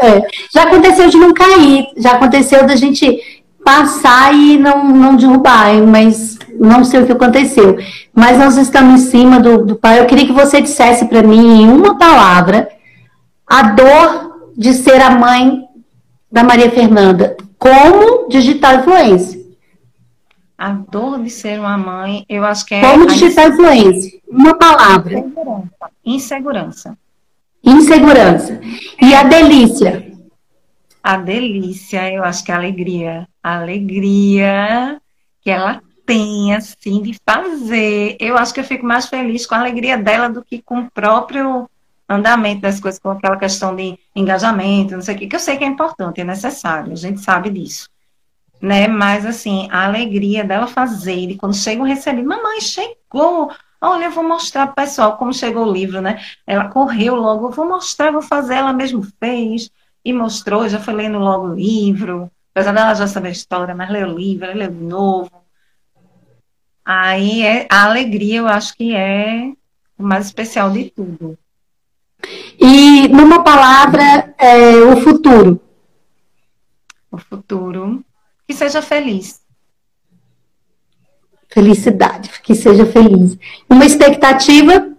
é, 0.00 0.26
já 0.52 0.62
aconteceu 0.62 1.08
de 1.10 1.18
não 1.18 1.34
cair, 1.34 1.86
já 1.98 2.12
aconteceu 2.12 2.66
da 2.66 2.74
gente 2.74 3.43
passar 3.64 4.34
e 4.34 4.58
não, 4.58 4.84
não 4.84 5.16
derrubar, 5.16 5.74
mas 5.86 6.38
não 6.60 6.84
sei 6.84 7.02
o 7.02 7.06
que 7.06 7.12
aconteceu. 7.12 7.78
Mas 8.14 8.38
nós 8.38 8.56
estamos 8.56 9.00
em 9.00 9.06
cima 9.10 9.40
do, 9.40 9.64
do 9.64 9.76
pai. 9.76 9.98
Eu 9.98 10.06
queria 10.06 10.26
que 10.26 10.32
você 10.32 10.60
dissesse 10.60 11.06
para 11.06 11.22
mim, 11.22 11.62
em 11.62 11.68
uma 11.68 11.98
palavra, 11.98 12.68
a 13.46 13.62
dor 13.62 14.52
de 14.56 14.72
ser 14.74 15.00
a 15.00 15.10
mãe 15.10 15.64
da 16.30 16.44
Maria 16.44 16.70
Fernanda 16.70 17.36
como 17.58 18.28
digital 18.28 18.80
influencer? 18.80 19.42
A 20.56 20.70
dor 20.70 21.22
de 21.22 21.30
ser 21.30 21.58
uma 21.58 21.76
mãe, 21.76 22.24
eu 22.28 22.44
acho 22.44 22.66
que 22.66 22.74
é. 22.74 22.80
Como 22.80 23.06
digital 23.06 23.48
influencer? 23.48 24.20
Uma 24.28 24.54
palavra. 24.56 25.24
Insegurança. 26.04 26.96
Insegurança. 27.64 28.60
E 29.00 29.14
a 29.14 29.22
delícia? 29.22 30.13
A 31.04 31.18
delícia, 31.18 32.10
eu 32.10 32.24
acho 32.24 32.42
que 32.42 32.50
é 32.50 32.54
a 32.54 32.56
alegria. 32.56 33.28
A 33.42 33.56
alegria 33.58 34.98
que 35.42 35.50
ela 35.50 35.82
tem, 36.06 36.54
assim, 36.54 37.02
de 37.02 37.14
fazer. 37.28 38.16
Eu 38.18 38.38
acho 38.38 38.54
que 38.54 38.60
eu 38.60 38.64
fico 38.64 38.86
mais 38.86 39.06
feliz 39.06 39.44
com 39.44 39.54
a 39.54 39.58
alegria 39.58 39.98
dela 39.98 40.30
do 40.30 40.42
que 40.42 40.62
com 40.62 40.80
o 40.80 40.90
próprio 40.90 41.68
andamento 42.08 42.62
das 42.62 42.80
coisas, 42.80 42.98
com 42.98 43.10
aquela 43.10 43.36
questão 43.36 43.76
de 43.76 43.98
engajamento, 44.16 44.94
não 44.94 45.02
sei 45.02 45.14
o 45.14 45.18
que, 45.18 45.26
que 45.26 45.36
eu 45.36 45.40
sei 45.40 45.58
que 45.58 45.64
é 45.64 45.66
importante, 45.66 46.20
é 46.20 46.24
necessário, 46.24 46.92
a 46.92 46.96
gente 46.96 47.20
sabe 47.20 47.50
disso. 47.50 47.88
Né? 48.60 48.86
Mas, 48.88 49.26
assim, 49.26 49.68
a 49.70 49.84
alegria 49.84 50.42
dela 50.42 50.66
fazer, 50.66 51.30
e 51.30 51.36
quando 51.36 51.54
chega 51.54 51.82
o 51.82 51.86
recebido, 51.86 52.28
mamãe, 52.28 52.60
chegou, 52.60 53.50
olha, 53.80 54.04
eu 54.04 54.10
vou 54.10 54.24
mostrar 54.24 54.68
para 54.68 54.72
o 54.72 54.86
pessoal 54.86 55.16
como 55.16 55.34
chegou 55.34 55.66
o 55.66 55.72
livro, 55.72 56.00
né? 56.00 56.22
Ela 56.46 56.68
correu 56.68 57.14
logo, 57.14 57.46
eu 57.46 57.50
vou 57.50 57.66
mostrar, 57.66 58.10
vou 58.10 58.22
fazer, 58.22 58.54
ela 58.54 58.72
mesmo 58.72 59.06
fez, 59.18 59.70
e 60.04 60.12
mostrou, 60.12 60.68
já 60.68 60.78
foi 60.78 60.94
lendo 60.94 61.18
logo 61.18 61.48
o 61.48 61.54
livro, 61.54 62.30
apesar 62.52 62.72
dela 62.72 62.94
já 62.94 63.06
saber 63.06 63.28
a 63.28 63.32
história, 63.32 63.74
mas 63.74 63.90
leu 63.90 64.08
o 64.08 64.18
livro, 64.18 64.52
leu 64.52 64.70
de 64.70 64.84
novo. 64.84 65.30
Aí, 66.84 67.42
é, 67.42 67.66
a 67.70 67.84
alegria, 67.84 68.40
eu 68.40 68.46
acho 68.46 68.76
que 68.76 68.94
é 68.94 69.52
o 69.96 70.02
mais 70.02 70.26
especial 70.26 70.70
de 70.70 70.90
tudo. 70.90 71.38
E 72.58 73.08
numa 73.08 73.42
palavra, 73.42 74.34
é, 74.38 74.76
o 74.82 74.96
futuro. 74.98 75.60
O 77.10 77.16
futuro. 77.18 78.04
Que 78.46 78.52
seja 78.52 78.82
feliz. 78.82 79.42
Felicidade, 81.48 82.30
que 82.42 82.54
seja 82.54 82.84
feliz. 82.84 83.38
Uma 83.70 83.86
expectativa? 83.86 84.94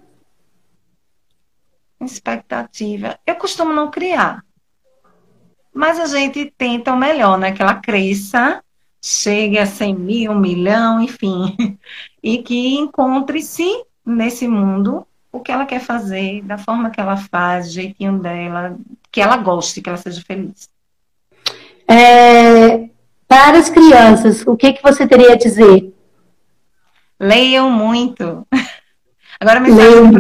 Expectativa. 2.01 3.20
Eu 3.26 3.36
costumo 3.36 3.74
não 3.74 3.91
criar. 3.91 4.43
Mas 5.76 5.99
a 5.99 6.05
gente 6.05 6.53
tenta 6.57 6.93
o 6.93 6.97
melhor, 6.97 7.38
né? 7.38 7.51
Que 7.51 7.61
ela 7.61 7.76
cresça, 7.76 8.63
chegue 9.03 9.59
a 9.59 9.65
100 9.65 9.93
mil, 9.93 10.32
um 10.32 10.39
milhão, 10.39 11.01
enfim. 11.01 11.53
E 12.23 12.39
que 12.39 12.73
encontre-se 12.73 13.84
nesse 14.03 14.47
mundo 14.47 15.05
o 15.32 15.39
que 15.39 15.51
ela 15.51 15.63
quer 15.63 15.80
fazer, 15.80 16.41
da 16.41 16.57
forma 16.57 16.89
que 16.89 16.99
ela 16.99 17.15
faz, 17.15 17.67
do 17.67 17.73
jeitinho 17.73 18.17
dela, 18.17 18.76
que 19.11 19.21
ela 19.21 19.38
goste, 19.38 19.80
que 19.80 19.89
ela 19.89 19.97
seja 19.97 20.23
feliz. 20.26 20.67
É, 21.88 22.89
para 23.28 23.59
as 23.59 23.69
crianças, 23.69 24.41
o 24.47 24.57
que, 24.57 24.73
que 24.73 24.82
você 24.82 25.05
teria 25.05 25.34
a 25.34 25.38
dizer? 25.38 25.93
Leiam 27.19 27.69
muito. 27.69 28.47
Agora 29.39 29.59
me 29.59 29.69
Leiam 29.69 30.11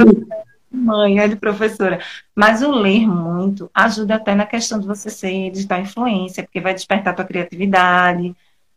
mãe, 0.75 1.19
é 1.19 1.27
de 1.27 1.35
professora. 1.35 1.99
Mas 2.35 2.61
o 2.61 2.71
ler 2.71 3.07
muito 3.07 3.69
ajuda 3.73 4.15
até 4.15 4.35
na 4.35 4.45
questão 4.45 4.79
de 4.79 4.85
você 4.85 5.09
ser 5.09 5.51
digital 5.51 5.79
influência, 5.79 6.43
porque 6.43 6.61
vai 6.61 6.73
despertar 6.73 7.15
tua 7.15 7.25
criatividade, 7.25 8.35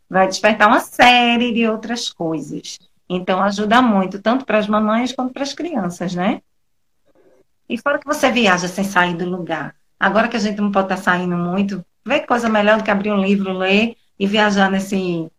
vai 0.09 0.27
despertar 0.27 0.67
uma 0.67 0.79
série 0.79 1.53
de 1.53 1.67
outras 1.67 2.11
coisas. 2.11 2.79
Então, 3.09 3.41
ajuda 3.41 3.81
muito, 3.81 4.21
tanto 4.21 4.45
para 4.45 4.57
as 4.57 4.67
mamães 4.67 5.11
quanto 5.11 5.33
para 5.33 5.43
as 5.43 5.53
crianças, 5.53 6.13
né? 6.15 6.41
E 7.67 7.77
fora 7.77 7.99
que 7.99 8.07
você 8.07 8.31
viaja 8.31 8.67
sem 8.67 8.83
sair 8.83 9.15
do 9.15 9.29
lugar. 9.29 9.75
Agora 9.99 10.27
que 10.27 10.37
a 10.37 10.39
gente 10.39 10.59
não 10.59 10.71
pode 10.71 10.85
estar 10.85 10.97
saindo 10.97 11.35
muito, 11.35 11.85
vê 12.05 12.21
coisa 12.21 12.49
melhor 12.49 12.77
do 12.77 12.83
que 12.83 12.91
abrir 12.91 13.11
um 13.11 13.21
livro, 13.21 13.51
ler 13.51 13.95
e 14.17 14.25
viajar 14.25 14.71
nesse 14.71 15.29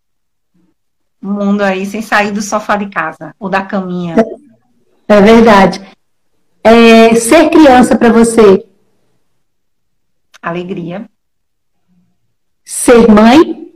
mundo 1.21 1.63
aí 1.63 1.85
sem 1.85 2.01
sair 2.01 2.31
do 2.31 2.41
sofá 2.41 2.77
de 2.77 2.89
casa 2.89 3.35
ou 3.39 3.49
da 3.49 3.63
caminha. 3.63 4.17
É 5.09 5.21
verdade. 5.21 5.81
É, 6.63 7.15
ser 7.15 7.49
criança 7.49 7.97
para 7.97 8.13
você? 8.13 8.67
Alegria. 10.43 11.09
Ser 12.65 13.09
mãe? 13.11 13.73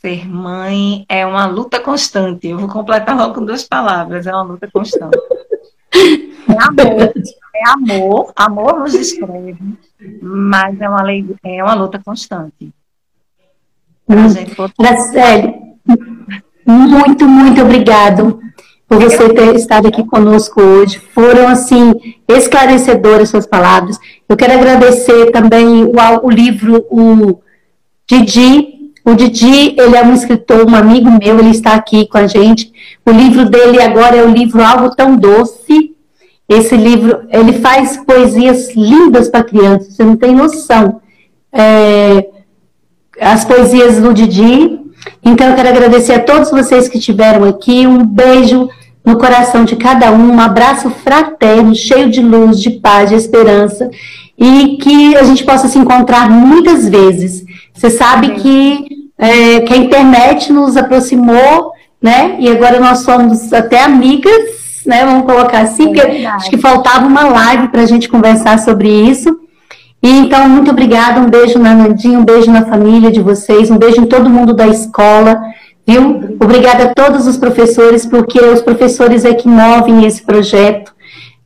Ser 0.00 0.28
mãe 0.28 1.04
é 1.08 1.26
uma 1.26 1.46
luta 1.46 1.78
constante. 1.78 2.48
Eu 2.48 2.58
vou 2.58 2.68
completar 2.68 3.16
logo 3.16 3.34
com 3.34 3.44
duas 3.44 3.64
palavras. 3.64 4.26
É 4.26 4.32
uma 4.32 4.42
luta 4.42 4.68
constante. 4.72 5.18
É 6.48 6.64
amor. 6.64 7.12
É 7.54 7.68
amor. 7.68 8.32
Amor 8.34 8.80
nos 8.80 8.94
escreve. 8.94 9.56
Mas 10.20 10.80
é 10.80 10.88
uma, 10.88 11.04
é 11.44 11.62
uma 11.62 11.74
luta 11.74 12.00
constante. 12.04 12.72
Hum. 14.08 14.26
muito, 16.66 17.28
muito 17.28 17.62
obrigado 17.62 18.40
por 18.92 19.00
você 19.00 19.26
ter 19.30 19.56
estado 19.56 19.88
aqui 19.88 20.04
conosco 20.04 20.60
hoje. 20.60 20.98
Foram, 20.98 21.48
assim, 21.48 21.94
esclarecedoras 22.28 23.30
suas 23.30 23.46
palavras. 23.46 23.98
Eu 24.28 24.36
quero 24.36 24.52
agradecer 24.52 25.30
também 25.30 25.84
o, 25.84 25.92
o 26.22 26.30
livro, 26.30 26.84
o 26.90 27.40
Didi, 28.06 28.92
o 29.02 29.14
Didi, 29.14 29.74
ele 29.80 29.96
é 29.96 30.04
um 30.04 30.12
escritor, 30.12 30.68
um 30.68 30.76
amigo 30.76 31.10
meu, 31.10 31.38
ele 31.38 31.52
está 31.52 31.72
aqui 31.72 32.06
com 32.06 32.18
a 32.18 32.26
gente. 32.26 32.70
O 33.06 33.10
livro 33.10 33.48
dele 33.48 33.80
agora 33.80 34.14
é 34.14 34.22
o 34.22 34.30
livro 34.30 34.62
Algo 34.62 34.94
Tão 34.94 35.16
Doce. 35.16 35.96
Esse 36.46 36.76
livro, 36.76 37.22
ele 37.30 37.54
faz 37.54 37.96
poesias 37.96 38.76
lindas 38.76 39.30
para 39.30 39.42
crianças, 39.42 39.94
você 39.94 40.04
não 40.04 40.16
tem 40.16 40.34
noção. 40.34 41.00
É, 41.50 42.28
as 43.18 43.42
poesias 43.42 44.02
do 44.02 44.12
Didi. 44.12 44.81
Então, 45.24 45.48
eu 45.48 45.54
quero 45.54 45.68
agradecer 45.68 46.14
a 46.14 46.20
todos 46.20 46.50
vocês 46.50 46.88
que 46.88 46.98
estiveram 46.98 47.44
aqui. 47.44 47.86
Um 47.86 48.04
beijo 48.04 48.68
no 49.04 49.18
coração 49.18 49.64
de 49.64 49.76
cada 49.76 50.10
um, 50.12 50.34
um 50.34 50.40
abraço 50.40 50.90
fraterno, 50.90 51.74
cheio 51.74 52.10
de 52.10 52.20
luz, 52.20 52.60
de 52.60 52.70
paz, 52.70 53.10
de 53.10 53.16
esperança. 53.16 53.90
E 54.38 54.78
que 54.78 55.16
a 55.16 55.22
gente 55.22 55.44
possa 55.44 55.68
se 55.68 55.78
encontrar 55.78 56.30
muitas 56.30 56.88
vezes. 56.88 57.44
Você 57.74 57.90
sabe 57.90 58.30
que, 58.34 58.86
é, 59.18 59.60
que 59.60 59.72
a 59.72 59.76
internet 59.76 60.52
nos 60.52 60.76
aproximou, 60.76 61.72
né? 62.00 62.36
E 62.38 62.48
agora 62.48 62.80
nós 62.80 63.00
somos 63.00 63.52
até 63.52 63.82
amigas, 63.82 64.82
né? 64.86 65.04
Vamos 65.04 65.24
colocar 65.24 65.60
assim, 65.60 65.92
é 65.98 66.26
acho 66.26 66.50
que 66.50 66.58
faltava 66.58 67.06
uma 67.06 67.24
live 67.24 67.68
para 67.68 67.82
a 67.82 67.86
gente 67.86 68.08
conversar 68.08 68.58
sobre 68.58 68.88
isso. 68.88 69.41
E 70.02 70.10
então, 70.10 70.48
muito 70.48 70.70
obrigada, 70.72 71.20
um 71.20 71.30
beijo 71.30 71.60
na 71.60 71.74
Nandinha, 71.74 72.18
um 72.18 72.24
beijo 72.24 72.50
na 72.50 72.64
família 72.64 73.10
de 73.10 73.20
vocês, 73.20 73.70
um 73.70 73.78
beijo 73.78 74.00
em 74.00 74.06
todo 74.06 74.28
mundo 74.28 74.52
da 74.52 74.66
escola, 74.66 75.40
viu? 75.86 76.36
Obrigada 76.40 76.84
a 76.84 76.94
todos 76.94 77.26
os 77.28 77.36
professores, 77.36 78.04
porque 78.04 78.40
os 78.40 78.60
professores 78.60 79.24
é 79.24 79.32
que 79.32 79.46
movem 79.46 80.04
esse 80.04 80.22
projeto. 80.22 80.92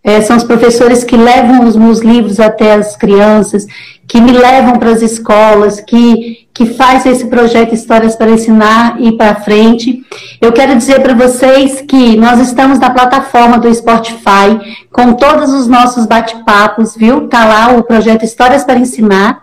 É, 0.02 0.22
são 0.22 0.36
os 0.36 0.44
professores 0.44 1.04
que 1.04 1.16
levam 1.16 1.66
os 1.66 1.76
meus 1.76 1.98
livros 1.98 2.40
até 2.40 2.72
as 2.72 2.96
crianças, 2.96 3.66
que 4.08 4.20
me 4.20 4.32
levam 4.32 4.78
para 4.78 4.90
as 4.90 5.02
escolas, 5.02 5.80
que, 5.80 6.46
que 6.54 6.66
faz 6.66 7.04
esse 7.06 7.26
projeto 7.26 7.74
Histórias 7.74 8.14
para 8.14 8.30
Ensinar 8.30 9.00
e 9.00 9.12
para 9.12 9.36
frente. 9.36 10.04
Eu 10.40 10.52
quero 10.52 10.76
dizer 10.76 11.00
para 11.00 11.14
vocês 11.14 11.80
que 11.80 12.16
nós 12.16 12.40
estamos 12.40 12.78
na 12.78 12.90
plataforma 12.90 13.58
do 13.58 13.72
Spotify 13.74 14.84
com 14.92 15.14
todos 15.14 15.52
os 15.52 15.66
nossos 15.66 16.06
bate-papos, 16.06 16.94
viu? 16.96 17.28
Tá 17.28 17.44
lá 17.44 17.76
o 17.76 17.82
projeto 17.82 18.24
Histórias 18.24 18.64
para 18.64 18.78
Ensinar 18.78 19.40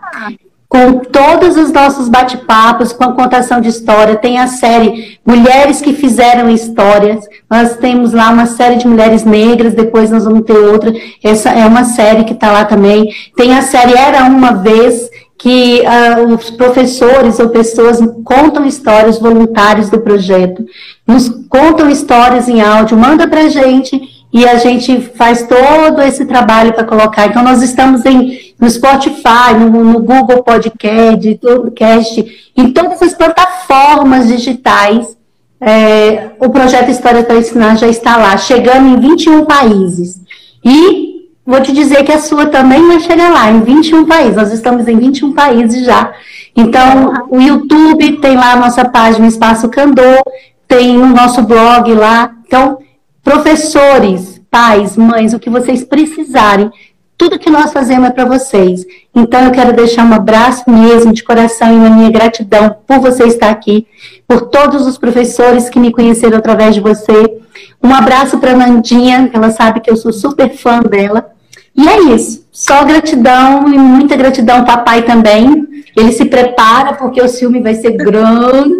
com 0.74 0.98
todos 0.98 1.56
os 1.56 1.70
nossos 1.70 2.08
bate-papos, 2.08 2.92
com 2.92 3.04
a 3.04 3.12
contação 3.12 3.60
de 3.60 3.68
história. 3.68 4.16
Tem 4.16 4.40
a 4.40 4.48
série 4.48 5.20
Mulheres 5.24 5.80
que 5.80 5.92
Fizeram 5.92 6.50
Histórias. 6.50 7.24
Nós 7.48 7.76
temos 7.76 8.12
lá 8.12 8.30
uma 8.30 8.46
série 8.46 8.74
de 8.74 8.88
mulheres 8.88 9.22
negras, 9.22 9.72
depois 9.72 10.10
nós 10.10 10.24
vamos 10.24 10.42
ter 10.42 10.56
outra. 10.56 10.92
Essa 11.22 11.50
é 11.50 11.64
uma 11.64 11.84
série 11.84 12.24
que 12.24 12.32
está 12.32 12.50
lá 12.50 12.64
também. 12.64 13.08
Tem 13.36 13.56
a 13.56 13.62
série 13.62 13.96
Era 13.96 14.24
Uma 14.24 14.50
Vez, 14.50 15.08
que 15.38 15.80
uh, 15.82 16.34
os 16.34 16.50
professores 16.50 17.38
ou 17.38 17.50
pessoas 17.50 18.00
contam 18.24 18.66
histórias 18.66 19.20
voluntários 19.20 19.88
do 19.88 20.00
projeto, 20.00 20.66
nos 21.06 21.28
contam 21.48 21.88
histórias 21.88 22.48
em 22.48 22.60
áudio, 22.60 22.98
manda 22.98 23.28
para 23.28 23.48
gente 23.48 24.23
e 24.34 24.48
a 24.48 24.56
gente 24.56 25.00
faz 25.16 25.46
todo 25.46 26.02
esse 26.02 26.26
trabalho 26.26 26.72
para 26.72 26.82
colocar. 26.82 27.26
Então, 27.26 27.40
nós 27.40 27.62
estamos 27.62 28.04
em, 28.04 28.52
no 28.58 28.68
Spotify, 28.68 29.54
no, 29.56 29.84
no 29.84 30.00
Google 30.00 30.42
Podcast, 30.42 31.38
Podcast, 31.40 32.50
em 32.56 32.72
todas 32.72 33.00
as 33.00 33.14
plataformas 33.14 34.26
digitais. 34.26 35.16
É, 35.60 36.30
o 36.40 36.50
projeto 36.50 36.90
História 36.90 37.22
para 37.22 37.36
Ensinar 37.36 37.76
já 37.76 37.86
está 37.86 38.16
lá, 38.16 38.36
chegando 38.36 38.88
em 38.88 39.00
21 39.00 39.44
países. 39.44 40.20
E 40.64 41.28
vou 41.46 41.60
te 41.60 41.72
dizer 41.72 42.02
que 42.02 42.10
a 42.10 42.18
sua 42.18 42.46
também 42.46 42.84
vai 42.88 42.98
chegar 42.98 43.30
lá, 43.30 43.52
em 43.52 43.60
21 43.60 44.04
países. 44.04 44.34
Nós 44.34 44.52
estamos 44.52 44.88
em 44.88 44.98
21 44.98 45.32
países 45.32 45.86
já. 45.86 46.12
Então, 46.56 47.28
o 47.30 47.40
YouTube 47.40 48.16
tem 48.16 48.34
lá 48.34 48.54
a 48.54 48.56
nossa 48.56 48.84
página 48.84 49.28
Espaço 49.28 49.68
Candor, 49.68 50.20
tem 50.66 50.98
o 50.98 51.06
nosso 51.06 51.40
blog 51.42 51.94
lá. 51.94 52.32
Então, 52.44 52.78
Professores, 53.24 54.40
pais, 54.50 54.98
mães, 54.98 55.32
o 55.32 55.40
que 55.40 55.48
vocês 55.48 55.82
precisarem, 55.82 56.70
tudo 57.16 57.38
que 57.38 57.48
nós 57.48 57.72
fazemos 57.72 58.08
é 58.08 58.10
para 58.10 58.26
vocês. 58.26 58.84
Então 59.14 59.46
eu 59.46 59.50
quero 59.50 59.72
deixar 59.72 60.04
um 60.04 60.12
abraço 60.12 60.70
mesmo 60.70 61.10
de 61.10 61.24
coração 61.24 61.72
e 61.72 61.76
uma 61.76 61.88
minha 61.88 62.10
gratidão 62.10 62.76
por 62.86 62.98
você 63.00 63.24
estar 63.24 63.50
aqui, 63.50 63.86
por 64.28 64.42
todos 64.42 64.86
os 64.86 64.98
professores 64.98 65.70
que 65.70 65.80
me 65.80 65.90
conheceram 65.90 66.36
através 66.36 66.74
de 66.74 66.82
você. 66.82 67.38
Um 67.82 67.94
abraço 67.94 68.38
para 68.38 68.54
Nandinha, 68.54 69.30
ela 69.32 69.50
sabe 69.50 69.80
que 69.80 69.90
eu 69.90 69.96
sou 69.96 70.12
super 70.12 70.50
fã 70.54 70.80
dela. 70.82 71.30
E 71.74 71.88
é 71.88 72.14
isso. 72.14 72.46
Só 72.52 72.84
gratidão 72.84 73.72
e 73.72 73.78
muita 73.78 74.16
gratidão 74.16 74.64
papai 74.64 75.02
também. 75.02 75.66
Ele 75.96 76.12
se 76.12 76.26
prepara 76.26 76.92
porque 76.92 77.22
o 77.22 77.28
ciúme 77.28 77.62
vai 77.62 77.74
ser 77.74 77.92
grande. 77.92 78.74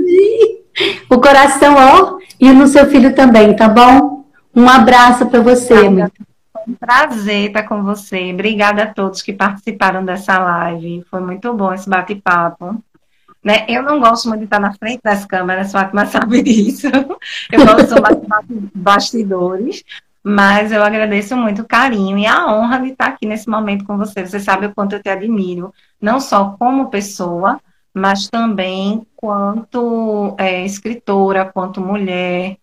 O 1.09 1.19
coração, 1.19 1.77
ó, 1.77 2.19
e 2.39 2.53
no 2.53 2.67
seu 2.67 2.87
filho 2.87 3.15
também, 3.15 3.55
tá 3.55 3.69
bom? 3.69 4.24
Um 4.55 4.69
abraço 4.69 5.27
para 5.27 5.41
você, 5.41 5.75
amiga. 5.75 6.13
um 6.67 6.75
prazer 6.75 7.49
estar 7.49 7.65
com 7.65 7.83
você. 7.83 8.33
Obrigada 8.33 8.85
a 8.85 8.87
todos 8.87 9.21
que 9.21 9.33
participaram 9.33 10.05
dessa 10.05 10.39
live. 10.39 11.05
Foi 11.11 11.21
muito 11.21 11.53
bom 11.53 11.73
esse 11.73 11.89
bate-papo. 11.89 12.83
Né? 13.43 13.67
Eu 13.69 13.83
não 13.83 14.01
gosto 14.01 14.29
muito 14.29 14.41
de 14.41 14.45
estar 14.47 14.61
na 14.61 14.73
frente 14.73 15.01
das 15.03 15.27
câmeras, 15.27 15.73
Fátima 15.73 16.07
sabe 16.07 16.41
disso. 16.45 16.87
Eu 17.53 17.67
gosto 17.67 17.95
de 18.49 18.71
bastidores, 18.75 19.85
mas 20.23 20.73
eu 20.73 20.83
agradeço 20.83 21.37
muito 21.37 21.63
o 21.63 21.67
carinho 21.67 22.17
e 22.17 22.27
a 22.27 22.47
honra 22.47 22.79
de 22.79 22.91
estar 22.91 23.09
aqui 23.09 23.27
nesse 23.27 23.49
momento 23.49 23.85
com 23.85 23.99
você. 23.99 24.25
Você 24.25 24.41
sabe 24.41 24.67
o 24.67 24.75
quanto 24.75 24.95
eu 24.95 25.03
te 25.03 25.11
admiro, 25.11 25.75
não 26.01 26.21
só 26.21 26.57
como 26.59 26.89
pessoa, 26.89 27.61
mas 27.93 28.29
também 28.29 29.07
quanto 29.15 30.35
é, 30.39 30.65
escritora, 30.65 31.45
quanto 31.45 31.81
mulher, 31.81 32.57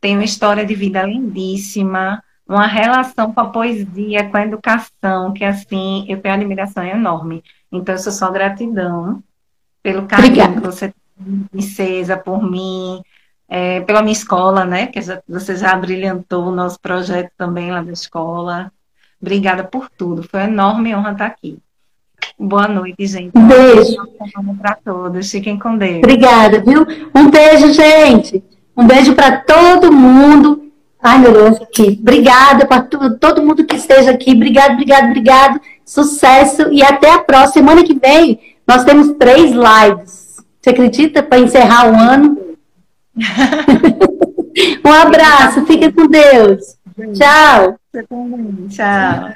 tem 0.00 0.14
uma 0.14 0.24
história 0.24 0.64
de 0.64 0.74
vida 0.74 1.02
lindíssima, 1.02 2.22
uma 2.48 2.66
relação 2.66 3.32
com 3.32 3.40
a 3.40 3.48
poesia, 3.48 4.28
com 4.28 4.36
a 4.36 4.42
educação, 4.44 5.32
que 5.32 5.44
assim, 5.44 6.04
eu 6.08 6.20
tenho 6.20 6.34
admiração 6.34 6.84
enorme. 6.84 7.44
Então, 7.70 7.94
eu 7.94 7.98
sou 7.98 8.12
só 8.12 8.30
gratidão 8.30 9.22
pelo 9.82 10.06
carinho 10.06 10.32
Obrigada. 10.32 10.60
que 10.60 10.66
você 10.66 10.88
tem, 10.88 11.46
princesa, 11.50 12.16
por 12.16 12.42
mim, 12.42 13.00
é, 13.48 13.80
pela 13.82 14.02
minha 14.02 14.12
escola, 14.12 14.64
né? 14.64 14.86
Que 14.88 15.00
você 15.28 15.54
já 15.54 15.76
brilhantou 15.76 16.46
o 16.46 16.54
nosso 16.54 16.80
projeto 16.80 17.30
também 17.36 17.70
lá 17.70 17.82
da 17.82 17.92
escola. 17.92 18.72
Obrigada 19.20 19.62
por 19.62 19.88
tudo. 19.90 20.22
Foi 20.22 20.40
uma 20.40 20.48
enorme 20.48 20.94
honra 20.94 21.12
estar 21.12 21.26
aqui. 21.26 21.58
Boa 22.38 22.66
noite, 22.66 23.06
gente. 23.06 23.36
Um 23.36 23.46
beijo. 23.46 23.96
Para 24.60 24.74
todos. 24.76 25.30
Fiquem 25.30 25.58
com 25.58 25.76
Deus. 25.76 25.98
Obrigada, 25.98 26.60
viu? 26.60 26.86
Um 27.14 27.30
beijo, 27.30 27.72
gente. 27.72 28.42
Um 28.80 28.86
beijo 28.86 29.14
para 29.14 29.36
todo 29.36 29.92
mundo. 29.92 30.72
Ai, 31.02 31.18
meu 31.18 31.32
Deus, 31.32 31.60
aqui. 31.60 31.98
Obrigada 32.00 32.66
para 32.66 32.80
todo 32.80 33.42
mundo 33.42 33.66
que 33.66 33.76
esteja 33.76 34.10
aqui. 34.10 34.32
Obrigado, 34.32 34.72
obrigado, 34.72 35.08
obrigado. 35.08 35.60
Sucesso 35.84 36.72
e 36.72 36.82
até 36.82 37.12
a 37.12 37.18
próxima. 37.18 37.52
Semana 37.52 37.84
que 37.84 37.92
vem 37.92 38.40
nós 38.66 38.82
temos 38.84 39.12
três 39.18 39.50
lives. 39.50 40.38
Você 40.60 40.70
acredita? 40.70 41.22
Para 41.22 41.40
encerrar 41.40 41.92
o 41.92 41.94
ano. 41.94 42.38
um 44.82 44.92
abraço. 44.92 45.66
Fica 45.66 45.92
com 45.92 46.06
Deus. 46.06 46.78
Tchau. 47.12 47.76
Tchau. 47.92 48.08
Tchau. 48.70 49.30